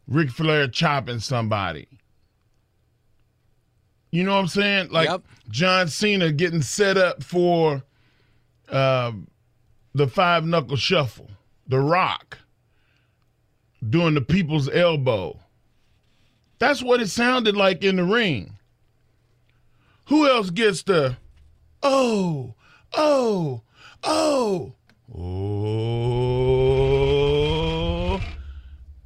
Ric 0.07 0.29
Flair 0.29 0.67
chopping 0.67 1.19
somebody. 1.19 1.87
You 4.11 4.23
know 4.23 4.33
what 4.33 4.41
I'm 4.41 4.47
saying? 4.47 4.89
Like 4.91 5.09
Yep. 5.09 5.23
John 5.49 5.87
Cena 5.87 6.31
getting 6.31 6.61
set 6.61 6.95
up 6.97 7.23
for 7.23 7.83
uh, 8.69 9.11
the 9.93 10.07
five 10.07 10.45
knuckle 10.45 10.77
shuffle. 10.77 11.29
The 11.67 11.79
Rock 11.79 12.37
doing 13.87 14.13
the 14.13 14.21
people's 14.21 14.69
elbow. 14.69 15.39
That's 16.65 16.81
what 16.81 16.99
it 16.99 17.09
sounded 17.09 17.55
like 17.55 17.83
in 17.83 17.97
the 17.97 18.03
ring. 18.03 18.57
Who 20.05 20.27
else 20.27 20.49
gets 20.49 20.81
the 20.81 21.15
oh, 21.83 22.55
oh, 22.91 23.61
oh, 24.03 24.73
oh? 25.15 25.91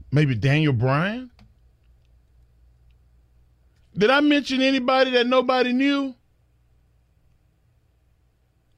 Maybe 0.10 0.36
Daniel 0.36 0.72
Bryan? 0.72 1.32
Did 3.97 4.10
I 4.10 4.22
mention 4.22 4.62
anybody 4.62 5.12
that 5.12 5.28
nobody 5.28 5.74
knew? 5.74 6.16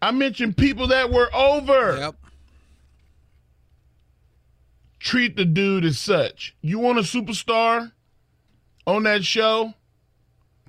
I 0.02 0.10
mentioned 0.10 0.58
people 0.58 0.88
that 0.88 1.12
were 1.12 1.30
over 1.36 1.98
Yep. 2.00 2.16
treat 4.98 5.36
the 5.36 5.46
dude 5.46 5.86
as 5.86 6.00
such. 6.00 6.56
You 6.64 6.80
want 6.80 6.98
a 6.98 7.04
superstar 7.04 7.92
on 8.86 9.04
that 9.04 9.24
show? 9.24 9.74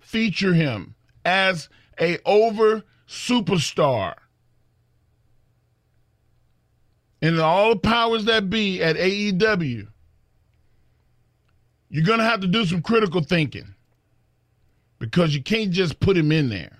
Feature 0.00 0.54
him 0.54 0.94
as 1.24 1.68
a 2.00 2.18
over 2.24 2.82
superstar. 3.08 4.14
And 7.20 7.38
all 7.40 7.70
the 7.70 7.80
powers 7.80 8.24
that 8.24 8.50
be 8.50 8.82
at 8.82 8.96
AEW, 8.96 9.86
you're 11.88 12.04
gonna 12.04 12.24
have 12.24 12.40
to 12.40 12.48
do 12.48 12.64
some 12.64 12.82
critical 12.82 13.22
thinking. 13.22 13.74
Because 14.98 15.34
you 15.34 15.42
can't 15.42 15.72
just 15.72 16.00
put 16.00 16.16
him 16.16 16.30
in 16.30 16.48
there. 16.48 16.78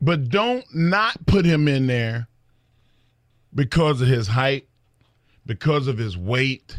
But 0.00 0.28
don't 0.28 0.64
not 0.74 1.26
put 1.26 1.44
him 1.44 1.68
in 1.68 1.86
there 1.86 2.28
because 3.54 4.00
of 4.00 4.08
his 4.08 4.28
height, 4.28 4.66
because 5.44 5.88
of 5.88 5.98
his 5.98 6.16
weight, 6.16 6.78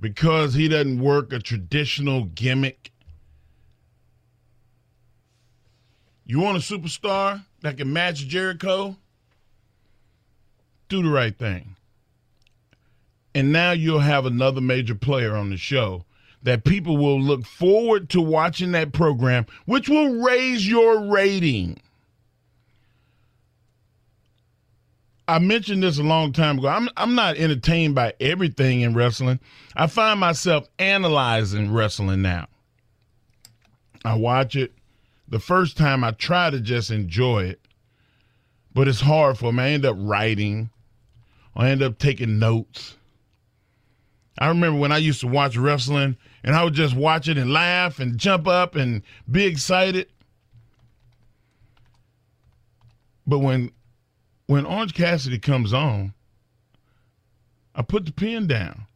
because 0.00 0.54
he 0.54 0.68
doesn't 0.68 1.00
work 1.00 1.32
a 1.32 1.38
traditional 1.38 2.24
gimmick. 2.24 2.92
You 6.24 6.40
want 6.40 6.58
a 6.58 6.60
superstar 6.60 7.44
that 7.62 7.78
can 7.78 7.92
match 7.92 8.26
Jericho? 8.26 8.96
Do 10.88 11.02
the 11.02 11.10
right 11.10 11.36
thing. 11.36 11.76
And 13.34 13.52
now 13.52 13.72
you'll 13.72 14.00
have 14.00 14.26
another 14.26 14.60
major 14.60 14.94
player 14.94 15.36
on 15.36 15.50
the 15.50 15.56
show 15.56 16.04
that 16.42 16.64
people 16.64 16.96
will 16.96 17.20
look 17.20 17.44
forward 17.44 18.08
to 18.10 18.20
watching 18.20 18.72
that 18.72 18.92
program, 18.92 19.46
which 19.64 19.88
will 19.88 20.22
raise 20.22 20.66
your 20.68 21.10
rating. 21.10 21.80
I 25.28 25.38
mentioned 25.38 25.82
this 25.82 25.98
a 25.98 26.02
long 26.02 26.32
time 26.32 26.58
ago. 26.58 26.68
I'm 26.68 26.88
I'm 26.96 27.14
not 27.14 27.36
entertained 27.36 27.94
by 27.94 28.14
everything 28.18 28.80
in 28.80 28.94
wrestling. 28.94 29.38
I 29.76 29.86
find 29.86 30.18
myself 30.18 30.66
analyzing 30.78 31.70
wrestling 31.70 32.22
now. 32.22 32.48
I 34.06 34.14
watch 34.14 34.56
it. 34.56 34.72
The 35.28 35.38
first 35.38 35.76
time 35.76 36.02
I 36.02 36.12
try 36.12 36.48
to 36.48 36.60
just 36.60 36.90
enjoy 36.90 37.44
it, 37.44 37.60
but 38.72 38.88
it's 38.88 39.02
hard 39.02 39.36
for 39.36 39.52
me. 39.52 39.62
I 39.64 39.68
end 39.70 39.84
up 39.84 39.96
writing. 39.98 40.70
I 41.54 41.68
end 41.68 41.82
up 41.82 41.98
taking 41.98 42.38
notes. 42.38 42.96
I 44.38 44.48
remember 44.48 44.80
when 44.80 44.92
I 44.92 44.98
used 44.98 45.20
to 45.20 45.26
watch 45.26 45.58
wrestling 45.58 46.16
and 46.42 46.54
I 46.54 46.64
would 46.64 46.72
just 46.72 46.94
watch 46.94 47.28
it 47.28 47.36
and 47.36 47.52
laugh 47.52 47.98
and 47.98 48.16
jump 48.16 48.46
up 48.46 48.76
and 48.76 49.02
be 49.30 49.44
excited. 49.44 50.08
But 53.26 53.40
when 53.40 53.72
when 54.48 54.64
Orange 54.64 54.94
Cassidy 54.94 55.38
comes 55.38 55.74
on, 55.74 56.14
I 57.74 57.82
put 57.82 58.06
the 58.06 58.12
pen 58.12 58.46
down. 58.46 58.86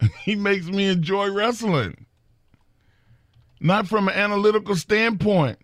he 0.22 0.34
makes 0.34 0.66
me 0.66 0.86
enjoy 0.86 1.30
wrestling. 1.30 2.06
Not 3.60 3.86
from 3.86 4.08
an 4.08 4.14
analytical 4.14 4.76
standpoint. 4.76 5.58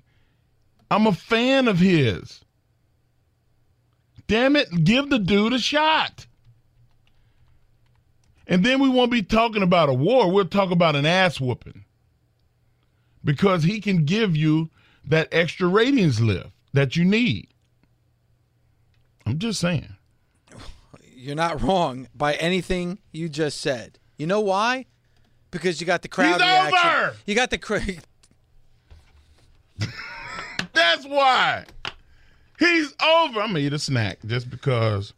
I'm 0.91 1.07
a 1.07 1.13
fan 1.13 1.69
of 1.69 1.79
his. 1.79 2.43
Damn 4.27 4.57
it, 4.57 4.85
give 4.85 5.09
the 5.09 5.19
dude 5.19 5.55
a 5.55 5.59
shot. 5.59 6.27
And 8.47 8.63
then 8.63 8.79
we 8.81 8.91
won't 8.91 9.11
be 9.11 9.23
talking 9.23 9.63
about 9.63 9.89
a 9.89 9.95
war. 9.95 10.31
We'll 10.31 10.45
talk 10.45 10.71
about 10.71 10.97
an 10.97 11.07
ass 11.07 11.41
whooping. 11.41 11.85
Because 13.25 13.65
he 13.65 13.81
can 13.81 14.05
give 14.05 14.37
you 14.37 14.69
that 15.05 15.29
extra 15.33 15.67
ratings 15.67 16.21
lift 16.21 16.51
that 16.75 16.95
you 16.95 17.07
need. 17.07 17.49
I'm 19.31 19.39
just 19.39 19.61
saying. 19.61 19.97
You're 21.15 21.37
not 21.37 21.63
wrong 21.63 22.09
by 22.15 22.35
anything 22.35 22.99
you 23.13 23.29
just 23.29 23.61
said. 23.61 23.99
You 24.17 24.27
know 24.27 24.41
why? 24.41 24.87
Because 25.51 25.81
you 25.81 25.87
got 25.87 26.03
the 26.03 26.09
crowd 26.09 26.33
He's 26.33 26.41
reaction. 26.41 26.79
over! 26.91 27.17
You 27.27 27.35
got 27.35 27.51
the 27.51 27.59
crowd. 27.59 27.99
That's 30.73 31.05
why. 31.07 31.65
He's 32.59 32.93
over. 33.03 33.41
I'm 33.41 33.49
gonna 33.49 33.59
eat 33.61 33.73
a 33.73 33.79
snack 33.79 34.19
just 34.27 34.51
because. 34.51 35.13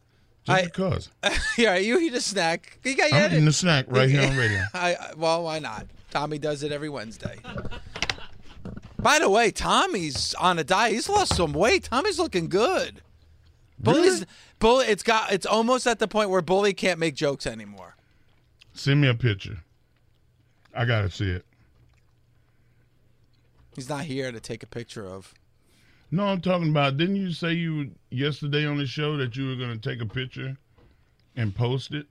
Just 0.45 0.59
I- 0.59 0.65
because. 0.65 1.09
yeah, 1.59 1.77
you 1.77 1.99
eat 2.01 2.15
a 2.15 2.21
snack. 2.21 2.79
You 2.85 2.97
got 2.97 3.13
I'm 3.13 3.33
eating 3.33 3.49
a 3.49 3.53
snack 3.53 3.87
right 3.89 4.09
here 4.11 4.23
on 4.23 4.37
radio. 4.37 4.63
I- 4.75 5.13
well, 5.17 5.45
why 5.45 5.59
not? 5.59 5.87
Tommy 6.11 6.39
does 6.39 6.63
it 6.63 6.73
every 6.73 6.89
Wednesday. 6.89 7.37
By 8.99 9.19
the 9.19 9.29
way, 9.31 9.51
Tommy's 9.51 10.35
on 10.35 10.59
a 10.59 10.65
diet. 10.65 10.93
He's 10.95 11.09
lost 11.09 11.35
some 11.37 11.53
weight. 11.53 11.85
Tommy's 11.85 12.19
looking 12.19 12.49
good. 12.49 13.01
Bully's 13.83 14.13
Really? 14.13 14.27
bully. 14.59 14.87
It's 14.87 15.03
got. 15.03 15.33
It's 15.33 15.47
almost 15.47 15.87
at 15.87 15.99
the 15.99 16.09
point 16.09 16.31
where 16.31 16.41
bully 16.43 16.73
can't 16.73 16.99
make 16.99 17.15
jokes 17.15 17.47
anymore. 17.47 17.97
Send 18.75 19.01
me 19.01 19.09
a 19.09 19.15
picture. 19.15 19.59
I 20.75 20.85
gotta 20.85 21.11
see 21.11 21.29
it. 21.31 21.45
He's 23.75 23.89
not 23.89 24.05
here 24.05 24.31
to 24.33 24.41
take 24.41 24.63
a 24.63 24.67
picture 24.67 25.07
of. 25.07 25.35
No, 26.11 26.27
I'm 26.27 26.41
talking 26.41 26.71
about. 26.71 26.97
Didn't 26.99 27.17
you 27.17 27.33
say 27.33 27.53
you 27.55 27.77
were- 27.77 27.87
yesterday 28.11 28.67
on 28.67 28.77
the 28.79 28.87
show 28.87 29.17
that 29.17 29.35
you 29.37 29.49
were 29.49 29.57
gonna 29.57 29.79
take 29.79 30.01
a 30.01 30.07
picture 30.07 30.57
and 31.35 31.55
post 31.55 31.93
it? 31.93 32.07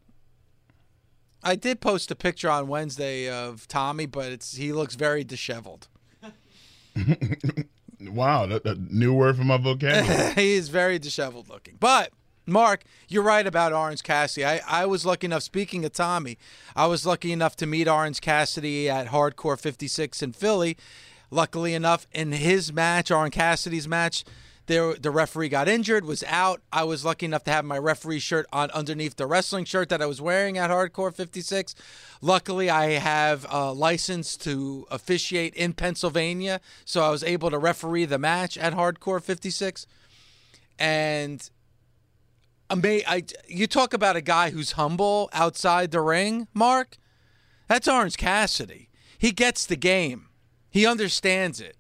I 1.43 1.55
did 1.55 1.81
post 1.81 2.11
a 2.11 2.15
picture 2.15 2.49
on 2.49 2.67
Wednesday 2.67 3.29
of 3.29 3.67
Tommy, 3.67 4.05
but 4.05 4.31
it's 4.31 4.55
he 4.57 4.73
looks 4.73 4.95
very 4.95 5.23
disheveled. 5.23 5.87
Wow, 8.09 8.45
that, 8.47 8.63
that 8.63 8.91
new 8.91 9.13
word 9.13 9.37
for 9.37 9.43
my 9.43 9.57
vocabulary. 9.57 10.33
he 10.35 10.53
is 10.53 10.69
very 10.69 10.99
disheveled 10.99 11.49
looking. 11.49 11.77
But 11.79 12.11
Mark, 12.45 12.83
you're 13.07 13.23
right 13.23 13.45
about 13.45 13.73
Orange 13.73 14.03
Cassidy. 14.03 14.45
I, 14.45 14.61
I 14.67 14.85
was 14.85 15.05
lucky 15.05 15.25
enough. 15.25 15.43
Speaking 15.43 15.85
of 15.85 15.93
Tommy, 15.93 16.37
I 16.75 16.87
was 16.87 17.05
lucky 17.05 17.31
enough 17.31 17.55
to 17.57 17.65
meet 17.65 17.87
Orange 17.87 18.21
Cassidy 18.21 18.89
at 18.89 19.07
Hardcore 19.07 19.59
56 19.59 20.21
in 20.21 20.33
Philly. 20.33 20.77
Luckily 21.29 21.73
enough, 21.73 22.07
in 22.11 22.33
his 22.33 22.73
match, 22.73 23.09
Orange 23.09 23.35
Cassidy's 23.35 23.87
match, 23.87 24.25
there 24.71 24.93
the 24.93 25.11
referee 25.11 25.49
got 25.49 25.67
injured, 25.67 26.05
was 26.05 26.23
out. 26.23 26.61
I 26.71 26.83
was 26.85 27.03
lucky 27.03 27.25
enough 27.25 27.43
to 27.43 27.51
have 27.51 27.65
my 27.65 27.77
referee 27.77 28.19
shirt 28.19 28.45
on 28.53 28.71
underneath 28.71 29.17
the 29.17 29.27
wrestling 29.27 29.65
shirt 29.65 29.89
that 29.89 30.01
I 30.01 30.05
was 30.05 30.21
wearing 30.21 30.57
at 30.57 30.69
Hardcore 30.69 31.13
56. 31.13 31.75
Luckily, 32.21 32.69
I 32.69 32.91
have 32.91 33.45
a 33.49 33.73
license 33.73 34.37
to 34.37 34.87
officiate 34.89 35.53
in 35.55 35.73
Pennsylvania, 35.73 36.61
so 36.85 37.03
I 37.03 37.09
was 37.09 37.23
able 37.23 37.49
to 37.49 37.57
referee 37.57 38.05
the 38.05 38.17
match 38.17 38.57
at 38.57 38.73
Hardcore 38.73 39.21
56. 39.21 39.85
And 40.79 41.49
I, 42.69 43.23
you 43.47 43.67
talk 43.67 43.93
about 43.93 44.15
a 44.15 44.21
guy 44.21 44.51
who's 44.51 44.73
humble 44.73 45.29
outside 45.33 45.91
the 45.91 46.01
ring, 46.01 46.47
Mark. 46.53 46.97
That's 47.67 47.87
Orange 47.87 48.17
Cassidy. 48.17 48.89
He 49.17 49.31
gets 49.31 49.65
the 49.65 49.75
game. 49.75 50.29
He 50.69 50.85
understands 50.85 51.59
it, 51.59 51.75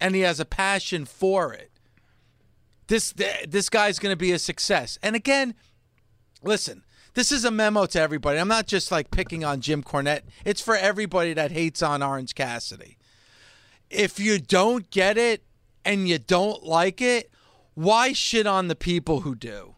and 0.00 0.16
he 0.16 0.22
has 0.22 0.40
a 0.40 0.44
passion 0.44 1.04
for 1.04 1.52
it. 1.52 1.71
This 2.92 3.14
this 3.48 3.70
guy's 3.70 3.98
going 3.98 4.12
to 4.12 4.18
be 4.18 4.32
a 4.32 4.38
success. 4.38 4.98
And 5.02 5.16
again, 5.16 5.54
listen, 6.42 6.84
this 7.14 7.32
is 7.32 7.42
a 7.42 7.50
memo 7.50 7.86
to 7.86 7.98
everybody. 7.98 8.38
I'm 8.38 8.48
not 8.48 8.66
just 8.66 8.92
like 8.92 9.10
picking 9.10 9.42
on 9.42 9.62
Jim 9.62 9.82
Cornette. 9.82 10.24
It's 10.44 10.60
for 10.60 10.76
everybody 10.76 11.32
that 11.32 11.52
hates 11.52 11.82
on 11.82 12.02
Orange 12.02 12.34
Cassidy. 12.34 12.98
If 13.88 14.20
you 14.20 14.38
don't 14.38 14.90
get 14.90 15.16
it 15.16 15.42
and 15.86 16.06
you 16.06 16.18
don't 16.18 16.64
like 16.64 17.00
it, 17.00 17.30
why 17.72 18.12
shit 18.12 18.46
on 18.46 18.68
the 18.68 18.76
people 18.76 19.20
who 19.20 19.36
do? 19.36 19.76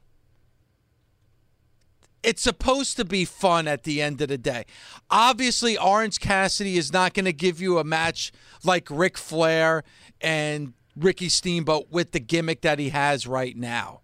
It's 2.25 2.43
supposed 2.43 2.97
to 2.97 3.05
be 3.05 3.25
fun 3.25 3.69
at 3.69 3.85
the 3.85 4.03
end 4.03 4.23
of 4.23 4.29
the 4.29 4.39
day. 4.39 4.65
Obviously, 5.09 5.79
Orange 5.79 6.19
Cassidy 6.19 6.77
is 6.77 6.93
not 6.93 7.15
going 7.15 7.27
to 7.27 7.33
give 7.33 7.61
you 7.61 7.79
a 7.79 7.85
match 7.85 8.33
like 8.65 8.89
Ric 8.91 9.17
Flair 9.17 9.85
and 10.21 10.73
Ricky 10.97 11.29
Steamboat 11.29 11.89
with 11.91 12.13
the 12.13 12.21
gimmick 12.21 12.63
that 12.63 12.79
he 12.79 12.91
has 12.91 13.27
right 13.27 13.57
now. 13.57 14.01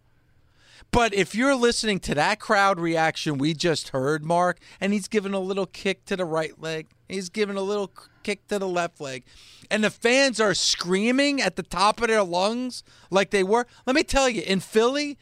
But 0.93 1.14
if 1.14 1.34
you're 1.34 1.55
listening 1.55 2.01
to 2.01 2.14
that 2.16 2.41
crowd 2.41 2.80
reaction 2.80 3.38
we 3.38 3.55
just 3.55 3.91
heard, 3.91 4.24
Mark, 4.24 4.59
and 4.80 4.93
he's 4.93 5.07
giving 5.07 5.34
a 5.34 5.41
little 5.41 5.66
kick 5.66 6.05
to 6.07 6.16
the 6.16 6.24
right 6.24 6.61
leg, 6.61 6.88
he's 7.09 7.28
giving 7.28 7.57
a 7.57 7.62
little 7.62 7.93
kick 8.24 8.47
to 8.49 8.59
the 8.59 8.66
left 8.66 9.01
leg, 9.01 9.24
and 9.70 9.84
the 9.84 9.91
fans 9.91 10.41
are 10.41 10.55
screaming 10.55 11.41
at 11.41 11.55
the 11.55 11.62
top 11.62 12.01
of 12.01 12.09
their 12.09 12.24
lungs 12.24 12.82
like 13.09 13.30
they 13.30 13.45
were. 13.45 13.66
Let 13.86 13.95
me 13.95 14.03
tell 14.03 14.28
you, 14.28 14.43
in 14.43 14.59
Philly, 14.59 15.16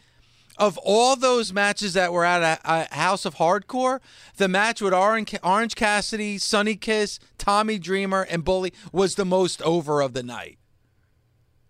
of 0.57 0.79
all 0.79 1.17
those 1.17 1.53
matches 1.53 1.93
that 1.95 2.13
were 2.13 2.25
at 2.25 2.43
a, 2.43 2.61
a 2.65 2.95
House 2.95 3.27
of 3.27 3.37
Hardcore, 3.37 4.01
the 4.39 4.49
match 4.49 4.81
with 4.81 4.95
Orange, 4.95 5.35
Orange 5.43 5.75
Cassidy, 5.75 6.39
Sonny 6.39 6.77
Kiss, 6.77 7.19
Tommy 7.37 7.79
Dreamer, 7.79 8.23
and 8.23 8.45
Bully 8.45 8.73
was 8.91 9.17
the 9.17 9.27
most 9.27 9.61
over 9.63 10.01
of 10.01 10.15
the 10.15 10.23
night. 10.23 10.59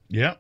Yeah, 0.09 0.35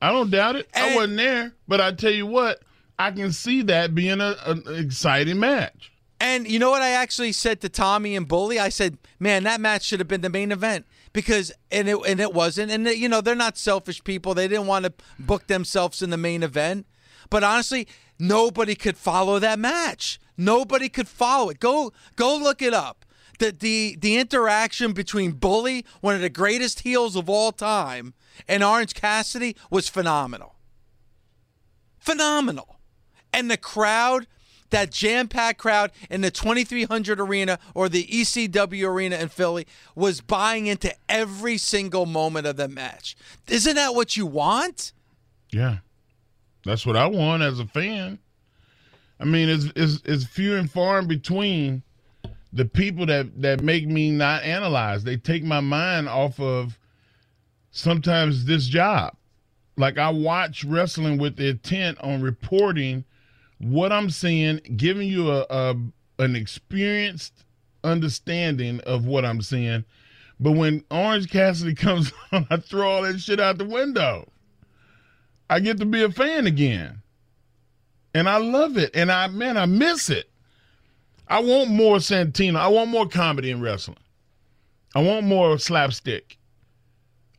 I 0.00 0.12
don't 0.12 0.30
doubt 0.30 0.56
it. 0.56 0.68
I 0.74 0.94
wasn't 0.94 1.16
there, 1.16 1.54
but 1.66 1.80
I 1.80 1.92
tell 1.92 2.12
you 2.12 2.26
what, 2.26 2.62
I 2.98 3.10
can 3.10 3.32
see 3.32 3.62
that 3.62 3.94
being 3.94 4.20
a, 4.20 4.36
an 4.46 4.62
exciting 4.68 5.38
match. 5.38 5.92
And 6.20 6.48
you 6.48 6.58
know 6.58 6.70
what 6.70 6.82
I 6.82 6.90
actually 6.90 7.32
said 7.32 7.60
to 7.62 7.68
Tommy 7.68 8.16
and 8.16 8.26
Bully? 8.26 8.58
I 8.58 8.68
said, 8.68 8.98
"Man, 9.18 9.44
that 9.44 9.60
match 9.60 9.84
should 9.84 10.00
have 10.00 10.08
been 10.08 10.20
the 10.20 10.30
main 10.30 10.52
event 10.52 10.86
because 11.12 11.52
and 11.70 11.88
it 11.88 11.96
and 12.06 12.20
it 12.20 12.34
wasn't. 12.34 12.70
And 12.70 12.86
you 12.86 13.08
know, 13.08 13.22
they're 13.22 13.34
not 13.34 13.56
selfish 13.56 14.04
people. 14.04 14.34
They 14.34 14.48
didn't 14.48 14.66
want 14.66 14.84
to 14.84 14.92
book 15.18 15.46
themselves 15.46 16.02
in 16.02 16.10
the 16.10 16.16
main 16.18 16.42
event. 16.42 16.86
But 17.30 17.42
honestly, 17.42 17.88
nobody 18.18 18.74
could 18.74 18.98
follow 18.98 19.38
that 19.38 19.58
match. 19.58 20.20
Nobody 20.36 20.88
could 20.88 21.08
follow 21.08 21.48
it. 21.50 21.60
Go 21.60 21.92
go 22.16 22.36
look 22.36 22.60
it 22.60 22.74
up. 22.74 23.04
The 23.38 23.50
the 23.52 23.96
the 23.98 24.16
interaction 24.16 24.92
between 24.92 25.32
Bully, 25.32 25.86
one 26.00 26.14
of 26.14 26.20
the 26.20 26.28
greatest 26.28 26.80
heels 26.80 27.16
of 27.16 27.30
all 27.30 27.52
time, 27.52 28.14
and 28.48 28.62
Orange 28.62 28.94
Cassidy 28.94 29.56
was 29.70 29.88
phenomenal. 29.88 30.54
Phenomenal. 31.98 32.76
And 33.32 33.50
the 33.50 33.56
crowd, 33.56 34.26
that 34.70 34.90
jam 34.90 35.28
packed 35.28 35.58
crowd 35.58 35.92
in 36.10 36.20
the 36.20 36.30
2300 36.30 37.20
arena 37.20 37.58
or 37.74 37.88
the 37.88 38.04
ECW 38.04 38.88
arena 38.88 39.16
in 39.16 39.28
Philly, 39.28 39.66
was 39.94 40.20
buying 40.20 40.66
into 40.66 40.94
every 41.08 41.56
single 41.58 42.06
moment 42.06 42.46
of 42.46 42.56
the 42.56 42.68
match. 42.68 43.16
Isn't 43.48 43.76
that 43.76 43.94
what 43.94 44.16
you 44.16 44.26
want? 44.26 44.92
Yeah, 45.52 45.78
that's 46.64 46.84
what 46.84 46.96
I 46.96 47.06
want 47.06 47.42
as 47.42 47.60
a 47.60 47.66
fan. 47.66 48.18
I 49.20 49.24
mean, 49.24 49.48
it's 49.48 49.66
it's, 49.76 50.02
it's 50.04 50.24
few 50.24 50.56
and 50.56 50.70
far 50.70 50.98
in 50.98 51.06
between 51.06 51.82
the 52.52 52.64
people 52.64 53.06
that 53.06 53.40
that 53.42 53.62
make 53.62 53.86
me 53.86 54.10
not 54.10 54.42
analyze. 54.42 55.04
They 55.04 55.16
take 55.16 55.44
my 55.44 55.60
mind 55.60 56.08
off 56.08 56.40
of 56.40 56.78
sometimes 57.74 58.44
this 58.44 58.66
job. 58.66 59.16
Like 59.76 59.98
I 59.98 60.08
watch 60.08 60.64
wrestling 60.64 61.18
with 61.18 61.36
the 61.36 61.48
intent 61.48 61.98
on 62.00 62.22
reporting 62.22 63.04
what 63.58 63.92
I'm 63.92 64.08
seeing, 64.08 64.60
giving 64.76 65.08
you 65.08 65.30
a, 65.30 65.44
a 65.50 65.76
an 66.20 66.36
experienced 66.36 67.44
understanding 67.82 68.80
of 68.86 69.04
what 69.04 69.24
I'm 69.24 69.42
seeing. 69.42 69.84
But 70.38 70.52
when 70.52 70.84
Orange 70.90 71.28
Cassidy 71.28 71.74
comes 71.74 72.12
on, 72.32 72.46
I 72.48 72.56
throw 72.56 72.88
all 72.88 73.02
that 73.02 73.18
shit 73.18 73.40
out 73.40 73.58
the 73.58 73.64
window. 73.64 74.28
I 75.50 75.58
get 75.60 75.78
to 75.78 75.84
be 75.84 76.02
a 76.02 76.10
fan 76.10 76.46
again. 76.46 77.02
And 78.14 78.28
I 78.28 78.36
love 78.36 78.78
it. 78.78 78.92
And 78.94 79.10
I 79.10 79.26
man, 79.26 79.56
I 79.56 79.66
miss 79.66 80.08
it. 80.08 80.30
I 81.26 81.40
want 81.40 81.70
more 81.70 81.96
Santino. 81.96 82.56
I 82.56 82.68
want 82.68 82.90
more 82.90 83.08
comedy 83.08 83.50
in 83.50 83.60
wrestling. 83.60 83.98
I 84.94 85.02
want 85.02 85.26
more 85.26 85.58
slapstick. 85.58 86.38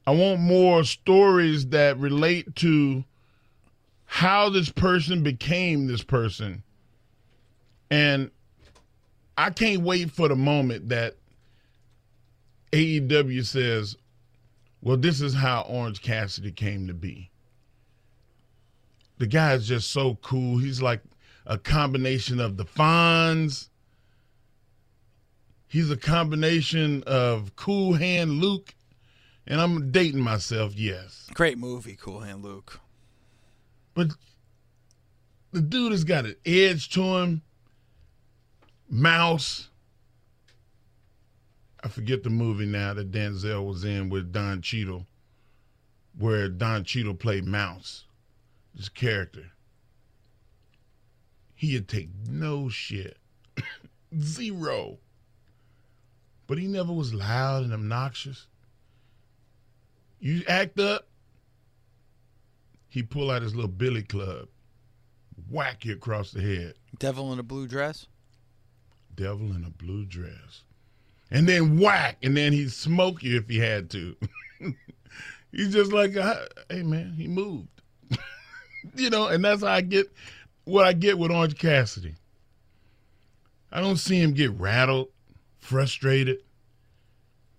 I 0.07 0.11
want 0.11 0.39
more 0.39 0.83
stories 0.83 1.67
that 1.69 1.97
relate 1.97 2.55
to 2.57 3.03
how 4.05 4.49
this 4.49 4.69
person 4.71 5.23
became 5.23 5.87
this 5.87 6.03
person. 6.03 6.63
And 7.89 8.29
I 9.37 9.49
can't 9.49 9.81
wait 9.81 10.11
for 10.11 10.27
the 10.27 10.35
moment 10.35 10.89
that 10.89 11.15
AEW 12.71 13.45
says, 13.45 13.97
well, 14.81 14.97
this 14.97 15.21
is 15.21 15.33
how 15.33 15.61
Orange 15.61 16.01
Cassidy 16.01 16.51
came 16.51 16.87
to 16.87 16.93
be. 16.93 17.31
The 19.17 19.27
guy 19.27 19.53
is 19.53 19.67
just 19.67 19.91
so 19.91 20.15
cool. 20.21 20.59
He's 20.59 20.81
like 20.81 21.01
a 21.47 21.57
combination 21.57 22.39
of 22.39 22.57
the 22.57 22.65
Fonz. 22.65 23.69
He's 25.67 25.89
a 25.89 25.97
combination 25.97 27.03
of 27.07 27.55
Cool 27.55 27.93
Hand 27.93 28.39
Luke. 28.39 28.74
And 29.47 29.61
I'm 29.61 29.91
dating 29.91 30.21
myself, 30.21 30.73
yes. 30.75 31.27
Great 31.33 31.57
movie, 31.57 31.95
Cool 31.99 32.21
Hand 32.21 32.43
Luke. 32.43 32.79
But 33.93 34.07
the 35.51 35.61
dude 35.61 35.91
has 35.91 36.03
got 36.03 36.25
an 36.25 36.35
edge 36.45 36.89
to 36.89 37.01
him. 37.17 37.41
Mouse. 38.89 39.69
I 41.83 41.87
forget 41.87 42.23
the 42.23 42.29
movie 42.31 42.65
now 42.65 42.93
that 42.95 43.11
Denzel 43.11 43.65
was 43.67 43.83
in 43.83 44.09
with 44.09 44.31
Don 44.31 44.61
Cheadle. 44.61 45.05
where 46.17 46.47
Don 46.49 46.83
Cheadle 46.83 47.13
played 47.13 47.45
Mouse, 47.45 48.05
this 48.73 48.89
character. 48.89 49.51
He'd 51.53 51.87
take 51.87 52.09
no 52.27 52.69
shit. 52.69 53.17
Zero. 54.19 54.97
But 56.47 56.57
he 56.57 56.67
never 56.67 56.93
was 56.93 57.13
loud 57.13 57.63
and 57.63 57.73
obnoxious. 57.73 58.47
You 60.19 60.43
act 60.47 60.79
up, 60.79 61.07
he 62.87 63.03
pull 63.03 63.29
out 63.29 63.41
his 63.41 63.55
little 63.55 63.69
billy 63.69 64.03
club, 64.03 64.47
whack 65.49 65.85
you 65.85 65.93
across 65.93 66.31
the 66.31 66.41
head. 66.41 66.75
Devil 66.97 67.33
in 67.33 67.39
a 67.39 67.43
blue 67.43 67.67
dress. 67.67 68.07
Devil 69.13 69.53
in 69.55 69.63
a 69.65 69.69
blue 69.69 70.05
dress. 70.05 70.63
And 71.31 71.47
then 71.47 71.79
whack, 71.79 72.17
and 72.23 72.37
then 72.37 72.53
he'd 72.53 72.71
smoke 72.71 73.23
you 73.23 73.37
if 73.37 73.49
he 73.49 73.57
had 73.57 73.89
to. 73.91 74.15
He's 75.51 75.73
just 75.73 75.91
like, 75.91 76.15
uh, 76.15 76.45
hey 76.69 76.83
man, 76.83 77.13
he 77.13 77.27
moved. 77.27 77.69
you 78.95 79.09
know, 79.09 79.27
and 79.27 79.43
that's 79.43 79.61
how 79.61 79.69
I 79.69 79.81
get 79.81 80.11
what 80.65 80.85
I 80.85 80.93
get 80.93 81.17
with 81.17 81.31
Orange 81.31 81.57
Cassidy. 81.57 82.15
I 83.71 83.81
don't 83.81 83.97
see 83.97 84.21
him 84.21 84.33
get 84.33 84.51
rattled, 84.51 85.09
frustrated, 85.59 86.39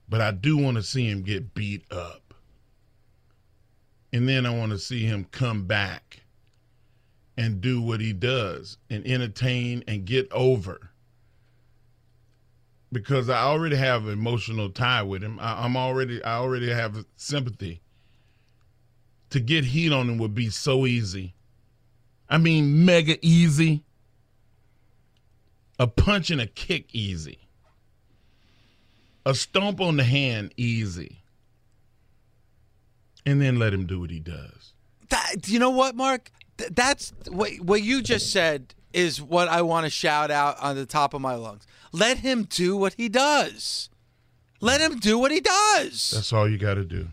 but 0.08 0.20
I 0.20 0.30
do 0.30 0.56
want 0.56 0.76
to 0.76 0.82
see 0.82 1.08
him 1.08 1.22
get 1.22 1.54
beat 1.54 1.90
up. 1.90 2.25
And 4.16 4.26
then 4.26 4.46
I 4.46 4.50
want 4.50 4.72
to 4.72 4.78
see 4.78 5.04
him 5.04 5.26
come 5.30 5.66
back 5.66 6.22
and 7.36 7.60
do 7.60 7.82
what 7.82 8.00
he 8.00 8.14
does 8.14 8.78
and 8.88 9.06
entertain 9.06 9.84
and 9.86 10.06
get 10.06 10.32
over. 10.32 10.88
Because 12.90 13.28
I 13.28 13.42
already 13.42 13.76
have 13.76 14.06
an 14.06 14.14
emotional 14.14 14.70
tie 14.70 15.02
with 15.02 15.22
him. 15.22 15.38
I, 15.38 15.62
I'm 15.66 15.76
already 15.76 16.24
I 16.24 16.36
already 16.36 16.70
have 16.70 17.04
sympathy. 17.16 17.82
To 19.28 19.38
get 19.38 19.66
heat 19.66 19.92
on 19.92 20.08
him 20.08 20.16
would 20.16 20.34
be 20.34 20.48
so 20.48 20.86
easy. 20.86 21.34
I 22.26 22.38
mean 22.38 22.86
mega 22.86 23.18
easy. 23.20 23.84
A 25.78 25.86
punch 25.86 26.30
and 26.30 26.40
a 26.40 26.46
kick 26.46 26.94
easy. 26.94 27.40
A 29.26 29.34
stomp 29.34 29.78
on 29.78 29.98
the 29.98 30.04
hand 30.04 30.54
easy 30.56 31.20
and 33.26 33.42
then 33.42 33.58
let 33.58 33.74
him 33.74 33.84
do 33.84 34.00
what 34.00 34.10
he 34.10 34.20
does. 34.20 34.72
That, 35.10 35.48
you 35.48 35.58
know 35.58 35.70
what, 35.70 35.96
Mark? 35.96 36.30
Th- 36.56 36.70
that's 36.70 37.12
what 37.28 37.52
what 37.60 37.82
you 37.82 38.00
just 38.00 38.32
said 38.32 38.74
is 38.92 39.20
what 39.20 39.48
I 39.48 39.60
want 39.62 39.84
to 39.84 39.90
shout 39.90 40.30
out 40.30 40.58
on 40.60 40.76
the 40.76 40.86
top 40.86 41.12
of 41.12 41.20
my 41.20 41.34
lungs. 41.34 41.66
Let 41.92 42.18
him 42.18 42.44
do 42.44 42.76
what 42.76 42.94
he 42.94 43.08
does. 43.08 43.90
Let 44.60 44.80
him 44.80 44.98
do 44.98 45.18
what 45.18 45.30
he 45.30 45.40
does. 45.40 46.12
That's 46.14 46.32
all 46.32 46.48
you 46.48 46.56
got 46.56 46.74
to 46.74 46.84
do. 46.84 47.08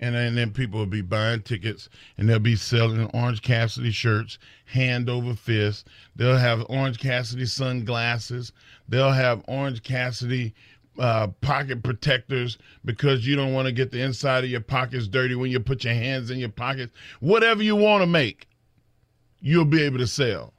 And 0.00 0.14
then, 0.14 0.28
and 0.28 0.36
then 0.36 0.50
people 0.50 0.80
will 0.80 0.86
be 0.86 1.02
buying 1.02 1.42
tickets 1.42 1.88
and 2.16 2.28
they'll 2.28 2.38
be 2.38 2.56
selling 2.56 3.04
Orange 3.14 3.42
Cassidy 3.42 3.90
shirts 3.90 4.38
hand 4.64 5.08
over 5.08 5.34
fist. 5.34 5.86
They'll 6.16 6.36
have 6.36 6.66
Orange 6.68 6.98
Cassidy 6.98 7.46
sunglasses. 7.46 8.52
They'll 8.88 9.12
have 9.12 9.44
Orange 9.46 9.82
Cassidy 9.82 10.54
uh, 10.98 11.28
pocket 11.40 11.82
protectors 11.82 12.58
because 12.84 13.26
you 13.26 13.36
don't 13.36 13.52
want 13.52 13.66
to 13.66 13.72
get 13.72 13.90
the 13.90 14.00
inside 14.00 14.44
of 14.44 14.50
your 14.50 14.60
pockets 14.60 15.08
dirty 15.08 15.34
when 15.34 15.50
you 15.50 15.60
put 15.60 15.84
your 15.84 15.94
hands 15.94 16.30
in 16.30 16.38
your 16.38 16.48
pockets. 16.48 16.92
Whatever 17.20 17.62
you 17.62 17.76
want 17.76 18.02
to 18.02 18.06
make, 18.06 18.48
you'll 19.40 19.64
be 19.64 19.82
able 19.82 19.98
to 19.98 20.06
sell. 20.06 20.52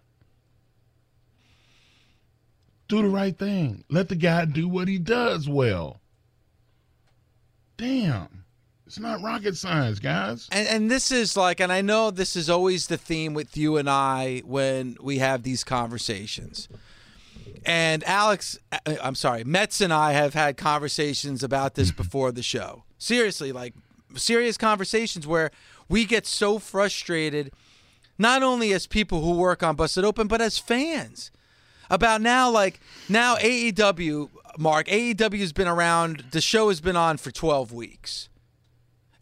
Do 2.88 3.01
the 3.01 3.09
right 3.09 3.38
thing. 3.38 3.83
Let 3.89 4.09
the 4.09 4.15
guy 4.15 4.45
do 4.45 4.67
what 4.67 4.88
he 4.88 4.99
does 4.99 5.49
well. 5.49 6.01
Damn. 7.77 8.45
It's 8.86 8.99
not 8.99 9.23
rocket 9.23 9.57
science, 9.57 9.97
guys. 9.97 10.47
And, 10.51 10.67
and 10.67 10.91
this 10.91 11.11
is 11.11 11.36
like, 11.36 11.59
and 11.59 11.71
I 11.71 11.81
know 11.81 12.11
this 12.11 12.36
is 12.36 12.49
always 12.49 12.86
the 12.86 12.97
theme 12.97 13.33
with 13.33 13.57
you 13.57 13.77
and 13.77 13.89
I 13.89 14.43
when 14.45 14.97
we 15.01 15.17
have 15.17 15.41
these 15.41 15.63
conversations. 15.63 16.69
And 17.66 18.03
Alex, 18.03 18.59
uh, 18.72 18.95
I'm 19.01 19.16
sorry, 19.16 19.43
Metz 19.43 19.82
and 19.82 19.91
I 19.91 20.11
have 20.11 20.34
had 20.34 20.55
conversations 20.55 21.43
about 21.43 21.74
this 21.74 21.91
before 21.91 22.32
the 22.32 22.43
show. 22.43 22.84
Seriously, 22.99 23.51
like 23.51 23.74
serious 24.16 24.57
conversations 24.57 25.26
where 25.26 25.51
we 25.89 26.05
get 26.05 26.28
so 26.28 26.59
frustrated, 26.59 27.51
not 28.20 28.43
only 28.43 28.72
as 28.72 28.86
people 28.86 29.22
who 29.22 29.32
work 29.32 29.63
on 29.63 29.76
Busted 29.76 30.05
Open, 30.05 30.28
but 30.28 30.41
as 30.41 30.59
fans. 30.59 31.32
About 31.89 32.22
now, 32.22 32.49
like 32.49 32.80
now 33.09 33.36
AEW, 33.38 34.30
Mark, 34.57 34.88
AEW 34.88 35.39
has 35.39 35.53
been 35.53 35.68
around, 35.68 36.26
the 36.32 36.41
show 36.41 36.70
has 36.70 36.82
been 36.82 36.95
on 36.95 37.18
for 37.18 37.32
12 37.32 37.72
weeks. 37.72 38.30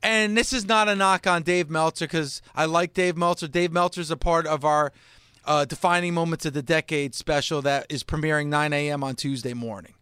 And 0.02 0.38
this 0.38 0.52
is 0.52 0.66
not 0.66 0.89
a 0.89 0.96
knock 0.96 1.26
on 1.28 1.44
Dave 1.44 1.70
Meltzer 1.70 2.06
because 2.06 2.41
I 2.54 2.66
like 2.66 2.94
Dave 2.94 3.16
Meltzer. 3.16 3.48
Dave 3.48 3.72
Meltzer's 3.72 4.12
a 4.12 4.18
part 4.18 4.46
of 4.46 4.66
our 4.66 4.91
uh, 5.46 5.66
Defining 5.66 6.14
Moments 6.14 6.46
of 6.46 6.54
the 6.54 6.62
Decade 6.62 7.14
special 7.16 7.62
that 7.62 7.86
is 7.89 8.04
premiering 8.04 8.48
9 8.48 8.74
a.m. 8.74 9.04
on 9.04 9.16
Tuesday 9.16 9.54
morning. 9.54 9.94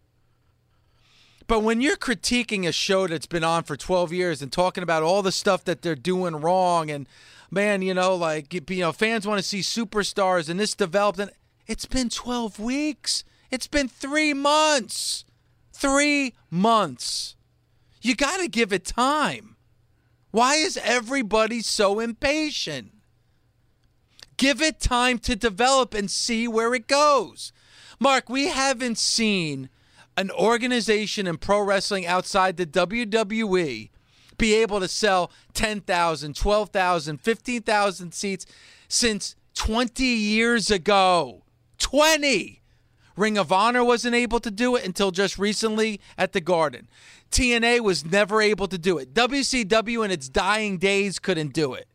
But 1.47 1.63
when 1.63 1.81
you're 1.81 1.97
critiquing 1.97 2.67
a 2.67 2.71
show 2.71 3.07
that's 3.07 3.25
been 3.25 3.43
on 3.43 3.63
for 3.63 3.75
12 3.75 4.13
years 4.13 4.41
and 4.41 4.51
talking 4.51 4.83
about 4.83 5.03
all 5.03 5.21
the 5.21 5.31
stuff 5.31 5.65
that 5.65 5.81
they're 5.81 5.95
doing 5.95 6.35
wrong, 6.35 6.89
and 6.89 7.07
man, 7.49 7.81
you 7.81 7.93
know, 7.93 8.15
like, 8.15 8.53
you 8.53 8.79
know, 8.79 8.93
fans 8.93 9.27
want 9.27 9.39
to 9.39 9.43
see 9.43 9.59
superstars 9.59 10.49
and 10.49 10.59
this 10.59 10.73
developed, 10.73 11.19
and 11.19 11.31
it's 11.67 11.85
been 11.85 12.09
12 12.09 12.59
weeks. 12.59 13.23
It's 13.49 13.67
been 13.67 13.89
three 13.89 14.33
months. 14.33 15.25
Three 15.73 16.35
months. 16.49 17.35
You 18.01 18.15
got 18.15 18.37
to 18.39 18.47
give 18.47 18.71
it 18.71 18.85
time. 18.85 19.57
Why 20.31 20.55
is 20.55 20.77
everybody 20.77 21.61
so 21.61 21.99
impatient? 21.99 22.93
Give 24.41 24.59
it 24.59 24.79
time 24.79 25.19
to 25.19 25.35
develop 25.35 25.93
and 25.93 26.09
see 26.09 26.47
where 26.47 26.73
it 26.73 26.87
goes. 26.87 27.53
Mark, 27.99 28.27
we 28.27 28.47
haven't 28.47 28.97
seen 28.97 29.69
an 30.17 30.31
organization 30.31 31.27
in 31.27 31.37
pro 31.37 31.61
wrestling 31.61 32.07
outside 32.07 32.57
the 32.57 32.65
WWE 32.65 33.91
be 34.39 34.53
able 34.55 34.79
to 34.79 34.87
sell 34.87 35.31
10,000, 35.53 36.35
12,000, 36.35 37.21
15,000 37.21 38.13
seats 38.15 38.47
since 38.87 39.35
20 39.53 40.03
years 40.03 40.71
ago. 40.71 41.43
20! 41.77 42.63
Ring 43.15 43.37
of 43.37 43.51
Honor 43.51 43.83
wasn't 43.83 44.15
able 44.15 44.39
to 44.39 44.49
do 44.49 44.75
it 44.75 44.83
until 44.83 45.11
just 45.11 45.37
recently 45.37 46.01
at 46.17 46.31
the 46.31 46.41
Garden. 46.41 46.87
TNA 47.29 47.81
was 47.81 48.03
never 48.03 48.41
able 48.41 48.67
to 48.69 48.79
do 48.79 48.97
it. 48.97 49.13
WCW 49.13 50.03
in 50.03 50.09
its 50.09 50.29
dying 50.29 50.79
days 50.79 51.19
couldn't 51.19 51.53
do 51.53 51.75
it. 51.75 51.85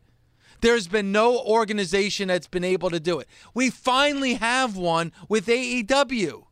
There's 0.61 0.87
been 0.87 1.11
no 1.11 1.37
organization 1.39 2.29
that's 2.29 2.47
been 2.47 2.63
able 2.63 2.89
to 2.89 2.99
do 2.99 3.19
it. 3.19 3.27
We 3.53 3.69
finally 3.69 4.35
have 4.35 4.75
one 4.75 5.11
with 5.29 5.47
AEW. 5.47 6.43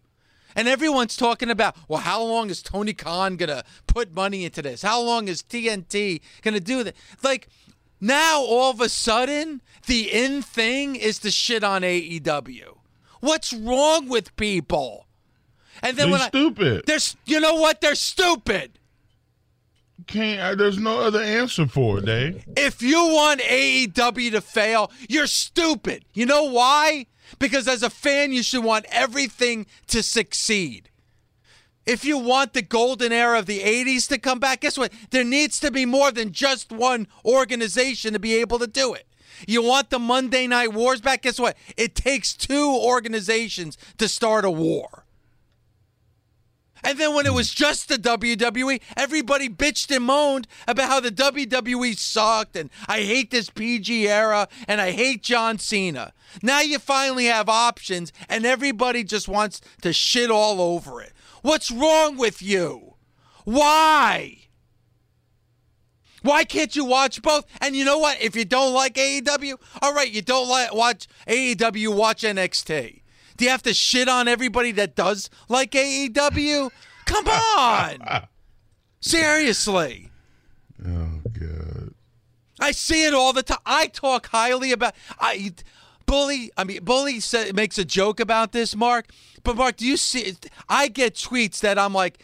And 0.55 0.67
everyone's 0.69 1.17
talking 1.17 1.49
about, 1.49 1.75
well, 1.89 1.99
how 1.99 2.23
long 2.23 2.49
is 2.49 2.61
Tony 2.61 2.93
Khan 2.93 3.35
going 3.35 3.49
to 3.49 3.63
put 3.87 4.13
money 4.13 4.45
into 4.45 4.61
this? 4.61 4.83
How 4.83 5.01
long 5.01 5.27
is 5.27 5.43
TNT 5.43 6.21
going 6.41 6.53
to 6.53 6.61
do 6.61 6.83
that? 6.83 6.95
Like, 7.23 7.49
now 7.99 8.39
all 8.41 8.71
of 8.71 8.79
a 8.79 8.87
sudden, 8.87 9.61
the 9.87 10.11
in 10.13 10.41
thing 10.41 10.95
is 10.95 11.19
to 11.19 11.31
shit 11.31 11.63
on 11.63 11.81
AEW. 11.81 12.77
What's 13.19 13.51
wrong 13.53 14.07
with 14.07 14.35
people? 14.37 15.07
And 15.81 15.97
then 15.97 16.09
They're 16.09 16.11
when 16.13 16.21
I, 16.21 16.27
stupid. 16.27 16.83
they're, 16.85 16.99
you 17.25 17.39
know 17.41 17.55
what? 17.55 17.81
They're 17.81 17.95
stupid. 17.95 18.79
Can't. 20.07 20.39
uh, 20.41 20.55
There's 20.55 20.77
no 20.77 20.99
other 20.99 21.21
answer 21.21 21.67
for 21.67 21.99
it, 21.99 22.05
Dave. 22.05 22.43
If 22.57 22.81
you 22.81 22.97
want 23.07 23.41
AEW 23.41 24.31
to 24.31 24.41
fail, 24.41 24.91
you're 25.09 25.27
stupid. 25.27 26.05
You 26.13 26.25
know 26.25 26.43
why? 26.43 27.07
Because 27.39 27.67
as 27.67 27.81
a 27.81 27.89
fan, 27.89 28.31
you 28.31 28.43
should 28.43 28.63
want 28.63 28.85
everything 28.89 29.65
to 29.87 30.03
succeed. 30.03 30.89
If 31.85 32.03
you 32.03 32.17
want 32.17 32.53
the 32.53 32.61
golden 32.61 33.11
era 33.11 33.37
of 33.39 33.45
the 33.45 33.59
80s 33.59 34.07
to 34.09 34.17
come 34.17 34.39
back, 34.39 34.61
guess 34.61 34.77
what? 34.77 34.91
There 35.11 35.23
needs 35.23 35.59
to 35.59 35.71
be 35.71 35.85
more 35.85 36.11
than 36.11 36.31
just 36.31 36.71
one 36.71 37.07
organization 37.23 38.13
to 38.13 38.19
be 38.19 38.35
able 38.35 38.59
to 38.59 38.67
do 38.67 38.93
it. 38.93 39.07
You 39.47 39.61
want 39.61 39.89
the 39.89 39.99
Monday 39.99 40.47
Night 40.47 40.73
Wars 40.73 41.01
back? 41.01 41.21
Guess 41.23 41.39
what? 41.39 41.57
It 41.77 41.93
takes 41.93 42.33
two 42.33 42.69
organizations 42.75 43.77
to 43.97 44.07
start 44.07 44.45
a 44.45 44.51
war. 44.51 45.04
And 46.85 46.99
then 46.99 47.15
when 47.15 47.25
it 47.25 47.33
was 47.33 47.51
just 47.51 47.89
the 47.89 47.97
WWE, 47.97 48.79
everybody 48.95 49.49
bitched 49.49 49.93
and 49.93 50.05
moaned 50.05 50.47
about 50.67 50.87
how 50.87 50.99
the 50.99 51.09
WWE 51.09 51.97
sucked 51.97 52.55
and 52.55 52.69
I 52.87 53.01
hate 53.01 53.31
this 53.31 53.49
PG 53.49 54.07
era 54.07 54.47
and 54.67 54.79
I 54.79 54.91
hate 54.91 55.23
John 55.23 55.57
Cena. 55.57 56.13
Now 56.43 56.61
you 56.61 56.77
finally 56.77 57.25
have 57.25 57.49
options 57.49 58.13
and 58.29 58.45
everybody 58.45 59.03
just 59.03 59.27
wants 59.27 59.61
to 59.81 59.93
shit 59.93 60.29
all 60.29 60.61
over 60.61 61.01
it. 61.01 61.11
What's 61.41 61.71
wrong 61.71 62.17
with 62.17 62.41
you? 62.41 62.93
Why? 63.45 64.37
Why 66.21 66.43
can't 66.43 66.75
you 66.75 66.85
watch 66.85 67.21
both? 67.21 67.45
And 67.61 67.75
you 67.75 67.85
know 67.85 67.97
what? 67.97 68.21
If 68.21 68.35
you 68.35 68.45
don't 68.45 68.73
like 68.73 68.95
AEW, 68.95 69.55
all 69.81 69.93
right, 69.93 70.11
you 70.11 70.21
don't 70.21 70.49
like 70.49 70.73
watch 70.73 71.07
AEW, 71.27 71.95
watch 71.95 72.21
NXT. 72.21 73.01
Do 73.37 73.45
you 73.45 73.51
have 73.51 73.63
to 73.63 73.73
shit 73.73 74.07
on 74.07 74.27
everybody 74.27 74.71
that 74.73 74.95
does 74.95 75.29
like 75.49 75.71
AEW? 75.71 76.71
Come 77.05 77.27
on. 77.27 78.27
Seriously. 79.01 80.09
Oh 80.85 81.21
God. 81.37 81.93
I 82.59 82.71
see 82.71 83.05
it 83.05 83.13
all 83.13 83.33
the 83.33 83.43
time. 83.43 83.59
I 83.65 83.87
talk 83.87 84.27
highly 84.27 84.71
about 84.71 84.95
I 85.19 85.53
bully. 86.05 86.51
I 86.57 86.63
mean, 86.63 86.83
bully 86.83 87.19
makes 87.53 87.77
a 87.77 87.85
joke 87.85 88.19
about 88.19 88.51
this, 88.51 88.75
Mark. 88.75 89.07
But 89.43 89.57
Mark, 89.57 89.77
do 89.77 89.85
you 89.85 89.97
see? 89.97 90.35
I 90.69 90.87
get 90.87 91.15
tweets 91.15 91.59
that 91.59 91.77
I'm 91.77 91.93
like 91.93 92.23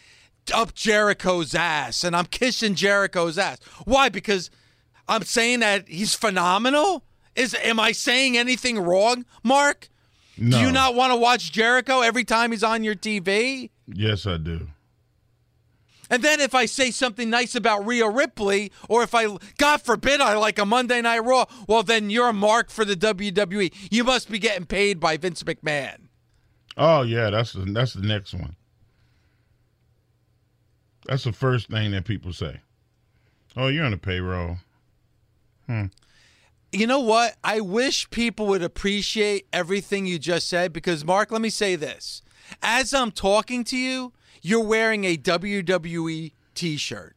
up 0.52 0.74
Jericho's 0.74 1.54
ass, 1.54 2.02
and 2.02 2.16
I'm 2.16 2.26
kissing 2.26 2.74
Jericho's 2.74 3.38
ass. 3.38 3.58
Why? 3.84 4.08
Because 4.08 4.50
I'm 5.08 5.22
saying 5.22 5.60
that 5.60 5.88
he's 5.88 6.14
phenomenal. 6.14 7.04
Is 7.34 7.54
am 7.54 7.80
I 7.80 7.92
saying 7.92 8.36
anything 8.36 8.78
wrong, 8.78 9.24
Mark? 9.42 9.88
No. 10.42 10.58
Do 10.58 10.64
you 10.66 10.72
not 10.72 10.96
want 10.96 11.12
to 11.12 11.16
watch 11.16 11.52
Jericho 11.52 12.00
every 12.00 12.24
time 12.24 12.50
he's 12.50 12.64
on 12.64 12.82
your 12.82 12.96
TV? 12.96 13.70
Yes, 13.86 14.26
I 14.26 14.38
do. 14.38 14.66
And 16.10 16.20
then 16.20 16.40
if 16.40 16.52
I 16.52 16.66
say 16.66 16.90
something 16.90 17.30
nice 17.30 17.54
about 17.54 17.86
Rhea 17.86 18.08
Ripley, 18.08 18.72
or 18.88 19.04
if 19.04 19.14
I, 19.14 19.36
God 19.56 19.82
forbid, 19.82 20.20
I 20.20 20.36
like 20.36 20.58
a 20.58 20.66
Monday 20.66 21.00
Night 21.00 21.20
Raw, 21.20 21.44
well, 21.68 21.84
then 21.84 22.10
you're 22.10 22.28
a 22.28 22.32
mark 22.32 22.70
for 22.70 22.84
the 22.84 22.96
WWE. 22.96 23.72
You 23.88 24.02
must 24.02 24.28
be 24.32 24.40
getting 24.40 24.66
paid 24.66 24.98
by 24.98 25.16
Vince 25.16 25.44
McMahon. 25.44 26.08
Oh 26.76 27.02
yeah, 27.02 27.30
that's 27.30 27.52
the 27.52 27.60
that's 27.60 27.92
the 27.92 28.02
next 28.02 28.34
one. 28.34 28.56
That's 31.06 31.22
the 31.22 31.32
first 31.32 31.68
thing 31.68 31.92
that 31.92 32.04
people 32.04 32.32
say. 32.32 32.60
Oh, 33.56 33.68
you're 33.68 33.84
on 33.84 33.92
the 33.92 33.96
payroll. 33.96 34.56
Hmm. 35.66 35.86
You 36.72 36.86
know 36.86 37.00
what? 37.00 37.36
I 37.44 37.60
wish 37.60 38.08
people 38.08 38.46
would 38.46 38.62
appreciate 38.62 39.46
everything 39.52 40.06
you 40.06 40.18
just 40.18 40.48
said 40.48 40.72
because, 40.72 41.04
Mark, 41.04 41.30
let 41.30 41.42
me 41.42 41.50
say 41.50 41.76
this. 41.76 42.22
As 42.62 42.94
I'm 42.94 43.10
talking 43.10 43.62
to 43.64 43.76
you, 43.76 44.14
you're 44.40 44.64
wearing 44.64 45.04
a 45.04 45.18
WWE 45.18 46.32
t 46.54 46.76
shirt. 46.78 47.14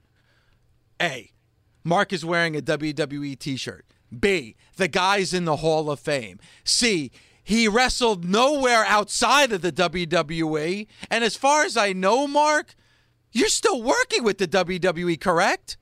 A, 1.01 1.31
Mark 1.85 2.11
is 2.11 2.25
wearing 2.25 2.57
a 2.57 2.61
WWE 2.61 3.39
t 3.39 3.55
shirt. 3.55 3.85
B, 4.17 4.57
the 4.75 4.89
guy's 4.89 5.33
in 5.33 5.45
the 5.45 5.57
Hall 5.57 5.89
of 5.89 6.01
Fame. 6.01 6.39
C, 6.65 7.11
he 7.41 7.67
wrestled 7.67 8.25
nowhere 8.25 8.83
outside 8.85 9.53
of 9.53 9.61
the 9.61 9.71
WWE. 9.71 10.87
And 11.09 11.23
as 11.23 11.37
far 11.37 11.63
as 11.63 11.77
I 11.77 11.93
know, 11.93 12.27
Mark, 12.27 12.75
you're 13.31 13.47
still 13.47 13.81
working 13.81 14.23
with 14.23 14.37
the 14.37 14.47
WWE, 14.47 15.19
correct? 15.19 15.77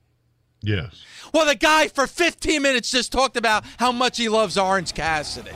Yes. 0.64 1.04
Well, 1.32 1.46
the 1.46 1.54
guy 1.54 1.88
for 1.88 2.06
15 2.06 2.62
minutes 2.62 2.90
just 2.90 3.12
talked 3.12 3.36
about 3.36 3.64
how 3.78 3.92
much 3.92 4.16
he 4.18 4.28
loves 4.28 4.56
Orange 4.56 4.94
Cassidy. 4.94 5.50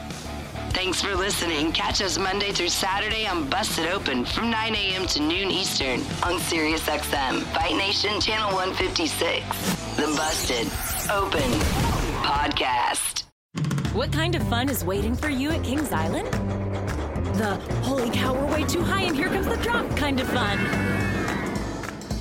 Thanks 0.70 1.00
for 1.00 1.14
listening. 1.14 1.72
Catch 1.72 2.02
us 2.02 2.18
Monday 2.18 2.52
through 2.52 2.68
Saturday 2.68 3.26
on 3.26 3.48
Busted 3.48 3.86
Open 3.86 4.24
from 4.24 4.50
9 4.50 4.74
a.m. 4.74 5.06
to 5.06 5.20
noon 5.20 5.50
Eastern 5.50 6.00
on 6.22 6.38
SiriusXM, 6.38 7.42
Fight 7.54 7.74
Nation 7.76 8.20
Channel 8.20 8.52
156. 8.54 9.96
The 9.96 10.06
Busted 10.16 10.66
Open 11.10 11.50
Podcast. 12.22 13.24
What 13.92 14.12
kind 14.12 14.34
of 14.34 14.46
fun 14.48 14.68
is 14.68 14.84
waiting 14.84 15.16
for 15.16 15.28
you 15.30 15.50
at 15.50 15.64
Kings 15.64 15.90
Island? 15.90 16.28
The 17.38 17.54
holy 17.82 18.10
cow, 18.10 18.34
we're 18.34 18.52
way 18.52 18.64
too 18.64 18.82
high 18.82 19.02
and 19.02 19.16
here 19.16 19.28
comes 19.28 19.46
the 19.46 19.56
drop 19.56 19.88
kind 19.96 20.20
of 20.20 20.28
fun. 20.28 20.58